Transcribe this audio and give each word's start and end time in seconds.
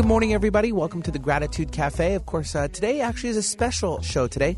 Good 0.00 0.08
morning, 0.08 0.32
everybody. 0.32 0.72
Welcome 0.72 1.02
to 1.02 1.10
the 1.10 1.18
Gratitude 1.18 1.72
Cafe. 1.72 2.14
Of 2.14 2.24
course, 2.24 2.54
uh, 2.54 2.68
today 2.68 3.02
actually 3.02 3.28
is 3.28 3.36
a 3.36 3.42
special 3.42 4.00
show 4.00 4.26
today. 4.26 4.56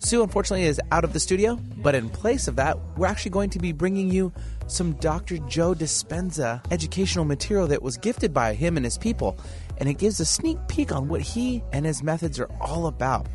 Sue, 0.00 0.22
unfortunately, 0.22 0.66
is 0.66 0.78
out 0.90 1.02
of 1.02 1.14
the 1.14 1.18
studio, 1.18 1.58
but 1.78 1.94
in 1.94 2.10
place 2.10 2.46
of 2.46 2.56
that, 2.56 2.76
we're 2.98 3.06
actually 3.06 3.30
going 3.30 3.48
to 3.48 3.58
be 3.58 3.72
bringing 3.72 4.10
you 4.10 4.30
some 4.66 4.92
Dr. 4.96 5.38
Joe 5.48 5.72
Dispenza 5.72 6.62
educational 6.70 7.24
material 7.24 7.66
that 7.68 7.80
was 7.80 7.96
gifted 7.96 8.34
by 8.34 8.52
him 8.52 8.76
and 8.76 8.84
his 8.84 8.98
people, 8.98 9.38
and 9.78 9.88
it 9.88 9.94
gives 9.94 10.20
a 10.20 10.26
sneak 10.26 10.58
peek 10.68 10.92
on 10.92 11.08
what 11.08 11.22
he 11.22 11.64
and 11.72 11.86
his 11.86 12.02
methods 12.02 12.38
are 12.38 12.50
all 12.60 12.86
about. 12.86 13.26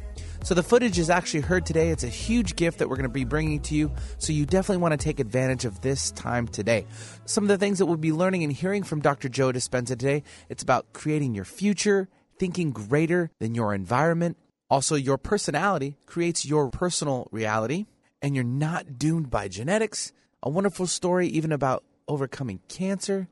So 0.44 0.54
the 0.54 0.64
footage 0.64 0.98
is 0.98 1.10
actually 1.10 1.42
heard 1.42 1.66
today. 1.66 1.90
It's 1.90 2.04
a 2.04 2.10
huge 2.10 2.56
gift 2.56 2.80
that 2.80 2.88
we're 2.88 2.96
going 2.96 3.10
to 3.10 3.10
be 3.10 3.26
bringing 3.26 3.60
to 3.62 3.76
you. 3.76 3.92
So 4.18 4.32
you 4.32 4.46
definitely 4.46 4.82
want 4.82 4.94
to 4.94 5.04
take 5.04 5.20
advantage 5.20 5.66
of 5.66 5.82
this 5.82 6.12
time 6.12 6.48
today. 6.48 6.86
Some 7.26 7.44
of 7.44 7.50
the 7.50 7.58
things 7.58 7.80
that 7.80 7.86
we'll 7.86 7.98
be 7.98 8.14
learning 8.14 8.44
and 8.44 8.54
hearing 8.54 8.84
from 8.84 9.02
Dr. 9.02 9.28
Joe 9.28 9.52
Dispenza 9.52 9.88
today, 9.88 10.24
it's 10.48 10.64
about 10.64 10.94
creating 10.94 11.36
your 11.36 11.44
future, 11.44 12.08
thinking 12.40 12.72
greater 12.72 13.30
than 13.40 13.56
your 13.56 13.74
environment. 13.74 14.38
Also, 14.70 14.96
your 14.96 15.18
personality 15.18 15.98
creates 16.06 16.46
your 16.46 16.70
personal 16.70 17.28
reality, 17.32 17.86
and 18.22 18.36
you're 18.36 18.44
not 18.44 18.98
doomed 18.98 19.30
by 19.30 19.48
genetics. 19.48 20.14
A 20.44 20.50
wonderful 20.50 20.88
story 20.88 21.28
even 21.28 21.52
about 21.52 21.84
overcoming 22.08 22.62
cancer. 22.70 23.28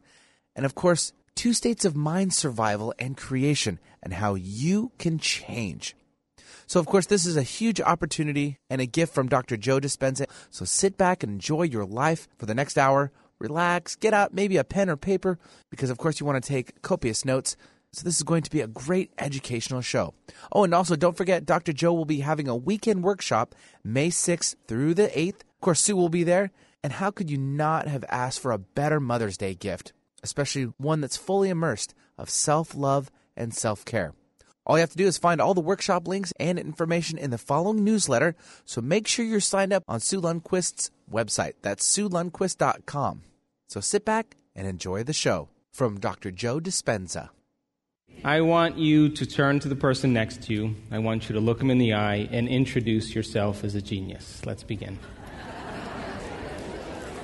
And 0.56 0.66
of 0.66 0.76
course, 0.76 1.14
two 1.36 1.54
states 1.54 1.86
of 1.86 1.96
mind 1.96 2.34
survival 2.34 2.94
and 3.00 3.16
creation 3.16 3.80
and 4.02 4.14
how 4.14 4.36
you 4.36 4.92
can 4.98 5.20
change. 5.20 5.96
So, 6.68 6.80
of 6.80 6.86
course, 6.88 7.06
this 7.06 7.26
is 7.26 7.38
a 7.38 7.44
huge 7.44 7.80
opportunity 7.80 8.60
and 8.70 8.82
a 8.82 8.86
gift 8.86 9.14
from 9.14 9.28
Dr. 9.28 9.58
Joe 9.58 9.80
Dispenza. 9.80 10.28
So, 10.50 10.66
sit 10.66 10.98
back 10.98 11.24
and 11.24 11.34
enjoy 11.34 11.64
your 11.64 11.86
life 11.86 12.28
for 12.38 12.46
the 12.46 12.56
next 12.56 12.78
hour. 12.78 13.12
Relax, 13.40 13.96
get 13.96 14.14
out 14.14 14.34
maybe 14.34 14.58
a 14.58 14.64
pen 14.64 14.90
or 14.90 14.98
paper 14.98 15.38
because, 15.70 15.90
of 15.90 15.98
course, 15.98 16.20
you 16.20 16.26
want 16.26 16.42
to 16.44 16.48
take 16.48 16.82
copious 16.82 17.26
notes. 17.26 17.56
So, 17.92 18.04
this 18.04 18.18
is 18.18 18.24
going 18.24 18.44
to 18.44 18.52
be 18.52 18.62
a 18.62 18.68
great 18.68 19.12
educational 19.18 19.82
show. 19.82 20.14
Oh, 20.52 20.64
and 20.64 20.74
also 20.74 20.96
don't 20.96 21.18
forget, 21.18 21.46
Dr. 21.46 21.72
Joe 21.72 21.94
will 21.94 22.06
be 22.06 22.22
having 22.22 22.48
a 22.48 22.56
weekend 22.56 23.04
workshop 23.04 23.54
May 23.84 24.10
6th 24.10 24.56
through 24.68 24.96
the 24.96 25.08
8th. 25.08 25.42
Of 25.42 25.62
course, 25.62 25.82
Sue 25.82 25.96
will 25.96 26.10
be 26.10 26.24
there. 26.24 26.52
And 26.84 26.94
how 26.94 27.10
could 27.10 27.32
you 27.32 27.38
not 27.38 27.88
have 27.88 28.06
asked 28.10 28.40
for 28.40 28.52
a 28.52 28.60
better 28.60 29.00
Mother's 29.00 29.38
Day 29.38 29.56
gift, 29.56 29.92
especially 30.22 30.74
one 30.78 31.02
that's 31.02 31.18
fully 31.18 31.50
immersed 31.50 31.96
of 32.18 32.30
self 32.30 32.76
love 32.76 33.10
and 33.36 33.54
self 33.54 33.86
care? 33.86 34.14
All 34.66 34.78
you 34.78 34.82
have 34.82 34.92
to 34.92 34.98
do 34.98 35.06
is 35.06 35.18
find 35.18 35.40
all 35.40 35.54
the 35.54 35.62
workshop 35.62 36.08
links 36.08 36.34
and 36.40 36.58
information 36.58 37.20
in 37.20 37.30
the 37.30 37.38
following 37.38 37.84
newsletter, 37.84 38.36
so 38.66 38.82
make 38.82 39.08
sure 39.08 39.24
you're 39.24 39.40
signed 39.40 39.72
up 39.72 39.84
on 39.88 40.00
Sue 40.00 40.20
Lundquist's 40.20 40.90
website. 41.12 41.54
That's 41.62 41.86
SueLundquist.com. 41.86 43.22
So 43.68 43.80
sit 43.80 44.06
back 44.06 44.38
and 44.56 44.68
enjoy 44.68 45.04
the 45.04 45.14
show 45.14 45.50
from 45.72 46.00
Dr. 46.00 46.32
Joe 46.32 46.60
Dispenza. 46.60 47.30
I 48.24 48.42
want 48.42 48.78
you 48.78 49.10
to 49.10 49.26
turn 49.26 49.60
to 49.60 49.68
the 49.68 49.76
person 49.76 50.14
next 50.14 50.42
to 50.44 50.54
you. 50.54 50.76
I 50.90 50.98
want 50.98 51.30
you 51.30 51.36
to 51.36 51.42
look 51.42 51.62
him 51.62 51.70
in 51.70 51.78
the 51.78 51.94
eye 51.94 52.28
and 52.32 52.48
introduce 52.48 53.14
yourself 53.14 53.64
as 53.64 53.76
a 53.76 53.82
genius. 53.82 54.44
Let's 54.46 54.64
begin. 54.64 54.98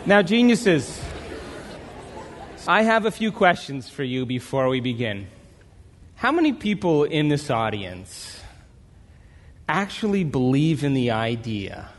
now, 0.05 0.21
geniuses, 0.21 1.01
I 2.67 2.83
have 2.83 3.07
a 3.07 3.11
few 3.11 3.31
questions 3.31 3.89
for 3.89 4.03
you 4.03 4.27
before 4.27 4.69
we 4.69 4.79
begin. 4.79 5.27
How 6.21 6.31
many 6.31 6.53
people 6.53 7.03
in 7.03 7.29
this 7.29 7.49
audience 7.49 8.39
actually 9.67 10.23
believe 10.23 10.83
in 10.83 10.93
the 10.93 11.09
idea 11.09 11.89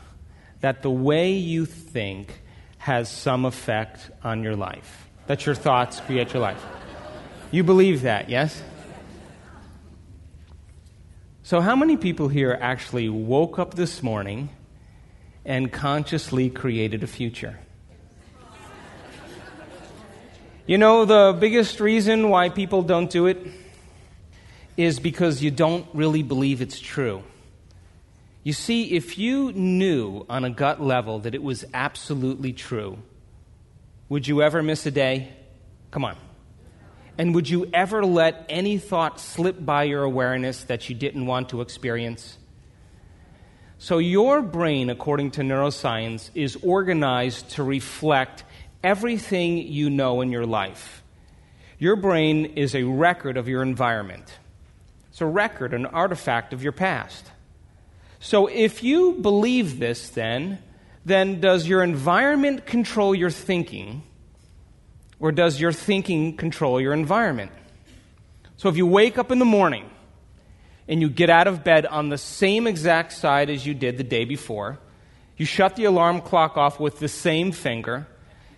that 0.61 0.81
the 0.81 0.89
way 0.89 1.33
you 1.33 1.65
think 1.65 2.41
has 2.77 3.11
some 3.11 3.43
effect 3.43 4.11
on 4.23 4.41
your 4.41 4.55
life? 4.55 5.09
That 5.27 5.45
your 5.45 5.55
thoughts 5.55 5.99
create 5.99 6.31
your 6.31 6.41
life? 6.41 6.63
You 7.51 7.65
believe 7.65 8.03
that, 8.03 8.29
yes? 8.29 8.63
So, 11.43 11.59
how 11.59 11.75
many 11.75 11.97
people 11.97 12.29
here 12.29 12.57
actually 12.61 13.09
woke 13.09 13.59
up 13.59 13.73
this 13.73 14.01
morning 14.01 14.51
and 15.43 15.69
consciously 15.69 16.49
created 16.49 17.03
a 17.03 17.07
future? 17.07 17.59
You 20.65 20.77
know, 20.77 21.03
the 21.03 21.37
biggest 21.37 21.81
reason 21.81 22.29
why 22.29 22.47
people 22.47 22.83
don't 22.83 23.09
do 23.09 23.25
it 23.25 23.62
is 24.77 24.99
because 24.99 25.43
you 25.43 25.51
don't 25.51 25.87
really 25.93 26.23
believe 26.23 26.61
it's 26.61 26.79
true. 26.79 27.23
You 28.43 28.53
see, 28.53 28.93
if 28.93 29.17
you 29.17 29.53
knew 29.53 30.25
on 30.29 30.43
a 30.43 30.49
gut 30.49 30.81
level 30.81 31.19
that 31.19 31.33
it 31.33 31.41
was 31.41 31.63
absolutely 31.73 32.51
true, 32.51 32.97
would 34.09 34.27
you 34.27 34.41
ever 34.41 34.61
miss 34.61 34.85
a 34.85 34.91
day? 34.91 35.33
Come 35.91 36.03
on. 36.03 36.17
And 37.17 37.35
would 37.35 37.47
you 37.47 37.69
ever 37.73 38.03
let 38.03 38.45
any 38.49 38.77
thought 38.77 39.19
slip 39.19 39.63
by 39.63 39.83
your 39.83 40.03
awareness 40.03 40.63
that 40.65 40.89
you 40.89 40.95
didn't 40.95 41.25
want 41.25 41.49
to 41.49 41.61
experience? 41.61 42.37
So, 43.77 43.97
your 43.97 44.41
brain, 44.41 44.89
according 44.89 45.31
to 45.31 45.41
neuroscience, 45.41 46.29
is 46.33 46.57
organized 46.63 47.51
to 47.51 47.63
reflect 47.63 48.43
everything 48.83 49.57
you 49.57 49.89
know 49.89 50.21
in 50.21 50.31
your 50.31 50.45
life. 50.45 51.03
Your 51.79 51.95
brain 51.95 52.45
is 52.45 52.75
a 52.75 52.83
record 52.83 53.37
of 53.37 53.47
your 53.47 53.61
environment. 53.61 54.39
It's 55.13 55.21
a 55.21 55.27
record, 55.27 55.75
an 55.75 55.85
artifact 55.85 56.53
of 56.53 56.63
your 56.63 56.71
past. 56.71 57.29
So 58.19 58.47
if 58.47 58.81
you 58.81 59.11
believe 59.11 59.77
this, 59.77 60.09
then, 60.09 60.57
then 61.05 61.39
does 61.39 61.67
your 61.67 61.83
environment 61.83 62.65
control 62.65 63.13
your 63.13 63.29
thinking, 63.29 64.01
or 65.19 65.31
does 65.31 65.61
your 65.61 65.71
thinking 65.71 66.35
control 66.35 66.81
your 66.81 66.93
environment? 66.93 67.51
So 68.57 68.69
if 68.69 68.75
you 68.75 68.87
wake 68.87 69.19
up 69.19 69.29
in 69.29 69.37
the 69.37 69.45
morning 69.45 69.87
and 70.87 70.99
you 70.99 71.11
get 71.11 71.29
out 71.29 71.45
of 71.45 71.63
bed 71.63 71.85
on 71.85 72.09
the 72.09 72.17
same 72.17 72.65
exact 72.65 73.13
side 73.13 73.51
as 73.51 73.67
you 73.67 73.75
did 73.75 73.99
the 73.99 74.03
day 74.03 74.25
before, 74.25 74.79
you 75.37 75.45
shut 75.45 75.75
the 75.75 75.83
alarm 75.83 76.21
clock 76.21 76.57
off 76.57 76.79
with 76.79 76.97
the 76.97 77.07
same 77.07 77.51
finger, 77.51 78.07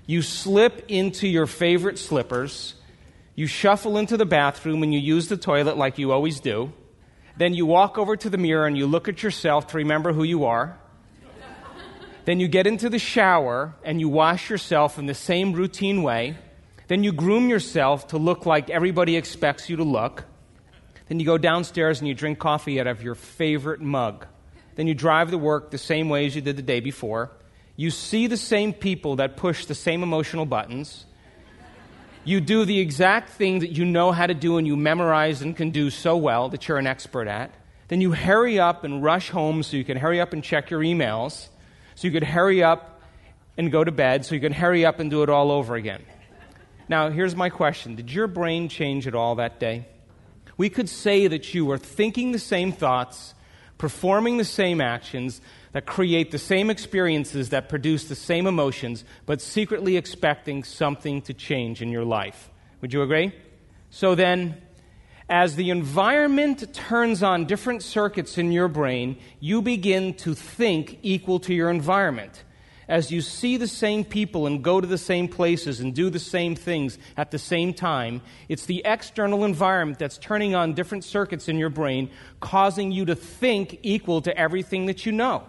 you 0.05 0.21
slip 0.21 0.85
into 0.87 1.27
your 1.27 1.47
favorite 1.47 1.99
slippers, 1.99 2.75
you 3.35 3.47
shuffle 3.47 3.97
into 3.97 4.15
the 4.15 4.25
bathroom 4.25 4.81
and 4.81 4.93
you 4.93 4.99
use 4.99 5.27
the 5.27 5.37
toilet 5.37 5.77
like 5.77 5.97
you 5.97 6.11
always 6.13 6.39
do. 6.39 6.71
Then 7.37 7.53
you 7.53 7.65
walk 7.65 7.97
over 7.97 8.15
to 8.15 8.29
the 8.29 8.37
mirror 8.37 8.65
and 8.65 8.77
you 8.77 8.87
look 8.87 9.09
at 9.09 9.21
yourself 9.21 9.67
to 9.67 9.77
remember 9.77 10.13
who 10.13 10.23
you 10.23 10.45
are. 10.45 10.79
then 12.23 12.39
you 12.39 12.47
get 12.47 12.65
into 12.65 12.89
the 12.89 12.97
shower 12.97 13.75
and 13.83 13.99
you 13.99 14.07
wash 14.07 14.49
yourself 14.49 14.97
in 14.97 15.05
the 15.05 15.13
same 15.13 15.51
routine 15.51 16.01
way. 16.01 16.37
Then 16.87 17.03
you 17.03 17.11
groom 17.11 17.49
yourself 17.49 18.07
to 18.09 18.17
look 18.17 18.45
like 18.45 18.69
everybody 18.69 19.17
expects 19.17 19.69
you 19.69 19.75
to 19.77 19.83
look. 19.83 20.23
Then 21.07 21.19
you 21.19 21.25
go 21.25 21.37
downstairs 21.37 21.99
and 21.99 22.07
you 22.07 22.13
drink 22.13 22.39
coffee 22.39 22.79
out 22.79 22.87
of 22.87 23.03
your 23.03 23.15
favorite 23.15 23.81
mug. 23.81 24.25
Then 24.75 24.87
you 24.87 24.93
drive 24.93 25.31
to 25.31 25.37
work 25.37 25.71
the 25.71 25.77
same 25.77 26.07
way 26.07 26.25
as 26.25 26.35
you 26.35 26.41
did 26.41 26.55
the 26.55 26.61
day 26.61 26.79
before. 26.79 27.31
You 27.75 27.91
see 27.91 28.27
the 28.27 28.37
same 28.37 28.71
people 28.71 29.17
that 29.17 29.35
push 29.35 29.65
the 29.65 29.75
same 29.75 30.03
emotional 30.03 30.45
buttons. 30.45 31.05
You 32.25 32.41
do 32.41 32.65
the 32.65 32.79
exact 32.79 33.29
thing 33.29 33.59
that 33.59 33.71
you 33.71 33.85
know 33.85 34.11
how 34.11 34.25
to 34.25 34.33
do 34.33 34.57
and 34.57 34.65
you 34.65 34.75
memorize 34.75 35.43
and 35.43 35.55
can 35.55 35.69
do 35.69 35.91
so 35.91 36.17
well 36.17 36.49
that 36.49 36.67
you're 36.67 36.79
an 36.79 36.87
expert 36.87 37.27
at. 37.27 37.53
Then 37.87 38.01
you 38.01 38.13
hurry 38.13 38.59
up 38.59 38.83
and 38.83 39.03
rush 39.03 39.29
home 39.29 39.61
so 39.61 39.77
you 39.77 39.83
can 39.83 39.95
hurry 39.97 40.19
up 40.19 40.33
and 40.33 40.43
check 40.43 40.71
your 40.71 40.81
emails, 40.81 41.49
so 41.93 42.07
you 42.07 42.11
could 42.11 42.23
hurry 42.23 42.63
up 42.63 42.99
and 43.57 43.71
go 43.71 43.83
to 43.83 43.91
bed, 43.91 44.25
so 44.25 44.33
you 44.33 44.41
can 44.41 44.53
hurry 44.53 44.85
up 44.85 44.99
and 44.99 45.11
do 45.11 45.21
it 45.21 45.29
all 45.29 45.51
over 45.51 45.75
again. 45.75 46.01
Now, 46.89 47.11
here's 47.11 47.35
my 47.35 47.49
question 47.49 47.95
Did 47.95 48.11
your 48.11 48.25
brain 48.25 48.69
change 48.69 49.07
at 49.07 49.13
all 49.13 49.35
that 49.35 49.59
day? 49.59 49.85
We 50.57 50.69
could 50.69 50.89
say 50.89 51.27
that 51.27 51.53
you 51.53 51.65
were 51.65 51.77
thinking 51.77 52.31
the 52.31 52.39
same 52.39 52.71
thoughts, 52.71 53.35
performing 53.77 54.37
the 54.37 54.45
same 54.45 54.81
actions, 54.81 55.41
that 55.75 55.85
create 55.85 56.31
the 56.31 56.39
same 56.39 56.69
experiences, 56.69 57.49
that 57.49 57.67
produce 57.67 58.05
the 58.05 58.15
same 58.15 58.47
emotions, 58.47 59.03
but 59.25 59.41
secretly 59.41 59.97
expecting 59.97 60.63
something 60.63 61.21
to 61.21 61.33
change 61.33 61.81
in 61.81 61.89
your 61.89 62.05
life. 62.05 62.49
Would 62.79 62.93
you 62.93 63.01
agree? 63.01 63.33
So 63.89 64.15
then, 64.15 64.55
As 65.29 65.55
the 65.55 65.71
environment 65.71 66.71
turns 66.73 67.23
on 67.23 67.45
different 67.45 67.81
circuits 67.81 68.37
in 68.37 68.51
your 68.51 68.67
brain, 68.67 69.17
you 69.39 69.61
begin 69.61 70.13
to 70.15 70.35
think 70.35 70.99
equal 71.01 71.39
to 71.39 71.53
your 71.53 71.71
environment. 71.71 72.43
As 72.87 73.09
you 73.09 73.21
see 73.21 73.57
the 73.57 73.67
same 73.67 74.03
people 74.03 74.45
and 74.45 74.63
go 74.63 74.79
to 74.79 74.85
the 74.85 74.99
same 74.99 75.27
places 75.27 75.79
and 75.79 75.95
do 75.95 76.11
the 76.11 76.19
same 76.19 76.55
things 76.55 76.99
at 77.17 77.31
the 77.31 77.39
same 77.39 77.73
time, 77.73 78.21
it's 78.47 78.67
the 78.67 78.83
external 78.85 79.43
environment 79.43 79.97
that's 79.97 80.19
turning 80.19 80.53
on 80.53 80.75
different 80.75 81.03
circuits 81.03 81.47
in 81.47 81.57
your 81.57 81.71
brain, 81.71 82.11
causing 82.39 82.91
you 82.91 83.05
to 83.05 83.15
think 83.15 83.79
equal 83.81 84.21
to 84.21 84.37
everything 84.37 84.85
that 84.85 85.07
you 85.07 85.11
know. 85.11 85.43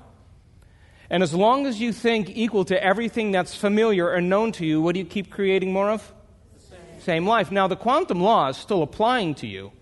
And 1.09 1.23
as 1.23 1.33
long 1.33 1.67
as 1.67 1.81
you 1.81 1.93
think 1.93 2.31
equal 2.31 2.65
to 2.65 2.83
everything 2.83 3.31
that's 3.31 3.55
familiar 3.55 4.11
or 4.11 4.21
known 4.21 4.53
to 4.53 4.67
you, 4.67 4.81
what 4.81 4.95
do 4.95 5.01
you 5.01 5.07
keep 5.07 5.31
creating 5.31 5.73
more 5.73 5.91
of? 5.91 6.13
Same. 6.59 6.79
same 7.01 7.27
life. 7.27 7.53
Now, 7.53 7.69
the 7.69 7.77
quantum 7.77 8.21
law 8.21 8.49
is 8.49 8.57
still 8.57 8.83
applying 8.83 9.35
to 9.37 9.47
you. 9.47 9.73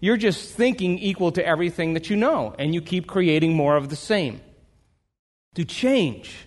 You're 0.00 0.18
just 0.18 0.50
thinking 0.50 0.98
equal 0.98 1.32
to 1.32 1.46
everything 1.46 1.94
that 1.94 2.10
you 2.10 2.16
know, 2.16 2.54
and 2.58 2.74
you 2.74 2.82
keep 2.82 3.06
creating 3.06 3.54
more 3.54 3.76
of 3.76 3.88
the 3.88 3.96
same. 3.96 4.40
To 5.54 5.64
change, 5.64 6.46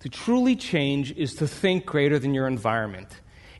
to 0.00 0.10
truly 0.10 0.56
change, 0.56 1.12
is 1.12 1.36
to 1.36 1.48
think 1.48 1.86
greater 1.86 2.18
than 2.18 2.34
your 2.34 2.46
environment. 2.46 3.08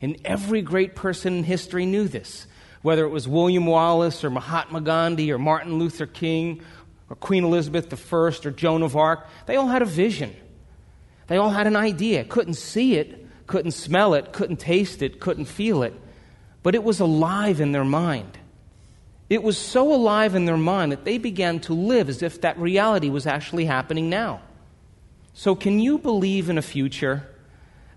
And 0.02 0.18
every 0.24 0.60
great 0.60 0.94
person 0.94 1.38
in 1.38 1.44
history 1.44 1.86
knew 1.86 2.08
this, 2.08 2.46
whether 2.82 3.04
it 3.04 3.08
was 3.08 3.26
William 3.26 3.64
Wallace 3.64 4.22
or 4.22 4.28
Mahatma 4.28 4.82
Gandhi 4.82 5.32
or 5.32 5.38
Martin 5.38 5.78
Luther 5.78 6.06
King 6.06 6.60
or 7.08 7.16
Queen 7.16 7.44
Elizabeth 7.44 7.92
I 8.12 8.16
or 8.16 8.30
Joan 8.50 8.82
of 8.82 8.96
Arc, 8.96 9.26
they 9.46 9.56
all 9.56 9.68
had 9.68 9.82
a 9.82 9.86
vision. 9.86 10.34
They 11.28 11.36
all 11.36 11.50
had 11.50 11.66
an 11.66 11.76
idea. 11.76 12.24
Couldn't 12.24 12.54
see 12.54 12.96
it, 12.96 13.26
couldn't 13.46 13.72
smell 13.72 14.14
it, 14.14 14.32
couldn't 14.32 14.58
taste 14.58 15.02
it, 15.02 15.20
couldn't 15.20 15.46
feel 15.46 15.82
it, 15.82 15.94
but 16.62 16.74
it 16.74 16.82
was 16.82 17.00
alive 17.00 17.60
in 17.60 17.72
their 17.72 17.84
mind. 17.84 18.38
It 19.28 19.42
was 19.42 19.58
so 19.58 19.92
alive 19.92 20.34
in 20.34 20.44
their 20.44 20.56
mind 20.56 20.92
that 20.92 21.04
they 21.04 21.18
began 21.18 21.58
to 21.60 21.74
live 21.74 22.08
as 22.08 22.22
if 22.22 22.40
that 22.42 22.58
reality 22.58 23.10
was 23.10 23.26
actually 23.26 23.64
happening 23.64 24.08
now. 24.08 24.40
So, 25.34 25.54
can 25.54 25.80
you 25.80 25.98
believe 25.98 26.48
in 26.48 26.58
a 26.58 26.62
future 26.62 27.28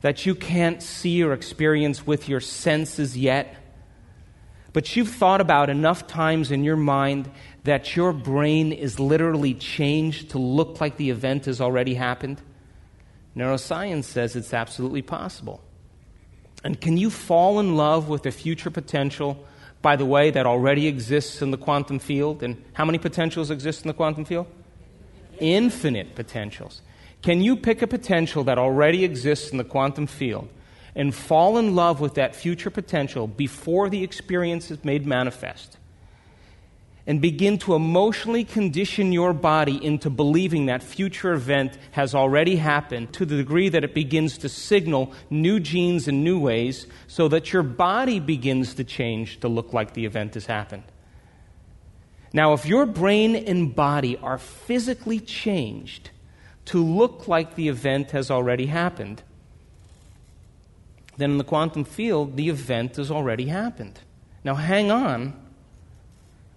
that 0.02 0.26
you 0.26 0.34
can't 0.34 0.82
see 0.82 1.24
or 1.24 1.34
experience 1.34 2.06
with 2.06 2.28
your 2.28 2.40
senses 2.40 3.16
yet? 3.18 3.56
But 4.74 4.96
you've 4.96 5.10
thought 5.10 5.42
about 5.42 5.70
enough 5.70 6.08
times 6.08 6.52
in 6.52 6.64
your 6.64 6.76
mind 6.76 7.30
that 7.64 7.96
your 7.96 8.14
brain 8.14 8.72
is 8.72 9.00
literally 9.00 9.54
changed 9.54 10.32
to 10.32 10.38
look 10.38 10.80
like 10.80 10.98
the 10.98 11.10
event 11.10 11.46
has 11.46 11.60
already 11.60 11.96
happened? 11.96 12.42
Neuroscience 13.36 14.06
says 14.06 14.36
it's 14.36 14.54
absolutely 14.54 15.02
possible. 15.02 15.62
And 16.64 16.80
can 16.80 16.98
you 16.98 17.10
fall 17.10 17.60
in 17.60 17.76
love 17.76 18.10
with 18.10 18.24
the 18.24 18.32
future 18.32 18.70
potential, 18.70 19.46
by 19.82 19.96
the 19.96 20.06
way, 20.06 20.30
that 20.32 20.46
already 20.46 20.88
exists 20.88 21.42
in 21.42 21.52
the 21.52 21.58
quantum 21.58 22.00
field? 22.00 22.44
And 22.44 22.62
how 22.74 22.86
many 22.86 22.98
potentials 22.98 23.50
exist 23.50 23.84
in 23.84 23.88
the 23.88 23.94
quantum 23.94 24.26
field? 24.26 24.48
Infinite 25.40 26.16
potentials. 26.16 26.82
Can 27.22 27.42
you 27.42 27.56
pick 27.56 27.82
a 27.82 27.88
potential 27.88 28.44
that 28.46 28.58
already 28.58 29.04
exists 29.04 29.52
in 29.52 29.58
the 29.58 29.64
quantum 29.64 30.08
field 30.08 30.50
and 30.96 31.14
fall 31.14 31.58
in 31.58 31.76
love 31.76 32.02
with 32.02 32.16
that 32.16 32.36
future 32.36 32.70
potential 32.70 33.28
before 33.28 33.90
the 33.90 34.04
experience 34.04 34.72
is 34.72 34.84
made 34.84 35.06
manifest? 35.06 35.78
And 37.08 37.22
begin 37.22 37.58
to 37.58 37.76
emotionally 37.76 38.44
condition 38.44 39.12
your 39.12 39.34
body 39.34 39.84
into 39.84 40.10
believing 40.10 40.68
that 40.68 40.84
future 40.84 41.34
event 41.34 41.78
has 41.92 42.14
already 42.14 42.58
happened 42.58 43.12
to 43.14 43.26
the 43.26 43.38
degree 43.38 43.70
that 43.70 43.84
it 43.84 43.94
begins 43.94 44.38
to 44.38 44.50
signal 44.50 45.12
new 45.30 45.60
genes 45.60 46.08
in 46.08 46.24
new 46.24 46.40
ways 46.40 46.88
so 47.08 47.28
that 47.28 47.52
your 47.52 47.64
body 47.64 48.20
begins 48.20 48.74
to 48.76 48.84
change 48.84 49.40
to 49.40 49.48
look 49.48 49.74
like 49.74 49.94
the 49.94 50.06
event 50.06 50.34
has 50.34 50.46
happened. 50.46 50.84
Now, 52.32 52.54
if 52.54 52.66
your 52.66 52.86
brain 52.86 53.36
and 53.36 53.76
body 53.76 54.18
are 54.18 54.38
physically 54.38 55.20
changed 55.20 56.12
to 56.66 56.84
look 56.84 57.28
like 57.28 57.56
the 57.56 57.70
event 57.70 58.12
has 58.12 58.30
already 58.30 58.68
happened, 58.68 59.24
then 61.18 61.32
in 61.32 61.38
the 61.38 61.44
quantum 61.44 61.84
field, 61.84 62.38
the 62.38 62.50
event 62.50 62.98
has 62.98 63.10
already 63.10 63.46
happened. 63.46 64.00
Now, 64.44 64.54
hang 64.56 64.92
on 64.92 65.34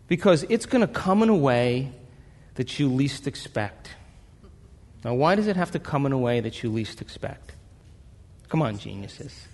because 0.08 0.44
it's 0.48 0.66
going 0.66 0.86
to 0.86 0.92
come 0.92 1.22
in 1.22 1.28
a 1.28 1.36
way 1.36 1.92
that 2.54 2.78
you 2.78 2.88
least 2.88 3.26
expect. 3.26 3.90
Now, 5.04 5.14
why 5.14 5.34
does 5.34 5.46
it 5.46 5.56
have 5.56 5.70
to 5.72 5.78
come 5.78 6.06
in 6.06 6.12
a 6.12 6.18
way 6.18 6.40
that 6.40 6.62
you 6.62 6.70
least 6.70 7.00
expect? 7.00 7.54
Come 8.48 8.62
on, 8.62 8.78
geniuses. 8.78 9.46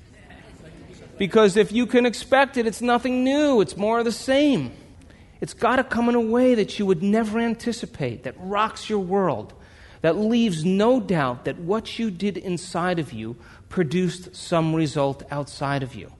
Because 1.16 1.56
if 1.56 1.72
you 1.72 1.86
can 1.86 2.06
expect 2.06 2.56
it, 2.56 2.66
it's 2.66 2.82
nothing 2.82 3.24
new, 3.24 3.60
it's 3.60 3.76
more 3.76 3.98
of 3.98 4.04
the 4.04 4.12
same. 4.12 4.72
It's 5.40 5.54
got 5.54 5.76
to 5.76 5.84
come 5.84 6.08
in 6.08 6.14
a 6.14 6.20
way 6.20 6.54
that 6.54 6.78
you 6.78 6.86
would 6.86 7.02
never 7.02 7.38
anticipate, 7.38 8.24
that 8.24 8.34
rocks 8.38 8.88
your 8.88 8.98
world, 8.98 9.54
that 10.00 10.16
leaves 10.16 10.64
no 10.64 11.00
doubt 11.00 11.44
that 11.44 11.58
what 11.58 11.98
you 11.98 12.10
did 12.10 12.36
inside 12.36 12.98
of 12.98 13.12
you 13.12 13.36
produced 13.68 14.34
some 14.34 14.74
result 14.74 15.22
outside 15.30 15.82
of 15.82 15.94
you. 15.94 16.12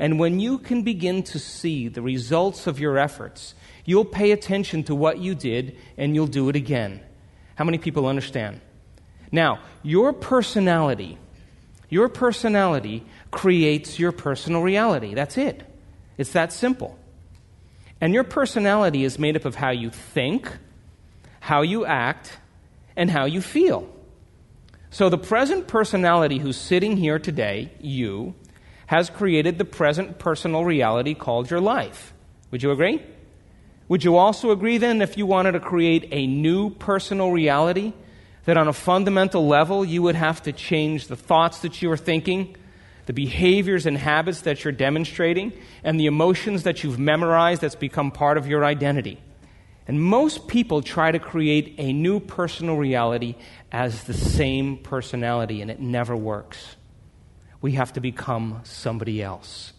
And 0.00 0.18
when 0.18 0.40
you 0.40 0.58
can 0.58 0.82
begin 0.82 1.22
to 1.24 1.38
see 1.38 1.86
the 1.86 2.02
results 2.02 2.66
of 2.66 2.80
your 2.80 2.98
efforts, 2.98 3.54
You'll 3.90 4.04
pay 4.04 4.30
attention 4.30 4.84
to 4.84 4.94
what 4.94 5.18
you 5.18 5.34
did 5.34 5.76
and 5.96 6.14
you'll 6.14 6.28
do 6.28 6.48
it 6.48 6.54
again. 6.54 7.00
How 7.56 7.64
many 7.64 7.76
people 7.76 8.06
understand? 8.06 8.60
Now, 9.32 9.58
your 9.82 10.12
personality, 10.12 11.18
your 11.88 12.08
personality 12.08 13.04
creates 13.32 13.98
your 13.98 14.12
personal 14.12 14.62
reality. 14.62 15.14
That's 15.14 15.36
it. 15.36 15.64
It's 16.18 16.30
that 16.34 16.52
simple. 16.52 16.96
And 18.00 18.14
your 18.14 18.22
personality 18.22 19.02
is 19.02 19.18
made 19.18 19.36
up 19.36 19.44
of 19.44 19.56
how 19.56 19.70
you 19.70 19.90
think, 19.90 20.50
how 21.40 21.62
you 21.62 21.84
act, 21.84 22.38
and 22.94 23.10
how 23.10 23.24
you 23.24 23.40
feel. 23.40 23.88
So 24.90 25.08
the 25.08 25.18
present 25.18 25.66
personality 25.66 26.38
who's 26.38 26.56
sitting 26.56 26.96
here 26.96 27.18
today, 27.18 27.72
you, 27.80 28.34
has 28.90 29.08
created 29.08 29.56
the 29.56 29.64
present 29.64 30.18
personal 30.18 30.64
reality 30.64 31.14
called 31.14 31.48
your 31.48 31.60
life. 31.60 32.12
Would 32.50 32.60
you 32.60 32.72
agree? 32.72 33.00
Would 33.86 34.02
you 34.02 34.16
also 34.16 34.50
agree 34.50 34.78
then, 34.78 35.00
if 35.00 35.16
you 35.16 35.26
wanted 35.26 35.52
to 35.52 35.60
create 35.60 36.08
a 36.10 36.26
new 36.26 36.70
personal 36.70 37.30
reality, 37.30 37.92
that 38.46 38.56
on 38.56 38.66
a 38.66 38.72
fundamental 38.72 39.46
level 39.46 39.84
you 39.84 40.02
would 40.02 40.16
have 40.16 40.42
to 40.42 40.50
change 40.50 41.06
the 41.06 41.14
thoughts 41.14 41.60
that 41.60 41.80
you 41.80 41.88
are 41.92 41.96
thinking, 41.96 42.56
the 43.06 43.12
behaviors 43.12 43.86
and 43.86 43.96
habits 43.96 44.40
that 44.40 44.64
you're 44.64 44.72
demonstrating, 44.72 45.52
and 45.84 46.00
the 46.00 46.06
emotions 46.06 46.64
that 46.64 46.82
you've 46.82 46.98
memorized 46.98 47.62
that's 47.62 47.76
become 47.76 48.10
part 48.10 48.38
of 48.38 48.48
your 48.48 48.64
identity? 48.64 49.20
And 49.86 50.02
most 50.02 50.48
people 50.48 50.82
try 50.82 51.12
to 51.12 51.20
create 51.20 51.76
a 51.78 51.92
new 51.92 52.18
personal 52.18 52.76
reality 52.76 53.36
as 53.70 54.02
the 54.02 54.14
same 54.14 54.78
personality, 54.78 55.62
and 55.62 55.70
it 55.70 55.78
never 55.78 56.16
works. 56.16 56.74
We 57.60 57.72
have 57.72 57.92
to 57.94 58.00
become 58.00 58.60
somebody 58.64 59.22
else. 59.22 59.72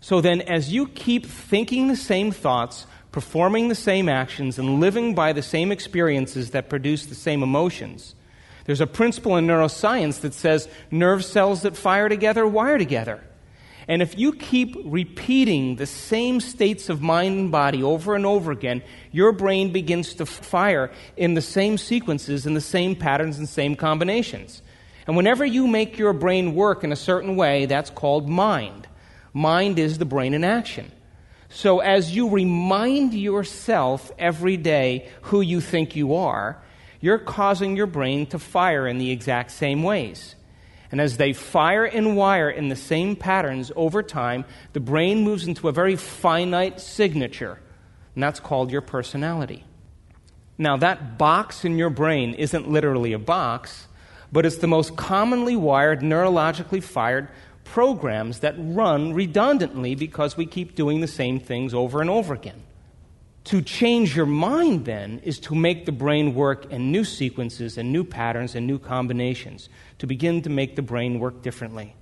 So 0.00 0.20
then, 0.20 0.40
as 0.42 0.72
you 0.72 0.86
keep 0.88 1.26
thinking 1.26 1.88
the 1.88 1.96
same 1.96 2.30
thoughts, 2.30 2.86
performing 3.16 3.68
the 3.68 3.74
same 3.74 4.10
actions 4.10 4.58
and 4.58 4.78
living 4.78 5.14
by 5.14 5.32
the 5.32 5.40
same 5.40 5.72
experiences 5.72 6.50
that 6.50 6.68
produce 6.68 7.06
the 7.06 7.14
same 7.14 7.42
emotions. 7.42 8.14
There's 8.66 8.82
a 8.82 8.86
principle 8.86 9.38
in 9.38 9.46
neuroscience 9.46 10.20
that 10.20 10.34
says 10.34 10.68
nerve 10.90 11.24
cells 11.24 11.62
that 11.62 11.78
fire 11.78 12.10
together 12.10 12.46
wire 12.46 12.76
together. 12.76 13.22
And 13.88 14.02
if 14.02 14.18
you 14.18 14.34
keep 14.34 14.76
repeating 14.84 15.76
the 15.76 15.86
same 15.86 16.40
states 16.40 16.90
of 16.90 17.00
mind 17.00 17.38
and 17.38 17.50
body 17.50 17.82
over 17.82 18.14
and 18.14 18.26
over 18.26 18.52
again, 18.52 18.82
your 19.12 19.32
brain 19.32 19.72
begins 19.72 20.12
to 20.16 20.26
fire 20.26 20.90
in 21.16 21.32
the 21.32 21.40
same 21.40 21.78
sequences, 21.78 22.44
in 22.44 22.52
the 22.52 22.60
same 22.60 22.96
patterns, 22.96 23.38
and 23.38 23.48
same 23.48 23.76
combinations. 23.76 24.60
And 25.06 25.16
whenever 25.16 25.44
you 25.44 25.66
make 25.66 25.98
your 25.98 26.12
brain 26.12 26.54
work 26.54 26.82
in 26.82 26.92
a 26.92 26.96
certain 26.96 27.36
way, 27.36 27.66
that's 27.66 27.90
called 27.90 28.28
mind. 28.28 28.88
Mind 29.32 29.78
is 29.78 29.98
the 29.98 30.04
brain 30.04 30.34
in 30.34 30.42
action. 30.42 30.90
So, 31.48 31.78
as 31.78 32.14
you 32.14 32.28
remind 32.28 33.14
yourself 33.14 34.10
every 34.18 34.56
day 34.56 35.08
who 35.22 35.40
you 35.40 35.60
think 35.60 35.94
you 35.94 36.16
are, 36.16 36.60
you're 37.00 37.18
causing 37.18 37.76
your 37.76 37.86
brain 37.86 38.26
to 38.26 38.38
fire 38.38 38.86
in 38.86 38.98
the 38.98 39.10
exact 39.10 39.52
same 39.52 39.82
ways. 39.82 40.34
And 40.90 41.00
as 41.00 41.16
they 41.16 41.32
fire 41.32 41.84
and 41.84 42.16
wire 42.16 42.50
in 42.50 42.68
the 42.68 42.76
same 42.76 43.16
patterns 43.16 43.70
over 43.76 44.02
time, 44.02 44.44
the 44.72 44.80
brain 44.80 45.22
moves 45.22 45.46
into 45.46 45.68
a 45.68 45.72
very 45.72 45.96
finite 45.96 46.80
signature, 46.80 47.60
and 48.14 48.22
that's 48.22 48.40
called 48.40 48.70
your 48.70 48.80
personality. 48.80 49.64
Now, 50.58 50.76
that 50.78 51.18
box 51.18 51.64
in 51.64 51.76
your 51.76 51.90
brain 51.90 52.34
isn't 52.34 52.70
literally 52.70 53.12
a 53.12 53.18
box, 53.18 53.85
but 54.32 54.46
it's 54.46 54.58
the 54.58 54.66
most 54.66 54.96
commonly 54.96 55.56
wired, 55.56 56.00
neurologically 56.00 56.82
fired 56.82 57.28
programs 57.64 58.40
that 58.40 58.54
run 58.58 59.12
redundantly 59.12 59.94
because 59.94 60.36
we 60.36 60.46
keep 60.46 60.74
doing 60.74 61.00
the 61.00 61.06
same 61.06 61.38
things 61.40 61.74
over 61.74 62.00
and 62.00 62.08
over 62.08 62.34
again. 62.34 62.62
To 63.44 63.62
change 63.62 64.16
your 64.16 64.26
mind, 64.26 64.86
then, 64.86 65.20
is 65.22 65.38
to 65.40 65.54
make 65.54 65.86
the 65.86 65.92
brain 65.92 66.34
work 66.34 66.72
in 66.72 66.90
new 66.90 67.04
sequences 67.04 67.78
and 67.78 67.92
new 67.92 68.02
patterns 68.02 68.56
and 68.56 68.66
new 68.66 68.78
combinations, 68.78 69.68
to 69.98 70.06
begin 70.06 70.42
to 70.42 70.50
make 70.50 70.74
the 70.74 70.82
brain 70.82 71.20
work 71.20 71.42
differently. 71.42 71.94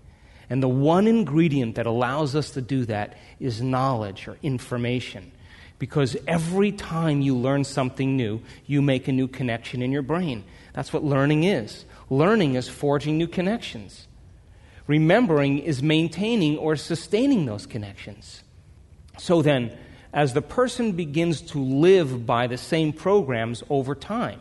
And 0.49 0.62
the 0.62 0.69
one 0.69 1.07
ingredient 1.07 1.75
that 1.75 1.87
allows 1.87 2.35
us 2.35 2.50
to 2.52 2.62
do 2.62 2.87
that 2.87 3.19
is 3.40 3.61
knowledge 3.61 4.26
or 4.26 4.38
information. 4.43 5.33
Because 5.78 6.16
every 6.26 6.73
time 6.73 7.21
you 7.21 7.37
learn 7.37 7.64
something 7.64 8.16
new, 8.16 8.40
you 8.64 8.81
make 8.81 9.09
a 9.09 9.12
new 9.12 9.28
connection 9.28 9.83
in 9.83 9.93
your 9.93 10.02
brain. 10.02 10.45
That's 10.73 10.93
what 10.93 11.04
learning 11.04 11.45
is. 11.45 11.85
Learning 12.14 12.54
is 12.54 12.68
forging 12.68 13.18
new 13.18 13.26
connections. 13.26 14.06
Remembering 14.87 15.59
is 15.59 15.83
maintaining 15.83 16.56
or 16.56 16.76
sustaining 16.76 17.44
those 17.44 17.66
connections. 17.66 18.44
So 19.18 19.42
then, 19.42 19.76
as 20.12 20.33
the 20.33 20.40
person 20.40 20.92
begins 20.92 21.40
to 21.40 21.59
live 21.59 22.25
by 22.25 22.47
the 22.47 22.56
same 22.56 22.92
programs 22.92 23.64
over 23.68 23.97
time, 23.97 24.40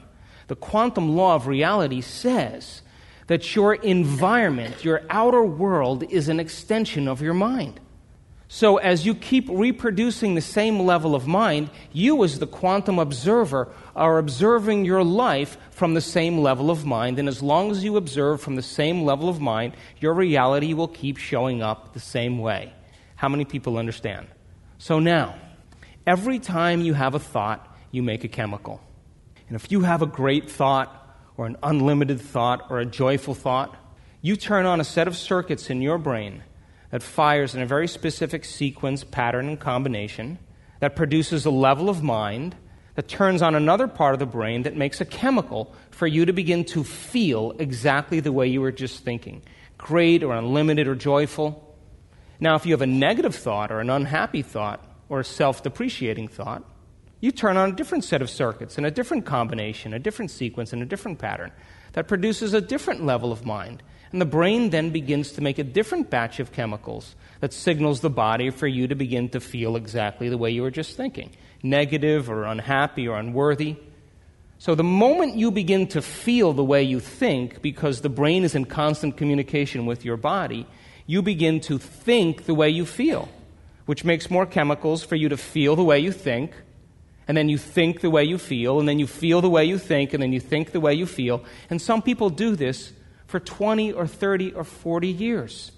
the 0.50 0.56
quantum 0.56 1.16
law 1.16 1.34
of 1.34 1.48
reality 1.48 2.02
says 2.02 2.84
that 3.26 3.56
your 3.56 3.74
environment, 3.74 4.86
your 4.86 5.02
outer 5.10 5.44
world, 5.44 6.04
is 6.12 6.30
an 6.30 6.40
extension 6.40 7.08
of 7.08 7.24
your 7.24 7.34
mind. 7.34 7.80
So, 8.56 8.78
as 8.78 9.04
you 9.04 9.16
keep 9.16 9.50
reproducing 9.50 10.36
the 10.36 10.42
same 10.42 10.82
level 10.82 11.16
of 11.16 11.26
mind, 11.26 11.72
you, 11.92 12.24
as 12.24 12.38
the 12.38 12.46
quantum 12.46 13.00
observer, 13.00 13.74
are 13.96 14.20
observing 14.20 14.86
your 14.86 15.04
life 15.04 15.58
from 15.72 15.96
the 15.96 16.02
same 16.02 16.38
level 16.38 16.70
of 16.70 16.86
mind. 16.86 17.18
And 17.18 17.28
as 17.28 17.42
long 17.42 17.72
as 17.72 17.84
you 17.84 17.98
observe 17.98 18.42
from 18.42 18.56
the 18.56 18.62
same 18.62 19.06
level 19.06 19.28
of 19.28 19.42
mind, 19.42 19.74
your 20.00 20.14
reality 20.14 20.76
will 20.76 20.88
keep 20.88 21.18
showing 21.18 21.64
up 21.64 21.94
the 21.94 22.00
same 22.00 22.38
way. 22.38 22.72
How 23.16 23.28
many 23.28 23.44
people 23.44 23.80
understand? 23.80 24.28
So, 24.78 25.00
now, 25.00 25.34
every 26.06 26.38
time 26.38 26.82
you 26.82 26.94
have 26.94 27.16
a 27.16 27.20
thought, 27.20 27.76
you 27.90 28.04
make 28.04 28.24
a 28.24 28.28
chemical. 28.28 28.82
And 29.48 29.56
if 29.56 29.72
you 29.72 29.82
have 29.82 30.04
a 30.04 30.06
great 30.06 30.48
thought, 30.48 31.18
or 31.38 31.48
an 31.48 31.58
unlimited 31.64 32.22
thought, 32.22 32.70
or 32.70 32.78
a 32.78 32.86
joyful 32.86 33.34
thought, 33.34 33.76
you 34.22 34.36
turn 34.36 34.68
on 34.68 34.80
a 34.80 34.84
set 34.84 35.08
of 35.08 35.18
circuits 35.18 35.72
in 35.72 35.82
your 35.82 35.98
brain 35.98 36.44
that 36.94 37.02
fires 37.02 37.56
in 37.56 37.62
a 37.64 37.66
very 37.66 37.88
specific 37.88 38.46
sequence, 38.46 39.04
pattern, 39.04 39.48
and 39.48 39.60
combination 39.60 40.38
that 40.80 40.96
produces 40.96 41.44
a 41.44 41.50
level 41.50 41.90
of 41.90 42.04
mind 42.04 42.56
that 42.94 43.08
turns 43.08 43.42
on 43.42 43.56
another 43.56 43.88
part 43.88 44.14
of 44.14 44.20
the 44.20 44.28
brain 44.28 44.62
that 44.62 44.76
makes 44.76 45.02
a 45.02 45.06
chemical 45.06 45.74
for 45.90 46.06
you 46.06 46.24
to 46.24 46.34
begin 46.34 46.64
to 46.64 46.84
feel 46.84 47.56
exactly 47.58 48.20
the 48.20 48.32
way 48.32 48.46
you 48.46 48.62
were 48.62 48.72
just 48.72 49.04
thinking 49.04 49.42
great 49.80 50.22
or 50.22 50.36
unlimited 50.36 50.88
or 50.88 50.94
joyful. 50.94 51.76
Now, 52.40 52.54
if 52.54 52.64
you 52.64 52.74
have 52.74 52.84
a 52.84 52.86
negative 52.86 53.34
thought 53.34 53.72
or 53.72 53.80
an 53.80 53.90
unhappy 53.90 54.44
thought 54.44 54.80
or 55.10 55.22
a 55.22 55.26
self 55.26 55.64
depreciating 55.64 56.28
thought, 56.28 56.64
you 57.20 57.32
turn 57.32 57.58
on 57.58 57.72
a 57.72 57.76
different 57.76 58.04
set 58.04 58.22
of 58.22 58.30
circuits 58.30 58.78
and 58.78 58.86
a 58.86 58.92
different 58.92 59.26
combination, 59.26 59.96
a 59.96 60.00
different 60.00 60.30
sequence, 60.30 60.72
and 60.72 60.84
a 60.84 60.86
different 60.86 61.18
pattern 61.18 61.52
that 61.94 62.08
produces 62.08 62.54
a 62.54 62.62
different 62.62 63.04
level 63.04 63.32
of 63.32 63.48
mind 63.48 63.82
and 64.14 64.22
the 64.22 64.26
brain 64.26 64.70
then 64.70 64.92
begins 64.92 65.32
to 65.34 65.42
make 65.42 65.58
a 65.58 65.64
different 65.64 66.12
batch 66.12 66.40
of 66.40 66.52
chemicals 66.52 67.16
that 67.40 67.52
signals 67.52 68.02
the 68.02 68.12
body 68.12 68.52
for 68.52 68.68
you 68.68 68.88
to 68.88 68.96
begin 68.96 69.28
to 69.30 69.42
feel 69.42 69.76
exactly 69.76 70.30
the 70.30 70.38
way 70.38 70.52
you 70.52 70.62
were 70.62 70.72
just 70.72 70.96
thinking 70.96 71.32
negative 71.64 72.30
or 72.30 72.44
unhappy 72.44 73.08
or 73.08 73.18
unworthy. 73.18 73.76
So, 74.60 74.76
the 74.76 74.84
moment 74.84 75.36
you 75.36 75.50
begin 75.50 75.88
to 75.88 76.02
feel 76.02 76.54
the 76.54 76.64
way 76.64 76.84
you 76.84 77.00
think, 77.00 77.62
because 77.62 78.02
the 78.02 78.10
brain 78.10 78.44
is 78.44 78.54
in 78.54 78.66
constant 78.66 79.18
communication 79.18 79.86
with 79.86 80.06
your 80.06 80.16
body, 80.16 80.68
you 81.08 81.22
begin 81.22 81.60
to 81.62 81.78
think 81.78 82.46
the 82.46 82.54
way 82.54 82.70
you 82.70 82.86
feel, 82.86 83.30
which 83.88 84.06
makes 84.06 84.30
more 84.30 84.46
chemicals 84.46 85.04
for 85.04 85.16
you 85.16 85.30
to 85.30 85.38
feel 85.38 85.76
the 85.76 85.84
way 85.84 86.00
you 86.00 86.12
think. 86.12 86.54
And 87.28 87.36
then 87.36 87.50
you 87.50 87.58
think 87.58 88.02
the 88.02 88.10
way 88.10 88.26
you 88.26 88.38
feel, 88.38 88.80
and 88.80 88.88
then 88.88 89.00
you 89.00 89.08
feel 89.08 89.42
the 89.42 89.50
way 89.50 89.66
you 89.66 89.78
think, 89.78 90.14
and 90.14 90.22
then 90.22 90.34
you 90.34 90.42
think 90.42 90.72
the 90.72 90.82
way 90.82 90.94
you 90.94 91.06
feel. 91.06 91.44
And 91.70 91.82
some 91.82 92.02
people 92.02 92.30
do 92.30 92.56
this 92.56 92.92
for 93.34 93.40
20 93.40 93.92
or 93.94 94.06
30 94.06 94.54
or 94.54 94.64
40 94.64 95.08
years. 95.08 95.72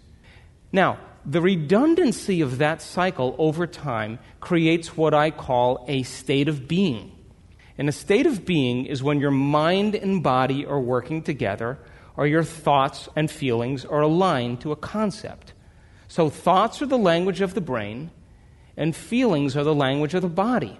Now, 0.73 0.99
the 1.25 1.39
redundancy 1.39 2.41
of 2.41 2.57
that 2.57 2.81
cycle 2.81 3.33
over 3.37 3.65
time 3.65 4.19
creates 4.41 4.97
what 4.97 5.13
I 5.13 5.31
call 5.31 5.85
a 5.87 6.03
state 6.03 6.49
of 6.49 6.67
being. 6.67 7.13
And 7.77 7.87
a 7.87 7.93
state 7.93 8.25
of 8.25 8.43
being 8.43 8.85
is 8.85 9.01
when 9.01 9.21
your 9.21 9.31
mind 9.31 9.95
and 9.95 10.21
body 10.21 10.65
are 10.65 10.81
working 10.81 11.21
together, 11.21 11.79
or 12.17 12.27
your 12.27 12.43
thoughts 12.43 13.07
and 13.15 13.31
feelings 13.31 13.85
are 13.85 14.01
aligned 14.01 14.59
to 14.59 14.73
a 14.73 14.75
concept. 14.75 15.53
So, 16.09 16.29
thoughts 16.29 16.81
are 16.81 16.87
the 16.87 16.97
language 16.97 17.39
of 17.39 17.53
the 17.53 17.61
brain, 17.61 18.11
and 18.75 18.93
feelings 18.93 19.55
are 19.55 19.63
the 19.63 19.73
language 19.73 20.13
of 20.13 20.23
the 20.23 20.27
body. 20.27 20.77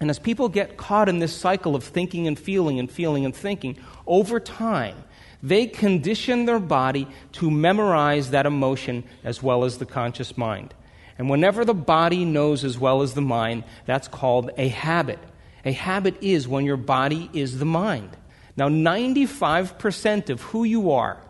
And 0.00 0.10
as 0.10 0.18
people 0.18 0.48
get 0.48 0.76
caught 0.76 1.08
in 1.08 1.18
this 1.18 1.34
cycle 1.34 1.74
of 1.74 1.84
thinking 1.84 2.26
and 2.26 2.38
feeling 2.38 2.78
and 2.78 2.90
feeling 2.90 3.24
and 3.24 3.34
thinking, 3.34 3.78
over 4.06 4.38
time, 4.38 4.96
they 5.42 5.66
condition 5.66 6.44
their 6.44 6.58
body 6.58 7.08
to 7.32 7.50
memorize 7.50 8.30
that 8.30 8.46
emotion 8.46 9.04
as 9.24 9.42
well 9.42 9.64
as 9.64 9.78
the 9.78 9.86
conscious 9.86 10.36
mind. 10.36 10.74
And 11.18 11.30
whenever 11.30 11.64
the 11.64 11.74
body 11.74 12.24
knows 12.24 12.64
as 12.64 12.78
well 12.78 13.02
as 13.02 13.14
the 13.14 13.22
mind, 13.22 13.64
that's 13.86 14.08
called 14.08 14.50
a 14.58 14.68
habit. 14.68 15.18
A 15.64 15.72
habit 15.72 16.16
is 16.20 16.46
when 16.46 16.66
your 16.66 16.76
body 16.76 17.30
is 17.32 17.58
the 17.58 17.64
mind. 17.64 18.10
Now, 18.56 18.68
95% 18.68 20.30
of 20.30 20.40
who 20.42 20.64
you 20.64 20.92
are 20.92 21.22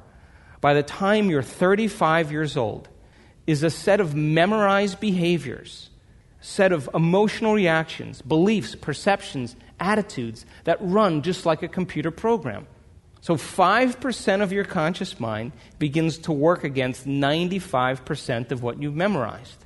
by 0.61 0.75
the 0.75 0.83
time 0.83 1.31
you're 1.31 1.43
35 1.43 2.33
years 2.33 2.57
old 2.57 2.89
is 3.47 3.63
a 3.63 3.71
set 3.71 4.01
of 4.01 4.15
memorized 4.15 5.01
behaviors, 5.01 5.91
set 6.47 6.71
of 6.71 6.89
emotional 6.95 7.55
reactions, 7.55 8.23
beliefs, 8.23 8.77
perceptions, 8.77 9.57
attitudes 9.81 10.47
that 10.63 10.79
run 10.81 11.21
just 11.21 11.45
like 11.45 11.61
a 11.65 11.69
computer 11.69 12.13
program. 12.13 12.69
So 13.21 13.35
5% 13.35 14.43
of 14.43 14.53
your 14.53 14.65
conscious 14.65 15.19
mind 15.19 15.51
begins 15.81 16.19
to 16.19 16.31
work 16.31 16.63
against 16.63 17.05
95% 17.05 18.53
of 18.53 18.63
what 18.63 18.81
you've 18.81 18.95
memorized. 18.95 19.65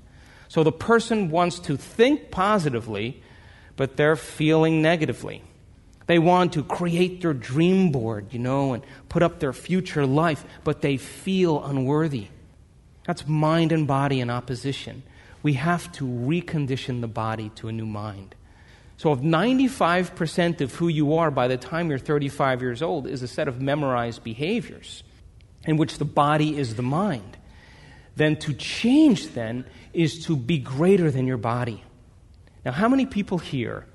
So 0.49 0.65
the 0.65 0.73
person 0.73 1.31
wants 1.31 1.59
to 1.61 1.77
think 1.77 2.31
positively, 2.31 3.23
but 3.77 3.99
they're 3.99 4.17
feeling 4.17 4.81
negatively. 4.81 5.43
They 6.07 6.19
want 6.19 6.55
to 6.55 6.63
create 6.63 7.21
their 7.21 7.35
dream 7.35 7.93
board, 7.93 8.33
you 8.33 8.39
know, 8.39 8.73
and 8.73 8.83
put 9.11 9.23
up 9.23 9.39
their 9.39 9.53
future 9.53 10.07
life, 10.07 10.47
but 10.65 10.81
they 10.81 10.97
feel 10.97 11.63
unworthy. 11.63 12.29
That's 13.07 13.29
mind 13.29 13.71
and 13.71 13.87
body 13.87 14.21
in 14.21 14.31
opposition. 14.31 15.03
We 15.43 15.55
have 15.55 15.91
to 15.93 16.05
recondition 16.05 17.01
the 17.01 17.09
body 17.09 17.51
to 17.57 17.69
a 17.69 17.73
new 17.73 17.87
mind. 17.87 18.35
So, 18.97 19.13
if 19.13 19.21
95% 19.21 20.61
of 20.61 20.75
who 20.75 20.89
you 20.89 21.15
are 21.17 21.31
by 21.31 21.49
the 21.49 21.57
time 21.57 21.89
you're 21.89 21.99
35 21.99 22.61
years 22.61 22.83
old 22.83 23.07
is 23.07 23.23
a 23.23 23.29
set 23.29 23.49
of 23.49 23.59
memorized 23.59 24.23
behaviors 24.23 25.03
in 25.65 25.79
which 25.79 25.97
the 25.97 26.05
body 26.05 26.59
is 26.59 26.75
the 26.75 26.83
mind, 26.83 27.39
then 28.17 28.37
to 28.37 28.53
change 28.53 29.29
then 29.29 29.65
is 29.95 30.27
to 30.27 30.37
be 30.37 30.59
greater 30.59 31.11
than 31.11 31.27
your 31.27 31.39
body. 31.39 31.83
Now, 32.65 32.73
how 32.73 32.89
many 32.89 33.07
people 33.07 33.39
here, 33.39 33.87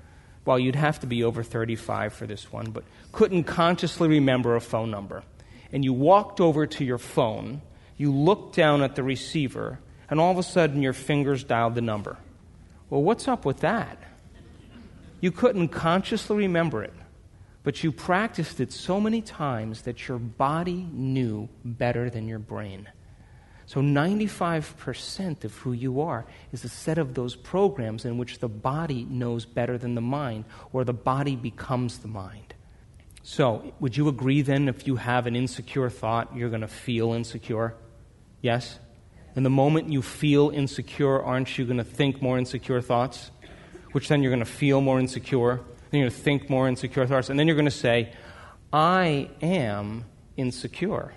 well, 0.44 0.58
you'd 0.58 0.74
have 0.74 0.98
to 1.00 1.06
be 1.06 1.22
over 1.22 1.44
35 1.44 2.12
for 2.12 2.26
this 2.26 2.52
one, 2.52 2.72
but 2.72 2.82
couldn't 3.12 3.44
consciously 3.44 4.08
remember 4.08 4.56
a 4.56 4.60
phone 4.60 4.90
number? 4.90 5.22
And 5.72 5.84
you 5.84 5.92
walked 5.92 6.40
over 6.40 6.66
to 6.66 6.84
your 6.84 6.98
phone, 6.98 7.62
you 7.96 8.12
looked 8.12 8.56
down 8.56 8.82
at 8.82 8.96
the 8.96 9.04
receiver, 9.04 9.78
and 10.08 10.20
all 10.20 10.30
of 10.30 10.38
a 10.38 10.42
sudden 10.42 10.82
your 10.82 10.92
fingers 10.92 11.44
dialed 11.44 11.74
the 11.74 11.80
number. 11.80 12.16
Well, 12.90 13.02
what's 13.02 13.28
up 13.28 13.44
with 13.44 13.60
that? 13.60 13.98
You 15.20 15.32
couldn't 15.32 15.68
consciously 15.68 16.36
remember 16.36 16.84
it, 16.84 16.92
but 17.62 17.82
you 17.82 17.90
practiced 17.90 18.60
it 18.60 18.72
so 18.72 19.00
many 19.00 19.22
times 19.22 19.82
that 19.82 20.06
your 20.06 20.18
body 20.18 20.86
knew 20.92 21.48
better 21.64 22.10
than 22.10 22.28
your 22.28 22.38
brain. 22.38 22.88
So 23.66 23.80
95% 23.80 25.42
of 25.42 25.54
who 25.56 25.72
you 25.72 26.00
are 26.00 26.24
is 26.52 26.62
a 26.64 26.68
set 26.68 26.98
of 26.98 27.14
those 27.14 27.34
programs 27.34 28.04
in 28.04 28.16
which 28.18 28.38
the 28.38 28.48
body 28.48 29.04
knows 29.10 29.44
better 29.44 29.76
than 29.76 29.96
the 29.96 30.00
mind, 30.00 30.44
or 30.72 30.84
the 30.84 30.92
body 30.92 31.34
becomes 31.34 31.98
the 31.98 32.08
mind. 32.08 32.54
So, 33.24 33.74
would 33.80 33.96
you 33.96 34.06
agree 34.06 34.42
then 34.42 34.68
if 34.68 34.86
you 34.86 34.94
have 34.94 35.26
an 35.26 35.34
insecure 35.34 35.90
thought, 35.90 36.36
you're 36.36 36.48
going 36.48 36.60
to 36.60 36.68
feel 36.68 37.12
insecure? 37.12 37.74
Yes? 38.40 38.78
And 39.36 39.46
the 39.46 39.50
moment 39.50 39.92
you 39.92 40.02
feel 40.02 40.50
insecure, 40.50 41.22
aren't 41.22 41.56
you 41.56 41.66
going 41.66 41.76
to 41.76 41.84
think 41.84 42.20
more 42.20 42.38
insecure 42.38 42.80
thoughts? 42.80 43.30
which 43.96 44.08
then 44.08 44.22
you're 44.22 44.30
going 44.30 44.44
to 44.44 44.44
feel 44.44 44.82
more 44.82 45.00
insecure, 45.00 45.56
then 45.90 46.00
you're 46.00 46.10
going 46.10 46.10
to 46.10 46.22
think 46.22 46.50
more 46.50 46.68
insecure 46.68 47.06
thoughts, 47.06 47.30
and 47.30 47.40
then 47.40 47.46
you're 47.46 47.56
going 47.56 47.64
to 47.64 47.70
say, 47.70 48.12
I 48.70 49.30
am 49.40 50.04
insecure. 50.36 51.14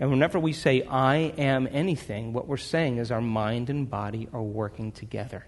And 0.00 0.10
whenever 0.10 0.40
we 0.40 0.52
say, 0.52 0.82
I 0.82 1.32
am 1.38 1.68
anything, 1.70 2.32
what 2.32 2.48
we're 2.48 2.56
saying 2.56 2.96
is 2.96 3.12
our 3.12 3.20
mind 3.20 3.70
and 3.70 3.88
body 3.88 4.26
are 4.32 4.42
working 4.42 4.90
together. 4.90 5.46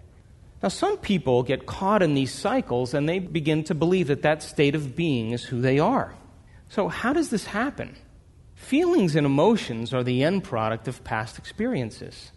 Now, 0.62 0.68
some 0.68 0.98
people 0.98 1.42
get 1.42 1.66
caught 1.66 2.00
in 2.00 2.14
these 2.14 2.32
cycles 2.32 2.94
and 2.94 3.08
they 3.08 3.18
begin 3.18 3.64
to 3.64 3.74
believe 3.74 4.06
that 4.06 4.22
that 4.22 4.44
state 4.44 4.76
of 4.76 4.94
being 4.94 5.32
is 5.32 5.42
who 5.42 5.60
they 5.60 5.80
are. 5.80 6.14
So, 6.68 6.86
how 6.86 7.12
does 7.12 7.30
this 7.30 7.46
happen? 7.46 7.96
Feelings 8.62 9.16
and 9.16 9.26
emotions 9.26 9.92
are 9.92 10.04
the 10.04 10.22
end 10.22 10.44
product 10.44 10.86
of 10.88 11.02
past 11.02 11.36
experiences. 11.36 12.30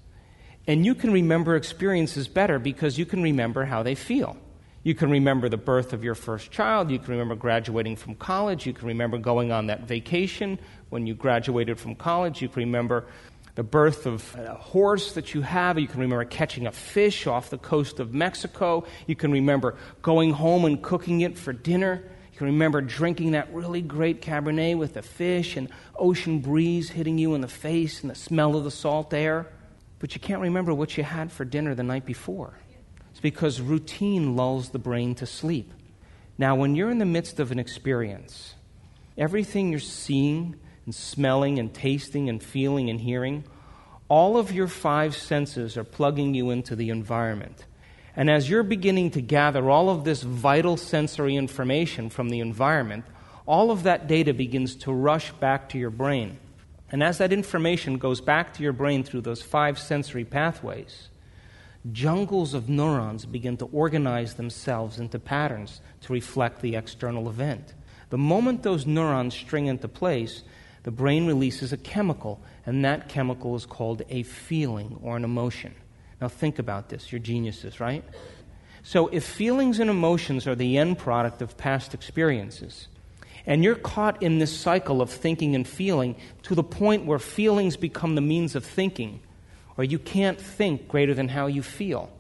And 0.68 0.84
you 0.84 0.96
can 0.96 1.14
remember 1.14 1.56
experiences 1.56 2.28
better 2.28 2.58
because 2.58 2.98
you 2.98 3.06
can 3.06 3.22
remember 3.22 3.64
how 3.64 3.84
they 3.84 3.94
feel. 3.96 4.36
You 4.84 4.96
can 4.96 5.12
remember 5.12 5.50
the 5.50 5.58
birth 5.58 5.94
of 5.94 6.04
your 6.04 6.16
first 6.16 6.52
child. 6.52 6.90
You 6.90 6.98
can 6.98 7.12
remember 7.12 7.36
graduating 7.36 7.96
from 7.96 8.16
college. 8.16 8.66
You 8.66 8.74
can 8.74 8.88
remember 8.88 9.20
going 9.20 9.52
on 9.52 9.68
that 9.68 9.88
vacation 9.88 10.60
when 10.90 11.06
you 11.06 11.14
graduated 11.14 11.80
from 11.80 11.96
college. 11.96 12.42
You 12.42 12.50
can 12.50 12.64
remember 12.64 13.06
the 13.54 13.64
birth 13.64 14.08
of 14.08 14.36
a 14.36 14.56
horse 14.56 15.14
that 15.14 15.36
you 15.36 15.42
have. 15.44 15.80
You 15.80 15.88
can 15.88 16.02
remember 16.02 16.26
catching 16.26 16.66
a 16.66 16.72
fish 16.72 17.28
off 17.28 17.52
the 17.52 17.60
coast 17.60 18.00
of 18.00 18.14
Mexico. 18.14 18.84
You 19.06 19.16
can 19.16 19.32
remember 19.32 19.76
going 20.02 20.32
home 20.32 20.66
and 20.66 20.82
cooking 20.82 21.22
it 21.22 21.38
for 21.38 21.54
dinner. 21.54 22.04
You 22.36 22.40
can 22.40 22.48
remember 22.48 22.82
drinking 22.82 23.32
that 23.32 23.54
really 23.54 23.82
great 23.82 24.22
Cabernet 24.22 24.78
with 24.78 24.96
the 24.96 25.02
fish 25.02 25.56
and 25.56 25.70
ocean 25.96 26.40
breeze 26.40 26.90
hitting 26.90 27.18
you 27.18 27.34
in 27.34 27.40
the 27.40 27.48
face 27.48 28.02
and 28.02 28.12
the 28.12 28.16
smell 28.16 28.58
of 28.58 28.66
the 28.66 28.72
salt 28.72 29.14
air. 29.14 29.48
But 30.00 30.16
you 30.16 30.20
can't 30.20 30.42
remember 30.42 30.74
what 30.74 30.98
you 30.98 31.06
had 31.06 31.32
for 31.32 31.46
dinner 31.46 31.74
the 31.76 31.84
night 31.84 32.06
before. 32.06 32.60
It's 33.12 33.22
because 33.22 33.62
routine 33.62 34.36
lulls 34.36 34.72
the 34.72 34.80
brain 34.80 35.16
to 35.16 35.26
sleep. 35.26 35.72
Now, 36.38 36.56
when 36.56 36.76
you're 36.76 36.92
in 36.92 36.98
the 36.98 37.06
midst 37.06 37.40
of 37.40 37.54
an 37.54 37.58
experience, 37.60 38.56
everything 39.18 39.72
you're 39.72 39.80
seeing 39.80 40.58
and 40.84 40.94
smelling 40.94 41.58
and 41.58 41.74
tasting 41.74 42.28
and 42.28 42.44
feeling 42.44 42.90
and 42.90 43.00
hearing, 43.00 43.46
all 44.10 44.36
of 44.36 44.52
your 44.52 44.68
five 44.68 45.16
senses 45.16 45.78
are 45.78 45.86
plugging 45.86 46.34
you 46.34 46.50
into 46.50 46.76
the 46.76 46.90
environment. 46.90 47.66
And 48.16 48.30
as 48.30 48.50
you're 48.50 48.64
beginning 48.64 49.12
to 49.12 49.22
gather 49.22 49.70
all 49.70 49.90
of 49.90 50.04
this 50.04 50.24
vital 50.24 50.78
sensory 50.78 51.36
information 51.36 52.10
from 52.10 52.30
the 52.30 52.40
environment, 52.40 53.06
all 53.46 53.72
of 53.72 53.84
that 53.84 54.08
data 54.08 54.34
begins 54.34 54.76
to 54.78 54.92
rush 54.92 55.32
back 55.34 55.70
to 55.70 55.78
your 55.78 55.90
brain. 55.90 56.40
And 56.92 57.04
as 57.04 57.18
that 57.18 57.34
information 57.34 57.98
goes 57.98 58.22
back 58.22 58.54
to 58.54 58.64
your 58.64 58.74
brain 58.74 59.04
through 59.04 59.22
those 59.22 59.42
five 59.42 59.78
sensory 59.78 60.24
pathways, 60.24 61.10
jungles 61.92 62.54
of 62.54 62.70
neurons 62.70 63.26
begin 63.26 63.58
to 63.58 63.66
organize 63.66 64.36
themselves 64.36 64.98
into 64.98 65.20
patterns 65.20 65.82
to 66.02 66.14
reflect 66.14 66.62
the 66.62 66.76
external 66.76 67.30
event. 67.30 67.74
The 68.12 68.18
moment 68.18 68.64
those 68.64 68.86
neurons 68.86 69.36
string 69.36 69.66
into 69.66 69.88
place, 69.88 70.44
the 70.84 70.92
brain 70.92 71.26
releases 71.26 71.74
a 71.74 71.78
chemical, 71.78 72.42
and 72.66 72.86
that 72.86 73.10
chemical 73.10 73.56
is 73.56 73.66
called 73.66 74.04
a 74.10 74.24
feeling 74.24 75.00
or 75.02 75.18
an 75.18 75.24
emotion. 75.24 75.76
Now, 76.26 76.30
think 76.30 76.58
about 76.58 76.90
this. 76.90 77.12
You're 77.12 77.20
geniuses, 77.20 77.80
right? 77.80 78.04
So, 78.82 79.10
if 79.10 79.24
feelings 79.24 79.80
and 79.80 79.92
emotions 79.92 80.48
are 80.48 80.56
the 80.56 80.80
end 80.80 80.98
product 80.98 81.44
of 81.44 81.56
past 81.56 81.94
experiences, 81.94 82.88
and 83.46 83.64
you're 83.64 83.76
caught 83.76 84.24
in 84.24 84.40
this 84.40 84.52
cycle 84.52 85.04
of 85.04 85.12
thinking 85.12 85.54
and 85.54 85.68
feeling 85.68 86.16
to 86.42 86.56
the 86.56 86.64
point 86.64 87.06
where 87.06 87.20
feelings 87.20 87.78
become 87.78 88.16
the 88.16 88.22
means 88.22 88.56
of 88.56 88.66
thinking, 88.66 89.20
or 89.78 89.84
you 89.84 90.00
can't 90.00 90.42
think 90.42 90.88
greater 90.88 91.14
than 91.14 91.28
how 91.28 91.46
you 91.46 91.62
feel. 91.62 92.12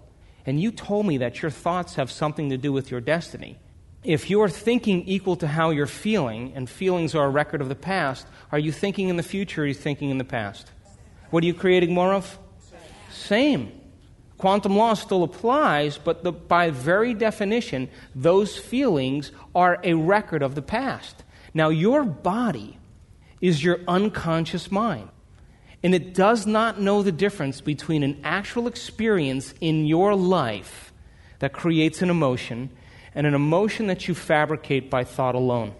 And 0.45 0.61
you 0.61 0.69
told 0.69 1.07
me 1.07 1.17
that 1.17 1.41
your 1.41 1.49
thoughts 1.49 1.95
have 1.95 2.11
something 2.11 2.51
to 2.51 2.57
do 2.57 2.71
with 2.71 2.91
your 2.91 3.01
destiny. 3.01 3.57
If 4.03 4.29
you're 4.29 4.49
thinking 4.49 5.01
equal 5.07 5.35
to 5.37 5.47
how 5.47 5.71
you're 5.71 5.87
feeling, 5.87 6.53
and 6.53 6.69
feelings 6.69 7.15
are 7.15 7.25
a 7.25 7.29
record 7.29 7.59
of 7.59 7.69
the 7.69 7.75
past, 7.75 8.27
are 8.51 8.59
you 8.59 8.71
thinking 8.71 9.09
in 9.09 9.17
the 9.17 9.23
future 9.23 9.61
or 9.61 9.63
are 9.63 9.67
you 9.67 9.73
thinking 9.73 10.11
in 10.11 10.19
the 10.19 10.23
past? 10.23 10.69
What 11.31 11.43
are 11.43 11.47
you 11.47 11.55
creating 11.55 11.91
more 11.91 12.13
of? 12.13 12.37
Same. 13.15 13.74
Quantum 14.37 14.75
law 14.75 14.93
still 14.93 15.23
applies, 15.23 15.97
but 15.97 16.23
the, 16.23 16.31
by 16.31 16.69
very 16.69 17.13
definition, 17.13 17.89
those 18.13 18.57
feelings 18.57 19.31
are 19.53 19.79
a 19.83 19.93
record 19.93 20.41
of 20.41 20.55
the 20.55 20.61
past. 20.61 21.23
Now, 21.53 21.69
your 21.69 22.03
body 22.03 22.77
is 23.39 23.63
your 23.63 23.79
unconscious 23.87 24.69
mind, 24.69 25.09
and 25.83 25.95
it 25.95 26.13
does 26.13 26.45
not 26.45 26.81
know 26.81 27.01
the 27.01 27.13
difference 27.13 27.61
between 27.61 28.03
an 28.03 28.19
actual 28.23 28.67
experience 28.67 29.53
in 29.61 29.85
your 29.85 30.15
life 30.15 30.91
that 31.39 31.53
creates 31.53 32.01
an 32.01 32.09
emotion 32.09 32.69
and 33.13 33.25
an 33.25 33.33
emotion 33.33 33.87
that 33.87 34.07
you 34.07 34.15
fabricate 34.15 34.89
by 34.89 35.05
thought 35.05 35.35
alone. 35.35 35.73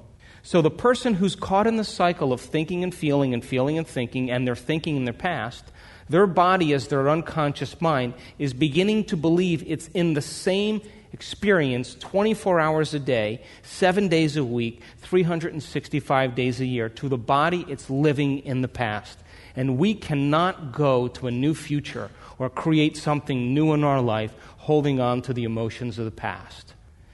So, 0.43 0.61
the 0.61 0.71
person 0.71 1.15
who's 1.15 1.35
caught 1.35 1.67
in 1.67 1.75
the 1.75 1.83
cycle 1.83 2.31
of 2.31 2.39
thinking 2.39 2.83
and 2.83 2.93
feeling 2.93 3.33
and 3.33 3.43
feeling 3.43 3.77
and 3.79 3.87
thinking, 3.87 4.29
and 4.29 4.47
they're 4.47 4.55
thinking 4.55 4.95
in 4.95 5.03
their 5.03 5.13
past, 5.13 5.65
their 6.09 6.27
body, 6.27 6.73
as 6.73 6.87
their 6.87 7.09
unconscious 7.09 7.79
mind, 7.81 8.13
is 8.37 8.53
beginning 8.53 9.05
to 9.05 9.17
believe 9.17 9.63
it's 9.65 9.87
in 9.89 10.13
the 10.13 10.21
same 10.21 10.81
experience 11.13 11.95
24 11.95 12.59
hours 12.59 12.93
a 12.93 12.99
day, 12.99 13.41
seven 13.63 14.07
days 14.07 14.35
a 14.37 14.43
week, 14.43 14.81
365 14.97 16.35
days 16.35 16.59
a 16.59 16.65
year. 16.65 16.89
To 16.89 17.09
the 17.09 17.17
body, 17.17 17.65
it's 17.67 17.89
living 17.89 18.39
in 18.39 18.61
the 18.61 18.67
past. 18.67 19.17
And 19.55 19.77
we 19.77 19.93
cannot 19.93 20.73
go 20.73 21.07
to 21.07 21.27
a 21.27 21.31
new 21.31 21.55
future 21.55 22.11
or 22.37 22.49
create 22.49 22.97
something 22.97 23.53
new 23.53 23.73
in 23.73 23.83
our 23.83 24.01
life 24.01 24.33
holding 24.57 24.99
on 24.99 25.21
to 25.23 25.33
the 25.33 25.45
emotions 25.45 25.97
of 25.97 26.05
the 26.05 26.11
past. 26.11 26.73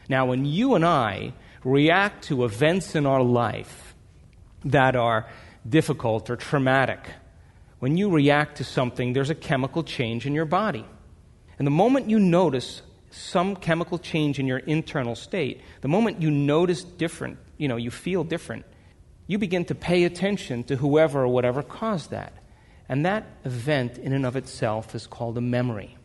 Now, 0.09 0.25
when 0.25 0.45
you 0.45 0.73
and 0.73 0.83
I 0.83 1.33
react 1.63 2.23
to 2.25 2.43
events 2.43 2.95
in 2.95 3.05
our 3.05 3.21
life 3.21 3.93
that 4.65 4.95
are 4.95 5.27
difficult 5.67 6.29
or 6.29 6.35
traumatic, 6.35 7.07
when 7.81 7.97
you 7.97 8.11
react 8.11 8.57
to 8.57 8.63
something, 8.63 9.13
there's 9.13 9.31
a 9.31 9.35
chemical 9.35 9.83
change 9.83 10.27
in 10.27 10.35
your 10.35 10.45
body. 10.45 10.85
And 11.57 11.65
the 11.65 11.71
moment 11.71 12.11
you 12.11 12.19
notice 12.19 12.83
some 13.09 13.55
chemical 13.55 13.97
change 13.97 14.37
in 14.37 14.45
your 14.45 14.59
internal 14.59 15.15
state, 15.15 15.61
the 15.81 15.87
moment 15.87 16.21
you 16.21 16.29
notice 16.29 16.83
different, 16.83 17.39
you 17.57 17.67
know, 17.67 17.77
you 17.77 17.89
feel 17.89 18.23
different, 18.23 18.65
you 19.25 19.39
begin 19.39 19.65
to 19.65 19.73
pay 19.73 20.03
attention 20.03 20.63
to 20.65 20.75
whoever 20.75 21.23
or 21.23 21.27
whatever 21.27 21.63
caused 21.63 22.11
that. 22.11 22.33
And 22.87 23.03
that 23.03 23.25
event, 23.45 23.97
in 23.97 24.13
and 24.13 24.27
of 24.27 24.35
itself, 24.35 24.93
is 24.93 25.07
called 25.07 25.35
a 25.39 25.41
memory. 25.41 25.97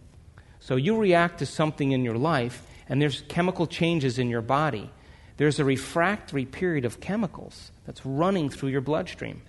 So 0.60 0.76
you 0.76 0.96
react 0.96 1.40
to 1.40 1.46
something 1.46 1.92
in 1.92 2.04
your 2.04 2.16
life, 2.16 2.66
and 2.88 3.02
there's 3.02 3.20
chemical 3.28 3.66
changes 3.66 4.18
in 4.18 4.30
your 4.30 4.40
body. 4.40 4.90
There's 5.36 5.58
a 5.58 5.64
refractory 5.64 6.46
period 6.46 6.86
of 6.86 7.00
chemicals 7.00 7.70
that's 7.84 8.06
running 8.06 8.48
through 8.48 8.70
your 8.70 8.80
bloodstream. 8.80 9.42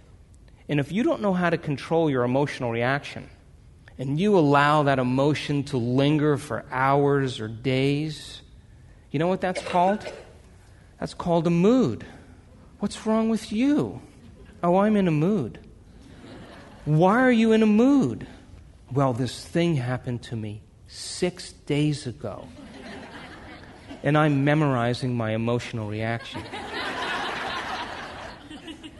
And 0.70 0.80
if 0.80 0.92
you 0.92 1.04
don't 1.04 1.22
know 1.22 1.34
how 1.34 1.50
to 1.50 1.58
control 1.58 2.10
your 2.10 2.24
emotional 2.24 2.72
reaction, 2.72 3.30
and 3.98 4.20
you 4.20 4.38
allow 4.38 4.84
that 4.84 5.00
emotion 5.00 5.64
to 5.66 5.78
linger 5.78 6.38
for 6.38 6.66
hours 6.72 7.40
or 7.40 7.48
days, 7.48 8.42
you 9.12 9.20
know 9.20 9.28
what 9.28 9.42
that's 9.42 9.62
called? 9.62 10.06
That's 11.00 11.14
called 11.14 11.48
a 11.48 11.52
mood. 11.52 12.06
What's 12.80 13.06
wrong 13.06 13.30
with 13.30 13.52
you? 13.52 14.02
Oh, 14.62 14.78
I'm 14.78 14.96
in 14.96 15.08
a 15.08 15.12
mood. 15.12 15.60
Why 16.86 17.22
are 17.22 17.32
you 17.32 17.52
in 17.52 17.64
a 17.64 17.68
mood? 17.68 18.28
Well, 18.92 19.14
this 19.14 19.46
thing 19.46 19.76
happened 19.76 20.24
to 20.24 20.36
me 20.36 20.62
six 20.88 21.52
days 21.52 22.08
ago, 22.08 22.48
and 24.04 24.18
I'm 24.18 24.46
memorizing 24.46 25.16
my 25.16 25.32
emotional 25.32 25.90
reaction. 25.90 26.44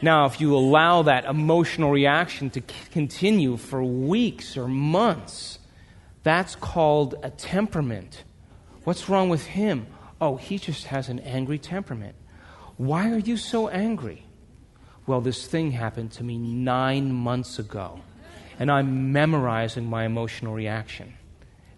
Now, 0.00 0.26
if 0.26 0.40
you 0.40 0.54
allow 0.56 1.02
that 1.02 1.24
emotional 1.24 1.90
reaction 1.90 2.50
to 2.50 2.60
continue 2.92 3.56
for 3.56 3.82
weeks 3.82 4.56
or 4.56 4.68
months, 4.68 5.58
that's 6.22 6.54
called 6.54 7.16
a 7.22 7.30
temperament. 7.30 8.22
What's 8.84 9.08
wrong 9.08 9.28
with 9.28 9.44
him? 9.44 9.86
Oh, 10.20 10.36
he 10.36 10.58
just 10.58 10.84
has 10.84 11.08
an 11.08 11.18
angry 11.20 11.58
temperament. 11.58 12.14
Why 12.76 13.10
are 13.10 13.18
you 13.18 13.36
so 13.36 13.68
angry? 13.68 14.24
Well, 15.06 15.20
this 15.20 15.46
thing 15.46 15.72
happened 15.72 16.12
to 16.12 16.24
me 16.24 16.38
nine 16.38 17.12
months 17.12 17.58
ago, 17.58 18.00
and 18.58 18.70
I'm 18.70 19.10
memorizing 19.10 19.86
my 19.86 20.04
emotional 20.04 20.54
reaction. 20.54 21.14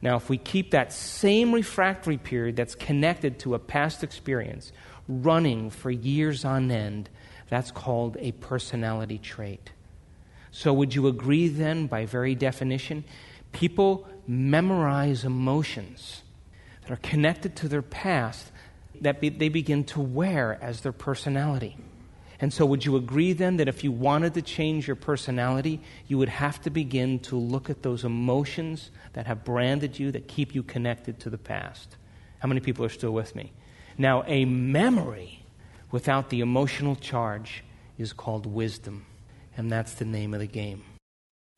Now, 0.03 0.17
if 0.17 0.29
we 0.29 0.37
keep 0.37 0.73
that 0.73 0.93
same 0.93 1.53
refractory 1.53 2.17
period 2.19 2.57
that's 2.57 2.75
connected 2.75 3.39
to 3.41 3.55
a 3.55 3.59
past 3.59 4.03
experience 4.03 4.73
running 5.09 5.71
for 5.71 5.91
years 5.91 6.45
on 6.45 6.71
end, 6.71 7.09
that's 7.51 7.71
called 7.71 8.17
a 8.21 8.33
personality 8.33 9.19
trait. 9.19 9.73
So, 10.53 10.73
would 10.73 10.95
you 10.95 11.07
agree 11.07 11.49
then, 11.49 11.87
by 11.87 12.07
very 12.07 12.35
definition, 12.35 13.05
people 13.53 14.09
memorize 14.27 15.25
emotions 15.25 16.23
that 16.83 16.91
are 16.91 16.97
connected 16.97 17.57
to 17.57 17.69
their 17.69 17.83
past 17.83 18.51
that 19.01 19.21
be, 19.21 19.29
they 19.29 19.49
begin 19.49 19.85
to 19.85 20.01
wear 20.01 20.59
as 20.61 20.81
their 20.81 20.93
personality? 20.93 21.77
And 22.41 22.53
so, 22.53 22.65
would 22.67 22.85
you 22.85 22.97
agree 22.97 23.33
then 23.33 23.59
that 23.59 23.69
if 23.69 23.85
you 23.85 23.93
wanted 23.93 24.35
to 24.35 24.43
change 24.43 24.87
your 24.87 24.97
personality, 24.97 25.81
you 26.07 26.19
would 26.19 26.29
have 26.29 26.61
to 26.63 26.71
begin 26.71 27.19
to 27.21 27.37
look 27.37 27.69
at 27.69 27.83
those 27.83 28.05
emotions 28.05 28.91
that 29.13 29.27
have 29.27 29.45
branded 29.45 29.99
you, 29.99 30.11
that 30.13 30.27
keep 30.27 30.55
you 30.55 30.63
connected 30.63 31.21
to 31.21 31.31
the 31.31 31.39
past? 31.39 31.97
How 32.39 32.49
many 32.49 32.61
people 32.61 32.85
are 32.85 32.91
still 32.91 33.13
with 33.13 33.37
me? 33.37 33.53
Now, 33.99 34.25
a 34.27 34.47
memory 34.47 35.40
without 35.91 36.31
the 36.31 36.41
emotional 36.41 36.97
charge 36.97 37.65
is 37.99 38.13
called 38.13 38.47
wisdom. 38.47 39.07
And 39.57 39.71
that's 39.71 39.95
the 39.95 40.05
name 40.05 40.35
of 40.35 40.41
the 40.41 40.47
game. 40.47 40.83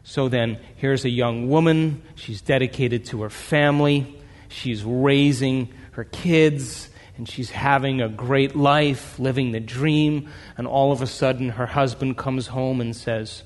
So 0.04 0.28
then, 0.28 0.58
here's 0.76 1.04
a 1.04 1.10
young 1.10 1.48
woman. 1.48 2.02
She's 2.16 2.40
dedicated 2.40 3.04
to 3.06 3.22
her 3.22 3.30
family. 3.30 4.18
She's 4.48 4.82
raising 4.82 5.72
her 5.92 6.04
kids, 6.04 6.90
and 7.16 7.28
she's 7.28 7.50
having 7.50 8.00
a 8.00 8.08
great 8.08 8.56
life, 8.56 9.18
living 9.18 9.52
the 9.52 9.60
dream. 9.60 10.28
And 10.56 10.66
all 10.66 10.90
of 10.90 11.02
a 11.02 11.06
sudden, 11.06 11.50
her 11.50 11.66
husband 11.66 12.18
comes 12.18 12.48
home 12.48 12.80
and 12.80 12.96
says, 12.96 13.44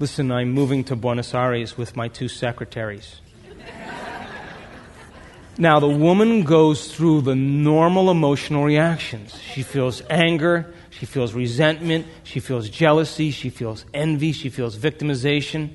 Listen, 0.00 0.32
I'm 0.32 0.50
moving 0.50 0.82
to 0.84 0.96
Buenos 0.96 1.34
Aires 1.34 1.76
with 1.76 1.94
my 1.94 2.08
two 2.08 2.28
secretaries. 2.28 3.20
Now, 5.56 5.78
the 5.78 5.88
woman 5.88 6.42
goes 6.42 6.92
through 6.92 7.20
the 7.20 7.36
normal 7.36 8.10
emotional 8.10 8.64
reactions. 8.64 9.38
She 9.40 9.62
feels 9.62 10.02
anger, 10.10 10.74
she 10.90 11.06
feels 11.06 11.32
resentment, 11.32 12.06
she 12.24 12.40
feels 12.40 12.68
jealousy, 12.68 13.30
she 13.30 13.50
feels 13.50 13.84
envy, 13.94 14.32
she 14.32 14.48
feels 14.48 14.76
victimization. 14.76 15.70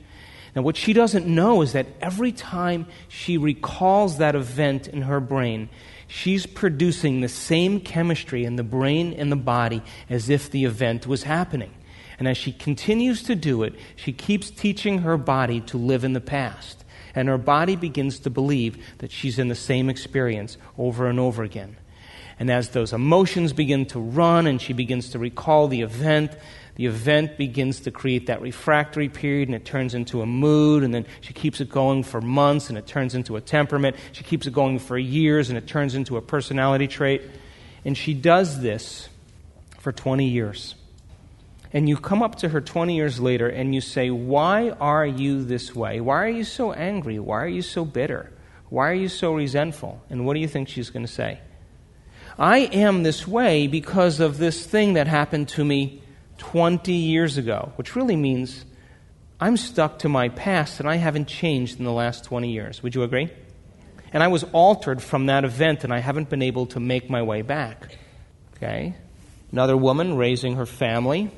Now, 0.54 0.64
what 0.64 0.76
she 0.76 0.92
doesn't 0.92 1.28
know 1.28 1.62
is 1.62 1.72
that 1.74 1.88
every 2.02 2.34
time 2.34 2.88
she 3.08 3.38
recalls 3.38 4.18
that 4.18 4.36
event 4.36 4.90
in 4.90 5.04
her 5.04 5.22
brain, 5.22 5.70
she's 6.08 6.46
producing 6.46 7.22
the 7.22 7.30
same 7.30 7.80
chemistry 7.80 8.44
in 8.44 8.58
the 8.58 8.64
brain 8.64 9.14
and 9.14 9.32
the 9.32 9.38
body 9.38 9.82
as 10.10 10.30
if 10.30 10.52
the 10.52 10.66
event 10.66 11.08
was 11.08 11.24
happening. 11.24 11.72
And 12.18 12.28
as 12.28 12.38
she 12.38 12.52
continues 12.52 13.24
to 13.24 13.36
do 13.36 13.64
it, 13.64 13.76
she 13.96 14.12
keeps 14.12 14.50
teaching 14.50 15.00
her 15.00 15.16
body 15.16 15.62
to 15.62 15.78
live 15.78 16.04
in 16.04 16.12
the 16.12 16.20
past. 16.20 16.84
And 17.16 17.28
her 17.28 17.38
body 17.38 17.76
begins 17.76 18.20
to 18.20 18.30
believe 18.30 18.84
that 19.00 19.12
she's 19.12 19.40
in 19.40 19.48
the 19.48 19.56
same 19.56 19.90
experience 19.90 20.58
over 20.78 21.08
and 21.08 21.20
over 21.20 21.44
again. 21.44 21.78
And 22.40 22.50
as 22.50 22.70
those 22.70 22.94
emotions 22.94 23.52
begin 23.52 23.86
to 23.88 24.00
run 24.00 24.48
and 24.48 24.62
she 24.62 24.72
begins 24.72 25.10
to 25.10 25.20
recall 25.20 25.68
the 25.68 25.82
event, 25.82 26.32
the 26.76 26.86
event 26.86 27.38
begins 27.38 27.82
to 27.82 27.92
create 27.92 28.28
that 28.28 28.42
refractory 28.42 29.10
period 29.10 29.50
and 29.50 29.56
it 29.56 29.66
turns 29.66 29.94
into 29.94 30.22
a 30.22 30.26
mood, 30.26 30.84
and 30.84 30.94
then 30.94 31.06
she 31.20 31.34
keeps 31.34 31.60
it 31.60 31.70
going 31.70 32.04
for 32.04 32.22
months 32.22 32.70
and 32.70 32.78
it 32.78 32.88
turns 32.88 33.14
into 33.14 33.36
a 33.36 33.42
temperament. 33.42 33.98
She 34.14 34.24
keeps 34.24 34.48
it 34.48 34.54
going 34.54 34.80
for 34.80 34.98
years 34.98 35.50
and 35.50 35.58
it 35.58 35.68
turns 35.68 35.94
into 35.94 36.16
a 36.16 36.22
personality 36.22 36.88
trait. 36.88 37.22
And 37.84 37.98
she 37.98 38.14
does 38.14 38.62
this 38.62 39.10
for 39.80 39.92
20 39.92 40.26
years. 40.26 40.76
And 41.72 41.88
you 41.88 41.98
come 41.98 42.24
up 42.24 42.36
to 42.38 42.50
her 42.50 42.62
20 42.62 42.96
years 42.96 43.20
later 43.20 43.48
and 43.48 43.76
you 43.76 43.82
say, 43.82 44.10
Why 44.10 44.72
are 44.72 45.06
you 45.06 45.44
this 45.44 45.76
way? 45.76 46.02
Why 46.02 46.24
are 46.24 46.30
you 46.30 46.44
so 46.44 46.74
angry? 46.74 47.20
Why 47.20 47.44
are 47.44 47.48
you 47.48 47.62
so 47.62 47.86
bitter? 47.86 48.32
Why 48.70 48.90
are 48.90 48.96
you 48.96 49.10
so 49.10 49.34
resentful? 49.34 50.02
And 50.10 50.26
what 50.26 50.34
do 50.34 50.40
you 50.40 50.48
think 50.48 50.70
she's 50.70 50.90
going 50.90 51.06
to 51.06 51.12
say? 51.12 51.40
I 52.38 52.60
am 52.60 53.04
this 53.04 53.28
way 53.28 53.68
because 53.68 54.20
of 54.20 54.38
this 54.38 54.66
thing 54.66 54.94
that 54.94 55.08
happened 55.08 55.50
to 55.50 55.66
me 55.66 56.02
20 56.38 56.94
years 56.94 57.38
ago, 57.38 57.74
which 57.76 57.96
really 57.96 58.16
means 58.16 58.66
I'm 59.40 59.58
stuck 59.58 60.00
to 60.00 60.10
my 60.10 60.30
past 60.30 60.80
and 60.80 60.90
I 60.90 60.96
haven't 60.96 61.28
changed 61.28 61.80
in 61.80 61.86
the 61.86 61.92
last 61.92 62.24
20 62.26 62.52
years. 62.52 62.82
Would 62.82 62.96
you 62.96 63.04
agree? 63.04 63.30
And 64.12 64.24
I 64.24 64.28
was 64.28 64.44
altered 64.54 65.02
from 65.02 65.28
that 65.28 65.46
event 65.46 65.84
and 65.84 65.94
I 65.94 66.00
haven't 66.00 66.30
been 66.30 66.42
able 66.42 66.66
to 66.68 66.80
make 66.80 67.10
my 67.10 67.22
way 67.22 67.42
back. 67.42 67.98
Okay? 68.56 68.96
Another 69.52 69.78
woman 69.78 70.16
raising 70.16 70.56
her 70.56 70.66
family, 70.66 71.32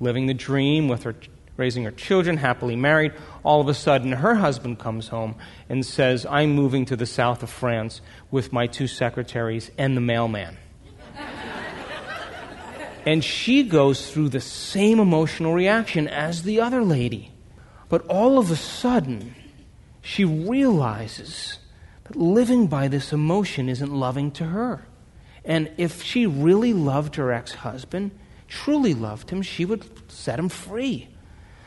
living 0.00 0.26
the 0.26 0.34
dream 0.34 0.88
with 0.88 1.02
her 1.04 1.14
raising 1.58 1.84
her 1.84 1.90
children, 1.90 2.38
happily 2.38 2.76
married. 2.76 3.12
All 3.42 3.60
of 3.60 3.68
a 3.68 3.74
sudden, 3.74 4.12
her 4.12 4.36
husband 4.36 4.78
comes 4.78 5.08
home 5.08 5.34
and 5.68 5.84
says, 5.84 6.24
I'm 6.24 6.52
moving 6.52 6.86
to 6.86 6.96
the 6.96 7.04
south 7.04 7.42
of 7.42 7.50
France 7.50 8.00
with 8.30 8.52
my 8.52 8.66
two 8.66 8.86
secretaries 8.86 9.70
and 9.76 9.94
the 9.94 10.00
mailman. 10.00 10.56
And 13.06 13.24
she 13.24 13.62
goes 13.62 14.10
through 14.10 14.28
the 14.30 14.40
same 14.40 15.00
emotional 15.00 15.54
reaction 15.54 16.08
as 16.08 16.42
the 16.42 16.60
other 16.60 16.84
lady. 16.84 17.32
But 17.88 18.04
all 18.06 18.38
of 18.38 18.50
a 18.50 18.56
sudden, 18.56 19.34
she 20.02 20.26
realizes 20.26 21.58
that 22.04 22.16
living 22.16 22.66
by 22.66 22.88
this 22.88 23.10
emotion 23.12 23.70
isn't 23.70 23.90
loving 23.90 24.30
to 24.32 24.44
her. 24.44 24.82
And 25.42 25.70
if 25.78 26.02
she 26.02 26.26
really 26.26 26.74
loved 26.74 27.14
her 27.16 27.32
ex 27.32 27.54
husband, 27.54 28.10
truly 28.48 28.94
loved 28.94 29.30
him, 29.30 29.42
she 29.42 29.64
would 29.64 29.84
set 30.10 30.38
him 30.38 30.48
free. 30.48 31.08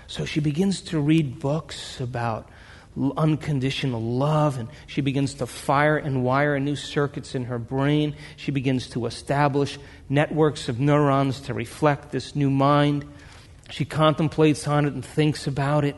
So 0.08 0.26
she 0.26 0.40
begins 0.40 0.82
to 0.82 1.00
read 1.00 1.40
books 1.40 2.02
about 2.02 2.50
unconditional 3.16 4.02
love, 4.02 4.58
and 4.58 4.68
she 4.88 5.00
begins 5.00 5.36
to 5.36 5.46
fire 5.46 5.98
and 5.98 6.24
wire 6.24 6.60
new 6.60 6.76
circuits 6.76 7.36
in 7.36 7.46
her 7.46 7.58
brain. 7.58 8.16
She 8.36 8.52
begins 8.52 8.90
to 8.90 9.06
establish 9.06 9.80
networks 10.10 10.68
of 10.68 10.80
neurons 10.80 11.40
to 11.42 11.54
reflect 11.54 12.12
this 12.12 12.36
new 12.36 12.50
mind. 12.50 13.06
She 13.70 13.86
contemplates 13.86 14.68
on 14.68 14.86
it 14.86 14.94
and 14.94 15.06
thinks 15.06 15.48
about 15.48 15.86
it, 15.86 15.96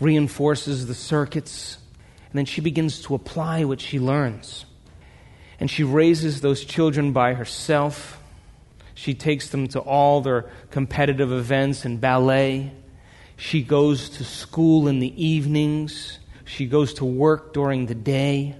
reinforces 0.00 0.86
the 0.86 0.94
circuits, 0.94 1.76
and 2.30 2.38
then 2.38 2.46
she 2.46 2.62
begins 2.62 3.02
to 3.02 3.14
apply 3.14 3.64
what 3.64 3.80
she 3.80 4.00
learns. 4.00 4.64
And 5.60 5.70
she 5.70 5.84
raises 5.84 6.40
those 6.40 6.64
children 6.64 7.12
by 7.12 7.34
herself. 7.34 8.21
She 9.02 9.14
takes 9.14 9.48
them 9.48 9.66
to 9.66 9.80
all 9.80 10.20
their 10.20 10.42
competitive 10.70 11.32
events 11.32 11.84
and 11.84 12.00
ballet. 12.00 12.70
She 13.36 13.60
goes 13.60 14.08
to 14.10 14.24
school 14.24 14.86
in 14.86 15.00
the 15.00 15.12
evenings. 15.20 16.20
She 16.44 16.66
goes 16.66 16.94
to 16.94 17.04
work 17.04 17.52
during 17.52 17.86
the 17.86 17.96
day. 17.96 18.54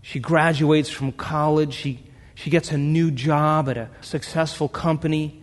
She 0.00 0.20
graduates 0.20 0.88
from 0.88 1.12
college. 1.12 1.74
She, 1.74 2.02
she 2.34 2.48
gets 2.48 2.72
a 2.72 2.78
new 2.78 3.10
job 3.10 3.68
at 3.68 3.76
a 3.76 3.90
successful 4.00 4.70
company. 4.70 5.42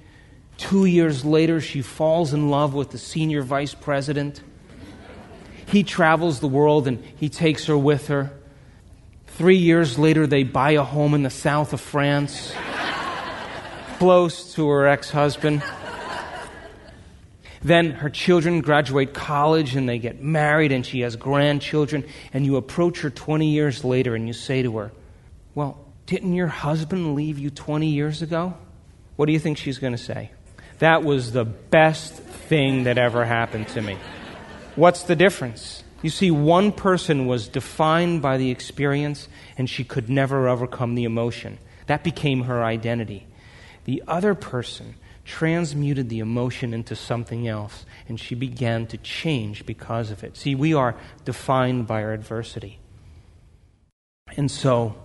Two 0.58 0.86
years 0.86 1.24
later, 1.24 1.62
she 1.62 1.84
falls 1.84 2.34
in 2.34 2.50
love 2.50 2.74
with 2.74 2.90
the 2.90 2.98
senior 2.98 3.44
vice 3.44 3.76
president. 3.76 4.42
He 5.68 5.84
travels 5.84 6.40
the 6.40 6.48
world 6.48 6.88
and 6.88 7.04
he 7.18 7.30
takes 7.30 7.68
her 7.68 7.78
with 7.78 8.08
her. 8.08 8.32
Three 9.28 9.58
years 9.58 10.00
later, 10.00 10.26
they 10.26 10.42
buy 10.42 10.72
a 10.72 10.84
home 10.84 11.14
in 11.14 11.22
the 11.22 11.30
south 11.30 11.74
of 11.74 11.82
France, 11.82 12.54
close 14.04 14.54
to 14.54 14.68
her 14.68 14.86
ex 14.86 15.12
husband. 15.12 15.64
Then 17.62 17.92
her 17.92 18.10
children 18.10 18.60
graduate 18.60 19.14
college 19.14 19.78
and 19.78 19.88
they 19.88 19.98
get 19.98 20.22
married 20.22 20.74
and 20.74 20.86
she 20.86 21.00
has 21.00 21.16
grandchildren. 21.16 22.04
And 22.34 22.46
you 22.46 22.58
approach 22.58 23.00
her 23.00 23.10
20 23.10 23.48
years 23.48 23.86
later 23.86 24.14
and 24.14 24.28
you 24.28 24.34
say 24.34 24.62
to 24.62 24.78
her, 24.78 24.92
Well, 25.56 25.80
didn't 26.06 26.34
your 26.34 26.48
husband 26.48 27.16
leave 27.16 27.40
you 27.40 27.50
20 27.50 27.88
years 27.88 28.22
ago? 28.22 28.56
What 29.16 29.28
do 29.28 29.32
you 29.32 29.40
think 29.40 29.58
she's 29.58 29.78
going 29.78 29.94
to 29.94 30.04
say? 30.04 30.32
That 30.80 31.06
was 31.06 31.32
the 31.32 31.46
best 31.46 32.14
thing 32.14 32.84
that 32.84 32.98
ever 32.98 33.24
happened 33.24 33.70
to 33.70 33.82
me. 33.82 33.98
What's 34.76 35.04
the 35.04 35.16
difference? 35.16 35.82
You 36.02 36.10
see, 36.10 36.30
one 36.30 36.74
person 36.74 37.26
was 37.26 37.48
defined 37.48 38.22
by 38.22 38.36
the 38.36 38.52
experience 38.52 39.30
and 39.58 39.70
she 39.70 39.86
could 39.86 40.10
never 40.10 40.50
overcome 40.50 40.96
the 40.96 41.06
emotion. 41.06 41.58
That 41.88 42.04
became 42.04 42.42
her 42.44 42.66
identity. 42.66 43.28
The 43.86 44.04
other 44.08 44.36
person 44.36 44.96
transmuted 45.26 46.10
the 46.10 46.20
emotion 46.20 46.74
into 46.74 46.96
something 46.96 47.48
else, 47.48 47.86
and 48.08 48.20
she 48.20 48.36
began 48.36 48.88
to 48.88 48.98
change 48.98 49.66
because 49.66 50.12
of 50.12 50.24
it. 50.24 50.36
See, 50.38 50.56
we 50.56 50.74
are 50.74 50.96
defined 51.26 51.88
by 51.88 52.04
our 52.04 52.14
adversity. 52.14 52.80
And 54.36 54.50
so, 54.50 54.96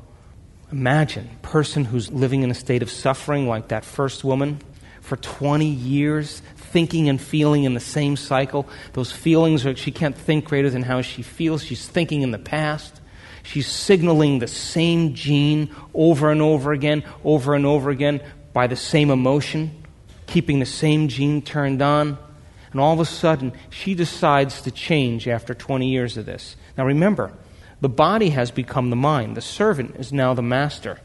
imagine 0.73 1.29
a 1.35 1.47
person 1.47 1.85
who's 1.85 2.11
living 2.11 2.43
in 2.43 2.51
a 2.51 2.55
state 2.55 2.83
of 2.83 2.91
suffering 2.91 3.49
like 3.49 3.69
that 3.69 3.85
first 3.85 4.25
woman 4.25 4.61
for 5.01 5.17
20 5.17 5.67
years, 5.67 6.43
thinking 6.57 7.09
and 7.09 7.21
feeling 7.21 7.65
in 7.65 7.75
the 7.75 7.81
same 7.81 8.17
cycle. 8.17 8.69
Those 8.93 9.13
feelings 9.13 9.65
are, 9.65 9.77
she 9.77 9.91
can't 9.91 10.17
think 10.17 10.45
greater 10.45 10.71
than 10.71 10.83
how 10.83 11.03
she 11.03 11.23
feels. 11.23 11.63
She's 11.63 11.87
thinking 11.87 12.23
in 12.23 12.31
the 12.31 12.39
past. 12.39 13.01
She's 13.43 13.67
signaling 13.67 14.41
the 14.41 14.49
same 14.49 15.15
gene 15.15 15.75
over 15.95 16.31
and 16.31 16.43
over 16.43 16.73
again, 16.73 17.05
over 17.25 17.55
and 17.55 17.65
over 17.65 17.89
again 17.89 18.21
by 18.59 18.67
the 18.67 18.75
same 18.75 19.09
emotion 19.09 19.71
keeping 20.27 20.59
the 20.59 20.67
same 20.67 21.07
gene 21.07 21.41
turned 21.41 21.81
on. 21.81 22.19
And 22.73 22.81
all 22.81 22.93
of 22.93 22.99
a 22.99 23.05
sudden, 23.05 23.53
she 23.71 23.95
decides 23.95 24.63
to 24.63 24.73
change 24.73 25.29
after 25.29 25.55
20 25.55 25.89
years 25.89 26.17
of 26.17 26.27
this. 26.27 26.57
Now 26.77 26.85
remember, 26.85 27.33
the 27.81 27.89
body 27.89 28.31
has 28.31 28.51
become 28.51 28.91
the 28.91 28.97
mind, 28.97 29.37
the 29.37 29.43
servant 29.43 29.95
is 29.95 30.13
now 30.13 30.35
the 30.35 30.43
master. 30.43 30.99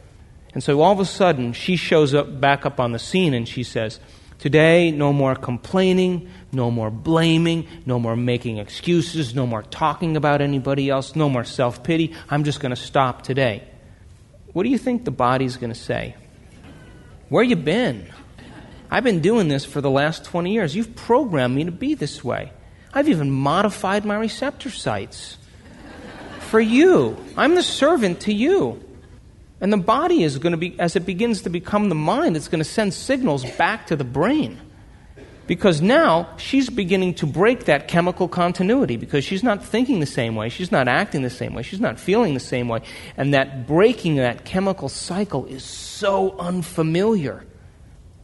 And 0.55 0.63
so 0.63 0.81
all 0.81 0.93
of 0.93 0.99
a 0.99 1.05
sudden, 1.05 1.53
she 1.53 1.75
shows 1.75 2.15
up 2.15 2.41
back 2.41 2.65
up 2.65 2.79
on 2.79 2.91
the 2.91 2.97
scene 2.97 3.35
and 3.35 3.47
she 3.47 3.61
says, 3.61 3.99
Today, 4.39 4.89
no 4.89 5.13
more 5.13 5.35
complaining, 5.35 6.31
no 6.51 6.71
more 6.71 6.89
blaming, 6.89 7.67
no 7.85 7.99
more 7.99 8.15
making 8.15 8.57
excuses, 8.57 9.35
no 9.35 9.45
more 9.45 9.61
talking 9.61 10.17
about 10.17 10.41
anybody 10.41 10.89
else, 10.89 11.15
no 11.15 11.29
more 11.29 11.43
self 11.43 11.83
pity. 11.83 12.15
I'm 12.31 12.45
just 12.45 12.61
going 12.61 12.71
to 12.71 12.81
stop 12.81 13.21
today. 13.21 13.63
What 14.53 14.63
do 14.63 14.69
you 14.69 14.79
think 14.79 15.05
the 15.05 15.11
body's 15.11 15.57
going 15.57 15.71
to 15.71 15.79
say? 15.79 16.15
Where 17.33 17.43
you 17.43 17.55
been? 17.55 18.11
I've 18.91 19.03
been 19.03 19.21
doing 19.21 19.47
this 19.47 19.65
for 19.65 19.81
the 19.81 19.89
last 19.89 20.23
20 20.23 20.53
years. 20.53 20.75
You've 20.75 20.95
programmed 20.95 21.55
me 21.55 21.63
to 21.63 21.71
be 21.71 21.95
this 21.95 22.23
way. 22.23 22.51
I've 22.93 23.09
even 23.09 23.31
modified 23.31 24.05
my 24.05 24.17
receptor 24.17 24.69
sites 24.69 25.39
for 26.41 26.59
you. 26.59 27.17
I'm 27.35 27.55
the 27.55 27.63
servant 27.63 28.19
to 28.21 28.33
you. 28.35 28.83
And 29.59 29.73
the 29.73 29.77
body 29.77 30.21
is 30.21 30.37
going 30.37 30.51
to 30.51 30.57
be, 30.57 30.79
as 30.79 30.95
it 30.95 31.07
begins 31.07 31.41
to 31.41 31.49
become 31.49 31.89
the 31.89 31.95
mind, 31.95 32.37
it's 32.37 32.49
going 32.49 32.59
to 32.59 32.69
send 32.69 32.93
signals 32.93 33.43
back 33.57 33.87
to 33.87 33.95
the 33.95 34.03
brain. 34.03 34.61
Because 35.45 35.81
now 35.81 36.29
she's 36.37 36.69
beginning 36.69 37.15
to 37.15 37.25
break 37.25 37.65
that 37.65 37.87
chemical 37.89 38.29
continuity 38.29 38.95
because 38.95 39.25
she's 39.25 39.43
not 39.43 39.63
thinking 39.63 39.99
the 39.99 40.05
same 40.05 40.35
way, 40.35 40.47
she's 40.47 40.71
not 40.71 40.87
acting 40.87 41.21
the 41.21 41.29
same 41.29 41.53
way, 41.53 41.63
she's 41.63 41.81
not 41.81 41.99
feeling 41.99 42.33
the 42.33 42.39
same 42.39 42.69
way. 42.69 42.81
And 43.17 43.33
that 43.33 43.67
breaking 43.67 44.15
that 44.15 44.45
chemical 44.45 44.87
cycle 44.87 45.45
is 45.45 45.63
so 45.63 46.37
unfamiliar. 46.39 47.45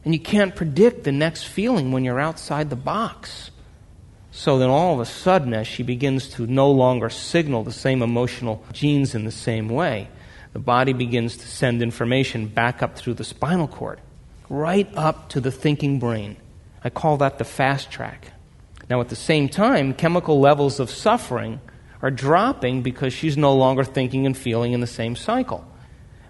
And 0.02 0.14
you 0.14 0.20
can't 0.20 0.56
predict 0.56 1.04
the 1.04 1.12
next 1.12 1.44
feeling 1.44 1.92
when 1.92 2.04
you're 2.04 2.20
outside 2.20 2.70
the 2.70 2.76
box. 2.76 3.50
So 4.32 4.58
then, 4.58 4.70
all 4.70 4.94
of 4.94 5.00
a 5.00 5.04
sudden, 5.04 5.52
as 5.52 5.66
she 5.66 5.82
begins 5.82 6.28
to 6.30 6.46
no 6.46 6.70
longer 6.70 7.10
signal 7.10 7.64
the 7.64 7.72
same 7.72 8.00
emotional 8.00 8.64
genes 8.72 9.14
in 9.14 9.24
the 9.24 9.32
same 9.32 9.68
way, 9.68 10.08
the 10.52 10.58
body 10.58 10.92
begins 10.92 11.36
to 11.36 11.46
send 11.46 11.82
information 11.82 12.46
back 12.46 12.82
up 12.82 12.96
through 12.96 13.14
the 13.14 13.24
spinal 13.24 13.68
cord, 13.68 14.00
right 14.48 14.88
up 14.96 15.28
to 15.30 15.40
the 15.40 15.50
thinking 15.50 15.98
brain. 15.98 16.36
I 16.82 16.90
call 16.90 17.18
that 17.18 17.38
the 17.38 17.44
fast 17.44 17.90
track. 17.90 18.32
Now, 18.88 19.00
at 19.00 19.08
the 19.08 19.16
same 19.16 19.48
time, 19.48 19.94
chemical 19.94 20.40
levels 20.40 20.80
of 20.80 20.90
suffering 20.90 21.60
are 22.02 22.10
dropping 22.10 22.82
because 22.82 23.12
she's 23.12 23.36
no 23.36 23.54
longer 23.54 23.84
thinking 23.84 24.26
and 24.26 24.36
feeling 24.36 24.72
in 24.72 24.80
the 24.80 24.86
same 24.86 25.14
cycle. 25.14 25.64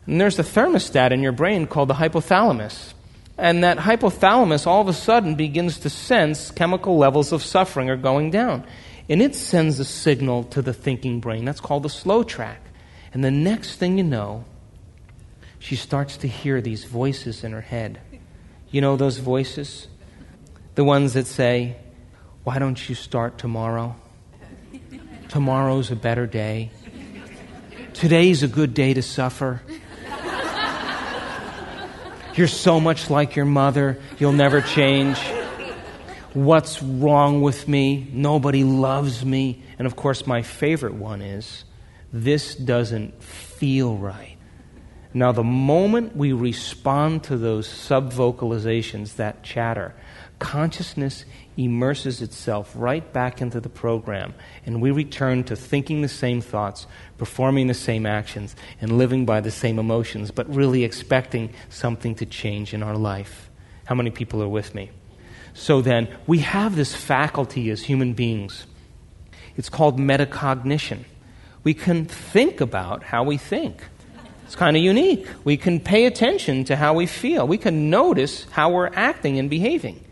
And 0.06 0.20
there's 0.20 0.38
a 0.38 0.42
thermostat 0.42 1.12
in 1.12 1.22
your 1.22 1.32
brain 1.32 1.66
called 1.66 1.88
the 1.88 1.94
hypothalamus. 1.94 2.94
And 3.38 3.64
that 3.64 3.78
hypothalamus 3.78 4.66
all 4.66 4.82
of 4.82 4.88
a 4.88 4.92
sudden 4.92 5.36
begins 5.36 5.78
to 5.80 5.90
sense 5.90 6.50
chemical 6.50 6.98
levels 6.98 7.32
of 7.32 7.42
suffering 7.42 7.88
are 7.88 7.96
going 7.96 8.30
down. 8.30 8.66
And 9.08 9.22
it 9.22 9.34
sends 9.34 9.80
a 9.80 9.84
signal 9.84 10.44
to 10.44 10.60
the 10.62 10.74
thinking 10.74 11.20
brain. 11.20 11.44
That's 11.44 11.60
called 11.60 11.84
the 11.84 11.88
slow 11.88 12.22
track. 12.22 12.60
And 13.14 13.24
the 13.24 13.30
next 13.30 13.76
thing 13.76 13.98
you 13.98 14.04
know, 14.04 14.44
she 15.58 15.76
starts 15.76 16.16
to 16.18 16.28
hear 16.28 16.60
these 16.60 16.84
voices 16.84 17.42
in 17.42 17.52
her 17.52 17.60
head. 17.60 18.00
You 18.70 18.80
know 18.80 18.96
those 18.96 19.18
voices? 19.18 19.88
The 20.74 20.85
ones 20.85 21.14
that 21.14 21.26
say, 21.26 21.76
Why 22.44 22.59
don't 22.59 22.88
you 22.88 22.94
start 22.94 23.38
tomorrow? 23.38 23.96
Tomorrow's 25.28 25.90
a 25.90 25.96
better 25.96 26.26
day. 26.26 26.70
Today's 27.94 28.42
a 28.42 28.48
good 28.48 28.74
day 28.74 28.94
to 28.94 29.02
suffer. 29.02 29.62
You're 32.35 32.48
so 32.48 32.80
much 32.80 33.11
like 33.11 33.37
your 33.37 33.44
mother, 33.44 33.98
you'll 34.18 34.33
never 34.33 34.61
change. 34.61 35.18
What's 36.33 36.80
wrong 36.80 37.42
with 37.42 37.66
me? 37.66 38.09
Nobody 38.12 38.62
loves 38.62 39.24
me. 39.24 39.62
And 39.78 39.87
of 39.87 39.96
course, 39.96 40.26
my 40.26 40.42
favorite 40.42 40.94
one 40.94 41.22
is 41.22 41.64
this 42.12 42.54
doesn't 42.54 43.20
feel 43.22 43.96
right. 43.96 44.37
Now, 45.12 45.33
the 45.33 45.42
moment 45.42 46.14
we 46.14 46.33
respond 46.33 47.24
to 47.24 47.37
those 47.37 47.66
sub 47.66 48.12
vocalizations, 48.12 49.16
that 49.16 49.42
chatter, 49.42 49.92
consciousness 50.40 51.24
immerses 51.57 52.20
itself 52.20 52.72
right 52.74 53.12
back 53.12 53.40
into 53.40 53.61
the 53.61 53.68
program, 53.68 54.35
and 54.66 54.83
we 54.83 54.90
return 54.90 55.44
to 55.44 55.55
thinking 55.55 56.03
the 56.03 56.09
same 56.09 56.40
thoughts, 56.40 56.88
performing 57.18 57.68
the 57.68 57.74
same 57.74 58.07
actions, 58.07 58.57
and 58.81 58.98
living 58.98 59.24
by 59.24 59.40
the 59.40 59.50
same 59.53 59.79
emotions, 59.79 60.33
but 60.33 60.53
really 60.53 60.83
expecting 60.83 61.53
something 61.68 62.16
to 62.16 62.26
change 62.26 62.74
in 62.74 62.83
our 62.83 62.96
life. 62.96 63.48
How 63.85 63.94
many 63.94 64.11
people 64.11 64.42
are 64.42 64.48
with 64.48 64.74
me? 64.74 64.90
So 65.55 65.83
then, 65.83 66.09
we 66.26 66.38
have 66.38 66.74
this 66.74 66.94
faculty 66.94 67.70
as 67.70 67.83
human 67.83 68.14
beings. 68.14 68.66
It's 69.57 69.68
called 69.68 69.98
metacognition. 69.98 71.05
We 71.62 71.74
can 71.74 72.07
think 72.07 72.61
about 72.61 73.03
how 73.03 73.24
we 73.24 73.37
think. 73.37 73.83
It's 74.46 74.57
kind 74.57 74.76
of 74.76 74.83
unique. 74.83 75.29
We 75.44 75.57
can 75.57 75.79
pay 75.79 76.07
attention 76.07 76.64
to 76.64 76.76
how 76.76 76.94
we 76.94 77.07
feel. 77.07 77.46
We 77.46 77.59
can 77.59 77.90
notice 77.90 78.46
how 78.50 78.70
we're 78.70 78.90
acting 78.94 79.38
and 79.38 79.50
behaving. 79.50 80.05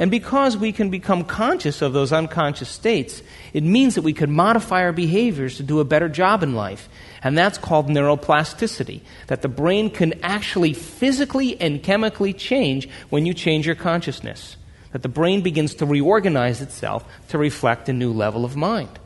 And 0.00 0.10
because 0.10 0.56
we 0.56 0.72
can 0.72 0.88
become 0.88 1.24
conscious 1.24 1.82
of 1.82 1.92
those 1.92 2.10
unconscious 2.10 2.70
states, 2.70 3.22
it 3.52 3.62
means 3.62 3.96
that 3.96 4.02
we 4.02 4.14
can 4.14 4.32
modify 4.32 4.80
our 4.80 4.94
behaviors 4.94 5.58
to 5.58 5.62
do 5.62 5.78
a 5.78 5.84
better 5.84 6.08
job 6.08 6.42
in 6.42 6.54
life. 6.54 6.88
And 7.22 7.36
that's 7.36 7.58
called 7.58 7.88
neuroplasticity, 7.88 9.02
that 9.26 9.42
the 9.42 9.48
brain 9.48 9.90
can 9.90 10.14
actually 10.22 10.72
physically 10.72 11.60
and 11.60 11.82
chemically 11.82 12.32
change 12.32 12.88
when 13.10 13.26
you 13.26 13.34
change 13.34 13.66
your 13.66 13.76
consciousness. 13.76 14.56
That 14.92 15.02
the 15.02 15.10
brain 15.10 15.42
begins 15.42 15.74
to 15.74 15.86
reorganize 15.86 16.62
itself 16.62 17.04
to 17.28 17.36
reflect 17.36 17.90
a 17.90 17.92
new 17.92 18.14
level 18.14 18.46
of 18.46 18.56
mind. 18.56 18.98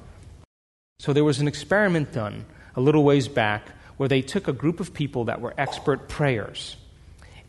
So 1.00 1.12
there 1.12 1.24
was 1.24 1.40
an 1.40 1.48
experiment 1.48 2.12
done 2.12 2.44
a 2.76 2.80
little 2.80 3.02
ways 3.02 3.26
back 3.26 3.66
where 3.96 4.08
they 4.08 4.22
took 4.22 4.46
a 4.46 4.52
group 4.52 4.78
of 4.78 4.94
people 4.94 5.24
that 5.24 5.40
were 5.40 5.54
expert 5.58 6.08
prayers. 6.08 6.76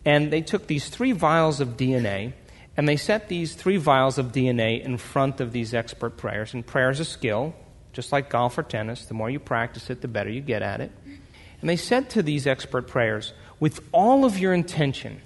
And 0.03 0.34
they 0.34 0.41
took 0.41 0.65
these 0.65 0.89
three 0.89 1.12
vials 1.12 1.60
of 1.60 1.77
DNA 1.77 2.34
and 2.77 2.88
they 2.88 2.97
set 2.97 3.29
these 3.29 3.53
three 3.53 3.77
vials 3.77 4.17
of 4.17 4.31
DNA 4.31 4.83
in 4.83 4.97
front 4.97 5.39
of 5.39 5.51
these 5.51 5.73
expert 5.73 6.17
prayers. 6.17 6.53
And 6.53 6.65
prayer 6.65 6.89
is 6.89 6.99
a 6.99 7.05
skill, 7.05 7.55
just 7.93 8.11
like 8.11 8.29
golf 8.29 8.57
or 8.57 8.63
tennis. 8.63 9.05
The 9.05 9.13
more 9.13 9.29
you 9.29 9.39
practice 9.39 9.89
it, 9.89 10.01
the 10.01 10.07
better 10.07 10.29
you 10.29 10.41
get 10.41 10.61
at 10.61 10.81
it. 10.81 10.91
And 11.61 11.69
they 11.69 11.77
said 11.77 12.09
to 12.11 12.21
these 12.21 12.45
expert 12.45 12.88
prayers, 12.88 13.33
with 13.59 13.79
all 13.93 14.25
of 14.25 14.38
your 14.38 14.53
intention, 14.53 15.21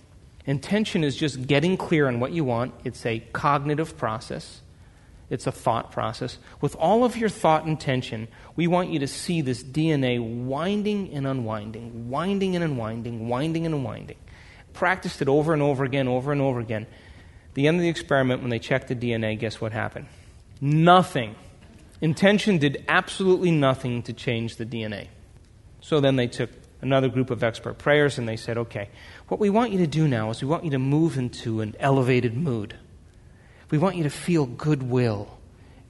intention 0.45 1.03
is 1.03 1.15
just 1.15 1.47
getting 1.47 1.75
clear 1.75 2.07
on 2.07 2.19
what 2.19 2.31
you 2.31 2.43
want, 2.43 2.73
it's 2.83 3.05
a 3.05 3.19
cognitive 3.33 3.97
process. 3.97 4.61
It's 5.29 5.45
a 5.45 5.51
thought 5.51 5.91
process. 5.91 6.39
With 6.59 6.75
all 6.75 7.03
of 7.03 7.15
your 7.15 7.29
thought 7.29 7.67
intention, 7.67 8.27
we 8.55 8.67
want 8.67 8.89
you 8.89 8.99
to 8.99 9.07
see 9.07 9.41
this 9.41 9.63
DNA 9.63 10.19
winding 10.19 11.13
and 11.13 11.27
unwinding, 11.27 12.09
winding 12.09 12.55
and 12.55 12.63
unwinding, 12.63 13.29
winding 13.29 13.65
and 13.65 13.75
unwinding. 13.75 14.17
Practiced 14.73 15.21
it 15.21 15.27
over 15.27 15.53
and 15.53 15.61
over 15.61 15.83
again, 15.83 16.07
over 16.07 16.31
and 16.31 16.41
over 16.41 16.59
again. 16.59 16.87
The 17.53 17.67
end 17.67 17.77
of 17.77 17.81
the 17.81 17.89
experiment, 17.89 18.41
when 18.41 18.49
they 18.49 18.59
checked 18.59 18.87
the 18.87 18.95
DNA, 18.95 19.37
guess 19.37 19.59
what 19.59 19.71
happened? 19.71 20.07
Nothing. 20.61 21.35
Intention 22.01 22.57
did 22.57 22.85
absolutely 22.87 23.51
nothing 23.51 24.03
to 24.03 24.13
change 24.13 24.55
the 24.55 24.65
DNA. 24.65 25.07
So 25.81 25.99
then 25.99 26.15
they 26.15 26.27
took 26.27 26.49
another 26.81 27.09
group 27.09 27.29
of 27.29 27.43
expert 27.43 27.77
prayers 27.77 28.17
and 28.17 28.27
they 28.27 28.37
said, 28.37 28.57
okay, 28.57 28.89
what 29.27 29.39
we 29.39 29.49
want 29.49 29.71
you 29.71 29.79
to 29.79 29.87
do 29.87 30.07
now 30.07 30.29
is 30.29 30.41
we 30.41 30.47
want 30.47 30.63
you 30.63 30.71
to 30.71 30.79
move 30.79 31.17
into 31.17 31.61
an 31.61 31.75
elevated 31.79 32.35
mood. 32.35 32.75
We 33.69 33.77
want 33.77 33.95
you 33.95 34.03
to 34.03 34.09
feel 34.09 34.45
goodwill 34.45 35.37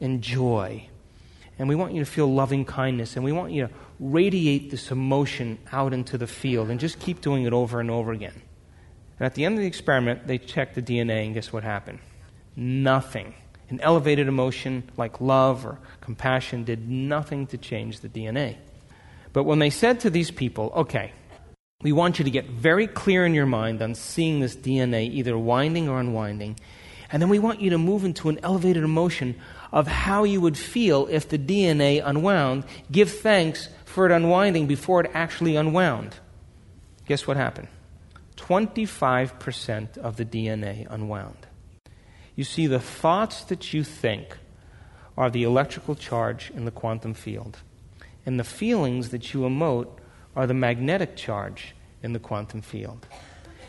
and 0.01 0.21
joy. 0.21 0.87
And 1.57 1.67
we 1.67 1.75
want 1.75 1.93
you 1.93 1.99
to 1.99 2.09
feel 2.09 2.31
loving 2.31 2.65
kindness. 2.65 3.15
And 3.15 3.23
we 3.23 3.31
want 3.31 3.51
you 3.51 3.67
to 3.67 3.73
radiate 3.99 4.71
this 4.71 4.91
emotion 4.91 5.59
out 5.71 5.93
into 5.93 6.17
the 6.17 6.27
field 6.27 6.69
and 6.69 6.79
just 6.79 6.99
keep 6.99 7.21
doing 7.21 7.43
it 7.43 7.53
over 7.53 7.79
and 7.79 7.91
over 7.91 8.11
again. 8.11 8.41
And 9.19 9.25
at 9.25 9.35
the 9.35 9.45
end 9.45 9.55
of 9.55 9.61
the 9.61 9.67
experiment, 9.67 10.27
they 10.27 10.37
checked 10.37 10.75
the 10.75 10.81
DNA, 10.81 11.25
and 11.25 11.33
guess 11.33 11.51
what 11.51 11.63
happened? 11.63 11.99
Nothing. 12.55 13.35
An 13.69 13.79
elevated 13.81 14.27
emotion 14.27 14.89
like 14.97 15.21
love 15.21 15.65
or 15.65 15.77
compassion 16.01 16.63
did 16.63 16.89
nothing 16.89 17.45
to 17.47 17.57
change 17.57 17.99
the 17.99 18.09
DNA. 18.09 18.55
But 19.33 19.43
when 19.43 19.59
they 19.59 19.69
said 19.69 19.99
to 20.01 20.09
these 20.09 20.31
people, 20.31 20.71
okay, 20.75 21.11
we 21.81 21.91
want 21.91 22.17
you 22.17 22.25
to 22.25 22.31
get 22.31 22.49
very 22.49 22.87
clear 22.87 23.25
in 23.25 23.33
your 23.33 23.45
mind 23.45 23.81
on 23.81 23.93
seeing 23.93 24.39
this 24.39 24.55
DNA 24.55 25.11
either 25.11 25.37
winding 25.37 25.87
or 25.87 25.99
unwinding, 25.99 26.57
and 27.11 27.21
then 27.21 27.29
we 27.29 27.39
want 27.39 27.61
you 27.61 27.71
to 27.71 27.77
move 27.77 28.05
into 28.05 28.29
an 28.29 28.39
elevated 28.41 28.83
emotion 28.83 29.35
of 29.71 29.87
how 29.87 30.23
you 30.23 30.41
would 30.41 30.57
feel 30.57 31.07
if 31.07 31.29
the 31.29 31.39
DNA 31.39 32.01
unwound. 32.03 32.63
Give 32.91 33.11
thanks 33.11 33.69
for 33.85 34.05
it 34.05 34.11
unwinding 34.11 34.67
before 34.67 35.01
it 35.01 35.11
actually 35.13 35.55
unwound. 35.55 36.15
Guess 37.07 37.27
what 37.27 37.37
happened? 37.37 37.67
25% 38.39 39.97
of 39.97 40.15
the 40.15 40.25
DNA 40.25 40.87
unwound. 40.89 41.47
You 42.35 42.43
see, 42.43 42.67
the 42.67 42.79
thoughts 42.79 43.43
that 43.43 43.73
you 43.73 43.83
think 43.83 44.37
are 45.17 45.29
the 45.29 45.43
electrical 45.43 45.95
charge 45.95 46.51
in 46.55 46.65
the 46.65 46.71
quantum 46.71 47.13
field, 47.13 47.59
and 48.25 48.39
the 48.39 48.43
feelings 48.43 49.09
that 49.09 49.33
you 49.33 49.41
emote 49.41 49.89
are 50.35 50.47
the 50.47 50.53
magnetic 50.53 51.17
charge 51.17 51.75
in 52.01 52.13
the 52.13 52.19
quantum 52.19 52.61
field. 52.61 53.05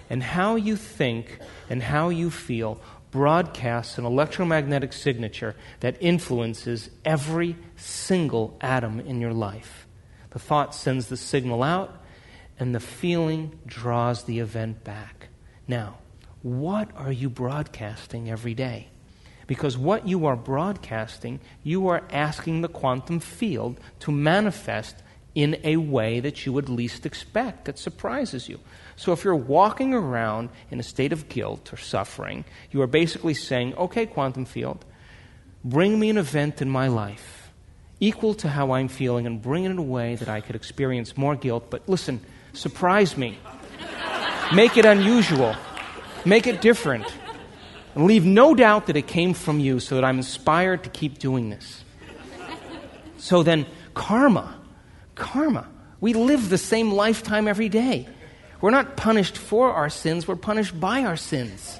And 0.08 0.22
how 0.22 0.56
you 0.56 0.76
think 0.76 1.38
and 1.68 1.82
how 1.82 2.08
you 2.08 2.30
feel 2.30 2.80
broadcasts 3.10 3.98
an 3.98 4.04
electromagnetic 4.04 4.92
signature 4.92 5.56
that 5.80 5.96
influences 6.00 6.90
every 7.04 7.56
single 7.76 8.56
atom 8.60 9.00
in 9.00 9.20
your 9.20 9.32
life. 9.32 9.86
The 10.30 10.38
thought 10.38 10.74
sends 10.74 11.08
the 11.08 11.16
signal 11.16 11.62
out, 11.62 11.99
and 12.60 12.74
the 12.74 12.80
feeling 12.80 13.58
draws 13.66 14.24
the 14.24 14.38
event 14.38 14.84
back. 14.84 15.28
Now, 15.66 15.98
what 16.42 16.90
are 16.94 17.10
you 17.10 17.28
broadcasting 17.28 18.30
every 18.30 18.54
day? 18.54 18.88
Because 19.46 19.76
what 19.76 20.06
you 20.06 20.26
are 20.26 20.36
broadcasting, 20.36 21.40
you 21.64 21.88
are 21.88 22.04
asking 22.10 22.60
the 22.60 22.68
quantum 22.68 23.18
field 23.18 23.80
to 24.00 24.12
manifest 24.12 24.96
in 25.34 25.58
a 25.64 25.76
way 25.76 26.20
that 26.20 26.44
you 26.44 26.52
would 26.52 26.68
least 26.68 27.06
expect, 27.06 27.64
that 27.64 27.78
surprises 27.78 28.48
you. 28.48 28.60
So 28.94 29.12
if 29.12 29.24
you're 29.24 29.34
walking 29.34 29.94
around 29.94 30.50
in 30.70 30.78
a 30.78 30.84
state 30.84 31.12
of 31.12 31.28
guilt 31.28 31.72
or 31.72 31.76
suffering, 31.78 32.44
you 32.70 32.82
are 32.82 32.86
basically 32.86 33.34
saying, 33.34 33.74
okay, 33.74 34.06
quantum 34.06 34.44
field, 34.44 34.84
bring 35.64 35.98
me 35.98 36.10
an 36.10 36.18
event 36.18 36.60
in 36.60 36.68
my 36.68 36.88
life 36.88 37.50
equal 38.00 38.34
to 38.34 38.48
how 38.48 38.72
I'm 38.72 38.88
feeling 38.88 39.26
and 39.26 39.40
bring 39.40 39.64
it 39.64 39.70
in 39.70 39.78
a 39.78 39.82
way 39.82 40.14
that 40.16 40.28
I 40.28 40.40
could 40.40 40.56
experience 40.56 41.16
more 41.16 41.36
guilt. 41.36 41.70
But 41.70 41.88
listen, 41.88 42.20
surprise 42.52 43.16
me. 43.16 43.38
Make 44.54 44.76
it 44.76 44.84
unusual. 44.84 45.54
Make 46.24 46.46
it 46.46 46.60
different. 46.60 47.06
And 47.94 48.06
leave 48.06 48.24
no 48.24 48.54
doubt 48.54 48.86
that 48.86 48.96
it 48.96 49.06
came 49.06 49.34
from 49.34 49.60
you 49.60 49.80
so 49.80 49.96
that 49.96 50.04
I'm 50.04 50.18
inspired 50.18 50.84
to 50.84 50.90
keep 50.90 51.18
doing 51.18 51.50
this. 51.50 51.84
So 53.18 53.42
then, 53.42 53.66
karma. 53.94 54.56
Karma. 55.14 55.68
We 56.00 56.14
live 56.14 56.48
the 56.48 56.58
same 56.58 56.92
lifetime 56.92 57.46
every 57.46 57.68
day. 57.68 58.08
We're 58.60 58.70
not 58.70 58.96
punished 58.96 59.38
for 59.38 59.72
our 59.72 59.88
sins, 59.88 60.28
we're 60.28 60.36
punished 60.36 60.78
by 60.78 61.04
our 61.04 61.16
sins. 61.16 61.78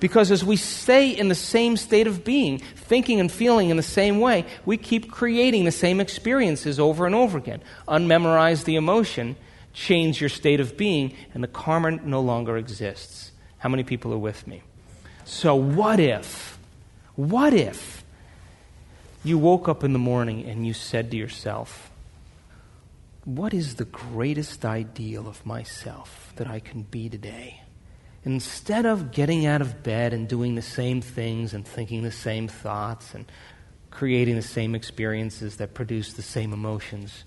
Because 0.00 0.30
as 0.30 0.44
we 0.44 0.56
stay 0.56 1.10
in 1.10 1.28
the 1.28 1.34
same 1.34 1.76
state 1.76 2.06
of 2.06 2.24
being, 2.24 2.58
thinking 2.58 3.18
and 3.18 3.30
feeling 3.30 3.70
in 3.70 3.76
the 3.76 3.82
same 3.82 4.20
way, 4.20 4.44
we 4.64 4.76
keep 4.76 5.10
creating 5.10 5.64
the 5.64 5.72
same 5.72 6.00
experiences 6.00 6.78
over 6.78 7.04
and 7.04 7.14
over 7.16 7.36
again. 7.36 7.60
Unmemorize 7.88 8.64
the 8.64 8.76
emotion, 8.76 9.34
change 9.78 10.20
your 10.20 10.28
state 10.28 10.58
of 10.58 10.76
being, 10.76 11.14
and 11.32 11.42
the 11.42 11.48
karma 11.48 11.92
no 11.92 12.20
longer 12.20 12.56
exists. 12.56 13.30
How 13.58 13.68
many 13.68 13.84
people 13.84 14.12
are 14.12 14.18
with 14.18 14.46
me? 14.46 14.62
So, 15.24 15.54
what 15.54 16.00
if, 16.00 16.58
What 17.14 17.52
if 17.52 18.04
you 19.24 19.38
woke 19.38 19.68
up 19.68 19.82
in 19.82 19.92
the 19.92 19.98
morning 19.98 20.44
and 20.44 20.66
you 20.66 20.72
said 20.72 21.10
to 21.10 21.16
yourself, 21.16 21.90
What 23.24 23.52
is 23.52 23.74
the 23.76 23.84
greatest 23.84 24.64
ideal 24.64 25.28
of 25.28 25.44
myself 25.44 26.32
that 26.36 26.48
I 26.48 26.60
can 26.60 26.82
be 26.82 27.08
today? 27.08 27.62
Instead 28.24 28.84
of 28.84 29.12
getting 29.12 29.46
out 29.46 29.60
of 29.60 29.82
bed 29.82 30.12
and 30.12 30.28
doing 30.28 30.54
the 30.54 30.62
same 30.62 31.00
things 31.00 31.54
and 31.54 31.66
thinking 31.66 32.02
the 32.02 32.12
same 32.12 32.48
thoughts 32.48 33.14
and 33.14 33.30
creating 33.90 34.36
the 34.36 34.42
same 34.42 34.74
experiences 34.74 35.56
that 35.56 35.74
produce 35.74 36.12
the 36.12 36.22
same 36.22 36.52
emotions, 36.52 37.24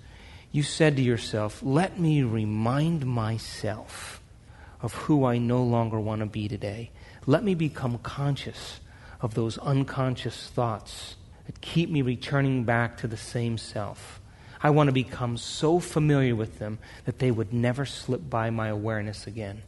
you 0.51 0.63
said 0.63 0.97
to 0.97 1.01
yourself, 1.01 1.61
Let 1.63 1.99
me 1.99 2.23
remind 2.23 3.05
myself 3.05 4.21
of 4.81 4.93
who 4.93 5.25
I 5.25 5.37
no 5.37 5.63
longer 5.63 5.99
want 5.99 6.19
to 6.19 6.25
be 6.25 6.47
today. 6.47 6.91
Let 7.25 7.43
me 7.43 7.55
become 7.55 7.99
conscious 7.99 8.79
of 9.21 9.33
those 9.33 9.57
unconscious 9.59 10.49
thoughts 10.49 11.15
that 11.45 11.61
keep 11.61 11.89
me 11.89 12.01
returning 12.01 12.63
back 12.63 12.97
to 12.97 13.07
the 13.07 13.17
same 13.17 13.57
self. 13.57 14.19
I 14.63 14.69
want 14.71 14.87
to 14.89 14.93
become 14.93 15.37
so 15.37 15.79
familiar 15.79 16.35
with 16.35 16.59
them 16.59 16.79
that 17.05 17.19
they 17.19 17.31
would 17.31 17.53
never 17.53 17.85
slip 17.85 18.29
by 18.29 18.49
my 18.49 18.67
awareness 18.67 19.25
again. 19.27 19.63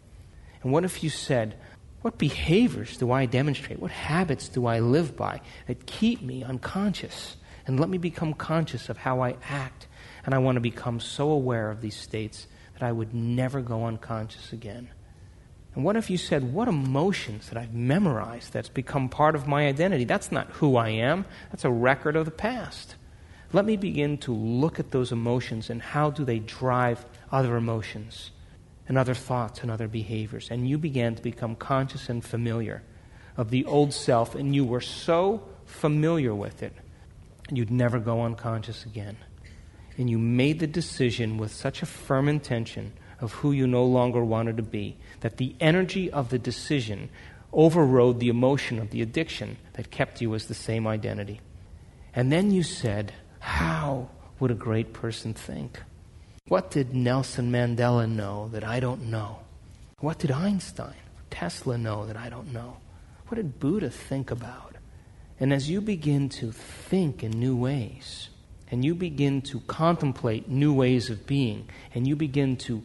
And 0.62 0.72
what 0.72 0.84
if 0.84 1.04
you 1.04 1.10
said, 1.10 1.56
What 2.02 2.18
behaviors 2.18 2.98
do 2.98 3.12
I 3.12 3.26
demonstrate? 3.26 3.80
What 3.80 3.92
habits 3.92 4.50
do 4.50 4.66
I 4.66 4.80
live 4.80 5.16
by 5.16 5.42
that 5.68 5.86
keep 5.86 6.22
me 6.22 6.44
unconscious? 6.44 7.38
And 7.66 7.80
let 7.80 7.90
me 7.90 7.98
become 7.98 8.34
conscious 8.34 8.90
of 8.90 8.98
how 8.98 9.22
I 9.22 9.38
act. 9.48 9.88
And 10.26 10.34
I 10.34 10.38
want 10.38 10.56
to 10.56 10.62
become 10.62 11.00
so 11.00 11.32
aware 11.32 11.70
of 11.70 11.82
these 11.82 11.96
states 11.96 12.48
that 12.74 12.84
I 12.84 12.92
would 12.92 13.14
never 13.14 13.62
go 13.62 13.86
unconscious 13.86 14.54
again. 14.54 14.90
And 15.76 15.84
what 15.84 15.96
if 15.96 16.10
you 16.10 16.18
said, 16.18 16.54
What 16.54 16.68
emotions 16.68 17.50
that 17.50 17.58
I've 17.58 17.74
memorized 17.74 18.54
that's 18.54 18.70
become 18.70 19.10
part 19.10 19.36
of 19.36 19.48
my 19.48 19.68
identity? 19.68 20.06
That's 20.06 20.32
not 20.32 20.50
who 20.52 20.76
I 20.76 20.90
am, 20.90 21.26
that's 21.52 21.66
a 21.66 21.72
record 21.72 22.16
of 22.16 22.26
the 22.26 22.32
past. 22.32 22.96
Let 23.52 23.66
me 23.66 23.78
begin 23.78 24.18
to 24.20 24.34
look 24.34 24.80
at 24.80 24.92
those 24.92 25.12
emotions 25.12 25.70
and 25.70 25.82
how 25.82 26.10
do 26.10 26.26
they 26.26 26.40
drive 26.40 27.06
other 27.32 27.56
emotions 27.56 28.32
and 28.88 28.98
other 28.98 29.14
thoughts 29.14 29.62
and 29.62 29.70
other 29.70 29.88
behaviors. 29.88 30.50
And 30.50 30.68
you 30.68 30.78
began 30.78 31.16
to 31.16 31.22
become 31.22 31.56
conscious 31.56 32.10
and 32.10 32.24
familiar 32.24 32.82
of 33.38 33.50
the 33.50 33.66
old 33.66 33.94
self, 33.94 34.36
and 34.36 34.56
you 34.56 34.66
were 34.66 34.82
so 34.82 35.48
familiar 35.66 36.34
with 36.34 36.62
it, 36.64 36.74
and 37.48 37.58
you'd 37.58 37.72
never 37.72 38.00
go 38.00 38.24
unconscious 38.24 38.86
again. 38.86 39.18
And 39.98 40.10
you 40.10 40.18
made 40.18 40.60
the 40.60 40.68
decision 40.68 41.38
with 41.38 41.52
such 41.52 41.82
a 41.82 41.86
firm 41.86 42.28
intention 42.28 42.94
of 43.20 43.34
who 43.34 43.52
you 43.52 43.68
no 43.68 43.86
longer 43.86 44.24
wanted 44.24 44.58
to 44.58 44.64
be, 44.64 44.98
that 45.22 45.38
the 45.38 45.56
energy 45.60 46.12
of 46.12 46.30
the 46.30 46.40
decision 46.40 47.10
overrode 47.54 48.20
the 48.20 48.30
emotion 48.30 48.80
of 48.80 48.90
the 48.90 49.02
addiction 49.02 49.58
that 49.74 49.92
kept 49.92 50.22
you 50.22 50.34
as 50.36 50.48
the 50.48 50.54
same 50.54 50.88
identity. 50.88 51.40
And 52.16 52.32
then 52.32 52.52
you 52.52 52.64
said, 52.64 53.14
How 53.40 54.10
would 54.40 54.52
a 54.52 54.56
great 54.56 54.94
person 54.94 55.34
think? 55.34 55.80
What 56.48 56.72
did 56.72 56.94
Nelson 56.94 57.52
Mandela 57.52 58.10
know 58.10 58.50
that 58.50 58.64
I 58.64 58.80
don't 58.80 59.10
know? 59.10 59.40
What 60.00 60.20
did 60.20 60.32
Einstein, 60.32 60.96
Tesla 61.30 61.78
know 61.78 62.06
that 62.06 62.18
I 62.18 62.30
don't 62.30 62.52
know? 62.52 62.78
What 63.28 63.38
did 63.38 63.60
Buddha 63.60 63.90
think 63.90 64.32
about? 64.32 64.76
And 65.40 65.54
as 65.54 65.70
you 65.70 65.80
begin 65.80 66.30
to 66.30 66.52
think 66.52 67.24
in 67.24 67.32
new 67.32 67.56
ways, 67.56 68.30
and 68.74 68.84
you 68.84 68.96
begin 68.96 69.40
to 69.40 69.60
contemplate 69.68 70.50
new 70.50 70.74
ways 70.74 71.12
of 71.12 71.28
being, 71.28 71.70
and 71.94 72.08
you 72.08 72.16
begin 72.16 72.58
to 72.58 72.82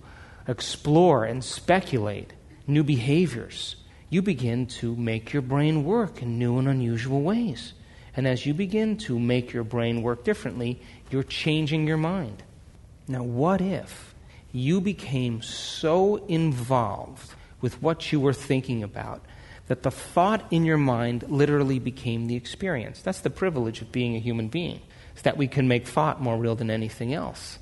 explore 0.47 1.25
and 1.25 1.43
speculate 1.43 2.35
new 2.67 2.85
behaviors, 2.85 3.75
you 4.11 4.21
begin 4.21 4.67
to 4.67 4.95
make 4.97 5.33
your 5.33 5.41
brain 5.41 5.87
work 5.87 6.21
in 6.21 6.39
new 6.39 6.59
and 6.59 6.69
unusual 6.69 7.23
ways. 7.23 7.73
And 8.15 8.29
as 8.29 8.45
you 8.45 8.53
begin 8.53 8.99
to 8.99 9.19
make 9.19 9.55
your 9.55 9.65
brain 9.65 10.03
work 10.03 10.25
differently, 10.25 10.79
you're 11.11 11.23
changing 11.23 11.87
your 11.87 11.97
mind. 11.97 12.43
Now, 13.09 13.23
what 13.23 13.63
if 13.63 14.15
you 14.53 14.83
became 14.83 15.41
so 15.41 16.17
involved 16.27 17.33
with 17.63 17.81
what 17.81 18.13
you 18.13 18.21
were 18.21 18.35
thinking 18.35 18.83
about 18.83 19.25
that 19.69 19.85
the 19.85 19.91
thought 19.91 20.45
in 20.51 20.67
your 20.67 20.77
mind 20.77 21.25
literally 21.29 21.79
became 21.79 22.27
the 22.27 22.37
experience? 22.37 23.01
That's 23.01 23.21
the 23.21 23.31
privilege 23.31 23.81
of 23.81 23.91
being 23.91 24.17
a 24.17 24.21
human 24.21 24.49
being, 24.49 24.83
is 25.19 25.23
that 25.23 25.37
we 25.37 25.47
can 25.47 25.69
make 25.69 25.87
thought 25.87 26.23
more 26.23 26.39
real 26.39 26.55
than 26.55 26.71
anything 26.71 27.13
else. 27.13 27.59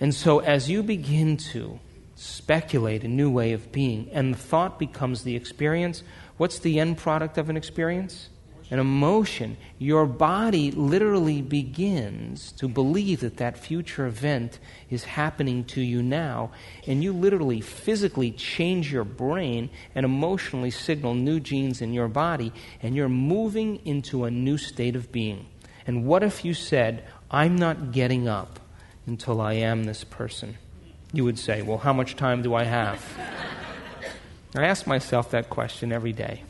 And 0.00 0.14
so, 0.14 0.38
as 0.38 0.70
you 0.70 0.82
begin 0.82 1.36
to 1.52 1.78
speculate 2.22 3.02
a 3.04 3.08
new 3.08 3.30
way 3.30 3.52
of 3.52 3.72
being, 3.72 4.08
and 4.12 4.34
the 4.34 4.38
thought 4.38 4.78
becomes 4.78 5.24
the 5.24 5.36
experience. 5.36 6.02
What's 6.36 6.60
the 6.60 6.78
end 6.78 6.98
product 6.98 7.36
of 7.38 7.50
an 7.50 7.56
experience? 7.56 8.28
An 8.70 8.78
emotion. 8.78 9.56
Your 9.78 10.06
body 10.06 10.70
literally 10.70 11.42
begins 11.42 12.52
to 12.52 12.68
believe 12.68 13.20
that 13.20 13.36
that 13.36 13.58
future 13.58 14.06
event 14.06 14.60
is 14.88 15.04
happening 15.04 15.64
to 15.64 15.82
you 15.82 16.02
now, 16.02 16.52
and 16.86 17.02
you 17.02 17.12
literally 17.12 17.60
physically 17.60 18.30
change 18.30 18.90
your 18.90 19.04
brain 19.04 19.68
and 19.94 20.06
emotionally 20.06 20.70
signal 20.70 21.14
new 21.14 21.38
genes 21.38 21.82
in 21.82 21.92
your 21.92 22.08
body, 22.08 22.52
and 22.82 22.94
you're 22.94 23.08
moving 23.08 23.84
into 23.84 24.24
a 24.24 24.30
new 24.30 24.56
state 24.56 24.96
of 24.96 25.12
being. 25.12 25.46
And 25.86 26.06
what 26.06 26.22
if 26.22 26.44
you 26.44 26.54
said, 26.54 27.04
I'm 27.30 27.56
not 27.56 27.92
getting 27.92 28.28
up 28.28 28.60
until 29.06 29.40
I 29.40 29.54
am 29.54 29.84
this 29.84 30.04
person? 30.04 30.58
you 31.12 31.24
would 31.24 31.38
say, 31.38 31.62
Well, 31.62 31.78
how 31.78 31.92
much 31.92 32.16
time 32.16 32.42
do 32.42 32.54
I 32.54 32.64
have? 32.64 33.04
I 34.56 34.66
ask 34.66 34.86
myself 34.86 35.30
that 35.30 35.50
question 35.50 35.92
every 35.92 36.12
day. 36.12 36.42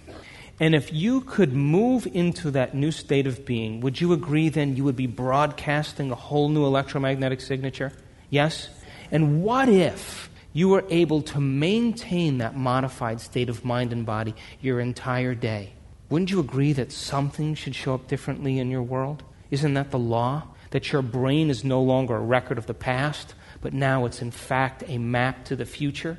And 0.60 0.74
if 0.74 0.92
you 0.92 1.22
could 1.22 1.52
move 1.52 2.06
into 2.06 2.52
that 2.52 2.74
new 2.74 2.92
state 2.92 3.26
of 3.26 3.44
being, 3.44 3.80
would 3.80 4.00
you 4.00 4.12
agree 4.12 4.48
then 4.48 4.76
you 4.76 4.84
would 4.84 4.96
be 4.96 5.06
broadcasting 5.06 6.12
a 6.12 6.14
whole 6.14 6.48
new 6.48 6.64
electromagnetic 6.64 7.40
signature? 7.40 7.92
Yes? 8.30 8.68
And 9.10 9.42
what 9.42 9.68
if 9.68 10.30
you 10.52 10.68
were 10.68 10.84
able 10.88 11.22
to 11.22 11.40
maintain 11.40 12.38
that 12.38 12.56
modified 12.56 13.20
state 13.20 13.48
of 13.48 13.64
mind 13.64 13.92
and 13.92 14.06
body 14.06 14.34
your 14.60 14.78
entire 14.78 15.34
day? 15.34 15.72
Wouldn't 16.12 16.30
you 16.30 16.40
agree 16.40 16.74
that 16.74 16.92
something 16.92 17.54
should 17.54 17.74
show 17.74 17.94
up 17.94 18.06
differently 18.06 18.58
in 18.58 18.70
your 18.70 18.82
world? 18.82 19.22
Isn't 19.50 19.72
that 19.72 19.92
the 19.92 19.98
law? 19.98 20.42
That 20.68 20.92
your 20.92 21.00
brain 21.00 21.48
is 21.48 21.64
no 21.64 21.80
longer 21.80 22.14
a 22.14 22.20
record 22.20 22.58
of 22.58 22.66
the 22.66 22.74
past, 22.74 23.34
but 23.62 23.72
now 23.72 24.04
it's 24.04 24.20
in 24.20 24.30
fact 24.30 24.84
a 24.88 24.98
map 24.98 25.46
to 25.46 25.56
the 25.56 25.64
future. 25.64 26.18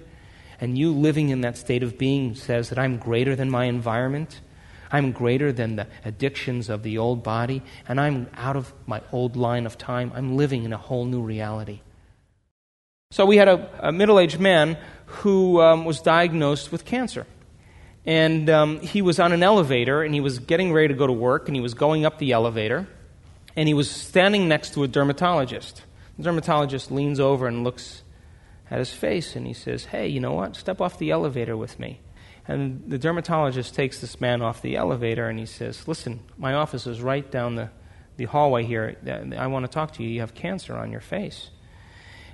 And 0.60 0.80
you 0.80 0.92
living 0.92 1.30
in 1.30 1.42
that 1.42 1.60
state 1.60 1.84
of 1.84 2.00
being 2.00 2.34
says 2.34 2.70
that 2.70 2.80
I'm 2.80 2.98
greater 2.98 3.36
than 3.36 3.52
my 3.52 3.66
environment. 3.66 4.42
I'm 4.92 5.12
greater 5.12 5.52
than 5.52 5.76
the 5.76 5.86
addictions 6.04 6.70
of 6.70 6.82
the 6.82 6.98
old 6.98 7.22
body, 7.22 7.62
and 7.88 8.02
I'm 8.02 8.32
out 8.34 8.56
of 8.56 8.74
my 8.88 9.04
old 9.12 9.36
line 9.36 9.68
of 9.68 9.78
time. 9.78 10.12
I'm 10.16 10.38
living 10.38 10.64
in 10.64 10.74
a 10.74 10.78
whole 10.78 11.06
new 11.06 11.22
reality. 11.22 11.82
So, 13.12 13.28
we 13.28 13.38
had 13.38 13.48
a, 13.48 13.90
a 13.90 13.92
middle 13.92 14.20
aged 14.20 14.40
man 14.40 14.76
who 15.06 15.62
um, 15.62 15.86
was 15.86 16.02
diagnosed 16.02 16.72
with 16.72 16.84
cancer. 16.84 17.28
And 18.06 18.50
um, 18.50 18.80
he 18.82 19.02
was 19.02 19.20
on 19.20 19.32
an 19.32 19.44
elevator, 19.44 20.04
and 20.04 20.14
he 20.14 20.22
was 20.22 20.40
getting 20.40 20.74
ready 20.74 20.90
to 20.90 20.94
go 20.94 21.08
to 21.08 21.14
work, 21.14 21.48
and 21.48 21.56
he 21.56 21.62
was 21.62 21.74
going 21.74 22.06
up 22.06 22.18
the 22.18 22.34
elevator, 22.34 22.88
and 23.56 23.68
he 23.68 23.74
was 23.74 23.90
standing 23.90 24.48
next 24.48 24.74
to 24.74 24.84
a 24.84 24.88
dermatologist. 24.88 25.84
The 26.18 26.24
dermatologist 26.24 26.92
leans 26.92 27.20
over 27.20 27.48
and 27.48 27.64
looks 27.64 28.04
at 28.70 28.80
his 28.80 28.94
face 28.94 29.36
and 29.36 29.46
he 29.46 29.54
says, 29.54 29.86
Hey, 29.86 30.08
you 30.08 30.20
know 30.20 30.34
what? 30.34 30.56
Step 30.56 30.82
off 30.82 30.98
the 30.98 31.12
elevator 31.12 31.56
with 31.56 31.80
me. 31.80 32.00
And 32.48 32.84
the 32.88 32.98
dermatologist 32.98 33.74
takes 33.74 34.02
this 34.02 34.20
man 34.20 34.42
off 34.42 34.62
the 34.62 34.76
elevator 34.76 35.30
and 35.30 35.40
he 35.40 35.46
says, 35.46 35.88
Listen, 35.88 36.22
my 36.38 36.54
office 36.54 36.88
is 36.88 37.02
right 37.02 37.30
down 37.30 37.56
the, 37.56 37.70
the 38.18 38.26
hallway 38.26 38.64
here. 38.64 38.98
I 39.38 39.48
want 39.48 39.66
to 39.66 39.72
talk 39.72 39.94
to 39.94 40.04
you. 40.04 40.10
You 40.10 40.22
have 40.22 40.34
cancer 40.34 40.76
on 40.76 40.92
your 40.92 41.02
face. 41.02 41.50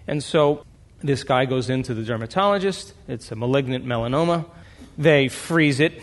And 0.08 0.24
so 0.24 0.66
this 1.02 1.24
guy 1.24 1.46
goes 1.46 1.70
into 1.70 1.94
the 1.94 2.04
dermatologist. 2.04 2.94
It's 3.08 3.32
a 3.32 3.36
malignant 3.36 3.86
melanoma. 3.86 4.46
They 5.00 5.30
freeze 5.30 5.80
it, 5.80 6.02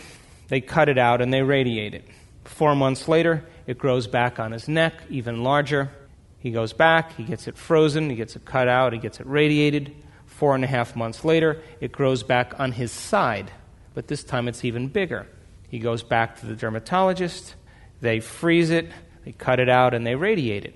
they 0.49 0.63
cut 0.63 0.89
it 0.89 0.97
out, 0.97 1.21
and 1.21 1.31
they 1.31 1.43
radiate 1.43 1.93
it. 1.93 2.05
Four 2.45 2.75
months 2.75 3.09
later, 3.09 3.45
it 3.67 3.77
grows 3.77 4.07
back 4.07 4.41
on 4.41 4.53
his 4.53 4.69
neck, 4.69 4.95
even 5.11 5.45
larger. 5.45 5.91
He 6.39 6.51
goes 6.51 6.73
back, 6.73 7.15
he 7.15 7.25
gets 7.25 7.47
it 7.47 7.59
frozen, 7.59 8.09
he 8.09 8.17
gets 8.17 8.37
it 8.37 8.47
cut 8.47 8.69
out, 8.69 8.95
he 8.95 8.99
gets 8.99 9.21
it 9.21 9.27
radiated. 9.27 9.94
Four 10.25 10.55
and 10.55 10.65
a 10.65 10.67
half 10.67 10.97
months 10.97 11.27
later, 11.27 11.61
it 11.79 11.92
grows 11.92 12.23
back 12.23 12.59
on 12.59 12.73
his 12.73 12.90
side, 12.90 13.51
but 13.92 14.09
this 14.09 14.25
time 14.25 14.49
it's 14.49 14.65
even 14.65 14.88
bigger. 14.88 15.27
He 15.69 15.79
goes 15.79 16.03
back 16.03 16.40
to 16.40 16.47
the 16.47 16.55
dermatologist, 16.55 17.55
they 18.01 18.21
freeze 18.21 18.71
it, 18.71 18.90
they 19.27 19.33
cut 19.33 19.61
it 19.61 19.69
out, 19.69 19.92
and 19.92 20.07
they 20.07 20.15
radiate 20.15 20.65
it. 20.65 20.75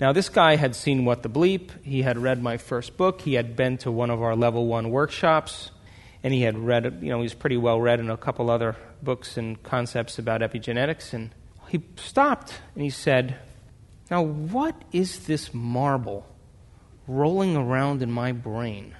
Now, 0.00 0.12
this 0.12 0.28
guy 0.28 0.54
had 0.54 0.76
seen 0.76 1.04
What 1.04 1.24
the 1.24 1.28
Bleep, 1.28 1.70
he 1.82 2.02
had 2.02 2.18
read 2.18 2.40
my 2.40 2.56
first 2.56 2.96
book, 2.96 3.22
he 3.22 3.34
had 3.34 3.56
been 3.56 3.78
to 3.78 3.90
one 3.90 4.10
of 4.10 4.22
our 4.22 4.36
level 4.36 4.68
one 4.68 4.90
workshops, 4.90 5.72
and 6.22 6.32
he 6.32 6.42
had 6.42 6.58
read, 6.58 6.98
you 7.02 7.10
know, 7.10 7.22
he's 7.22 7.34
pretty 7.34 7.56
well 7.56 7.80
read 7.80 8.00
in 8.00 8.10
a 8.10 8.16
couple 8.16 8.50
other 8.50 8.76
books 9.02 9.36
and 9.36 9.62
concepts 9.62 10.18
about 10.18 10.40
epigenetics, 10.40 11.12
and 11.12 11.30
he 11.68 11.82
stopped 11.96 12.60
and 12.74 12.84
he 12.84 12.90
said, 12.90 13.36
now, 14.10 14.22
what 14.22 14.80
is 14.92 15.26
this 15.26 15.54
marble 15.54 16.26
rolling 17.06 17.56
around 17.56 18.02
in 18.02 18.12
my 18.12 18.32
brain 18.32 18.94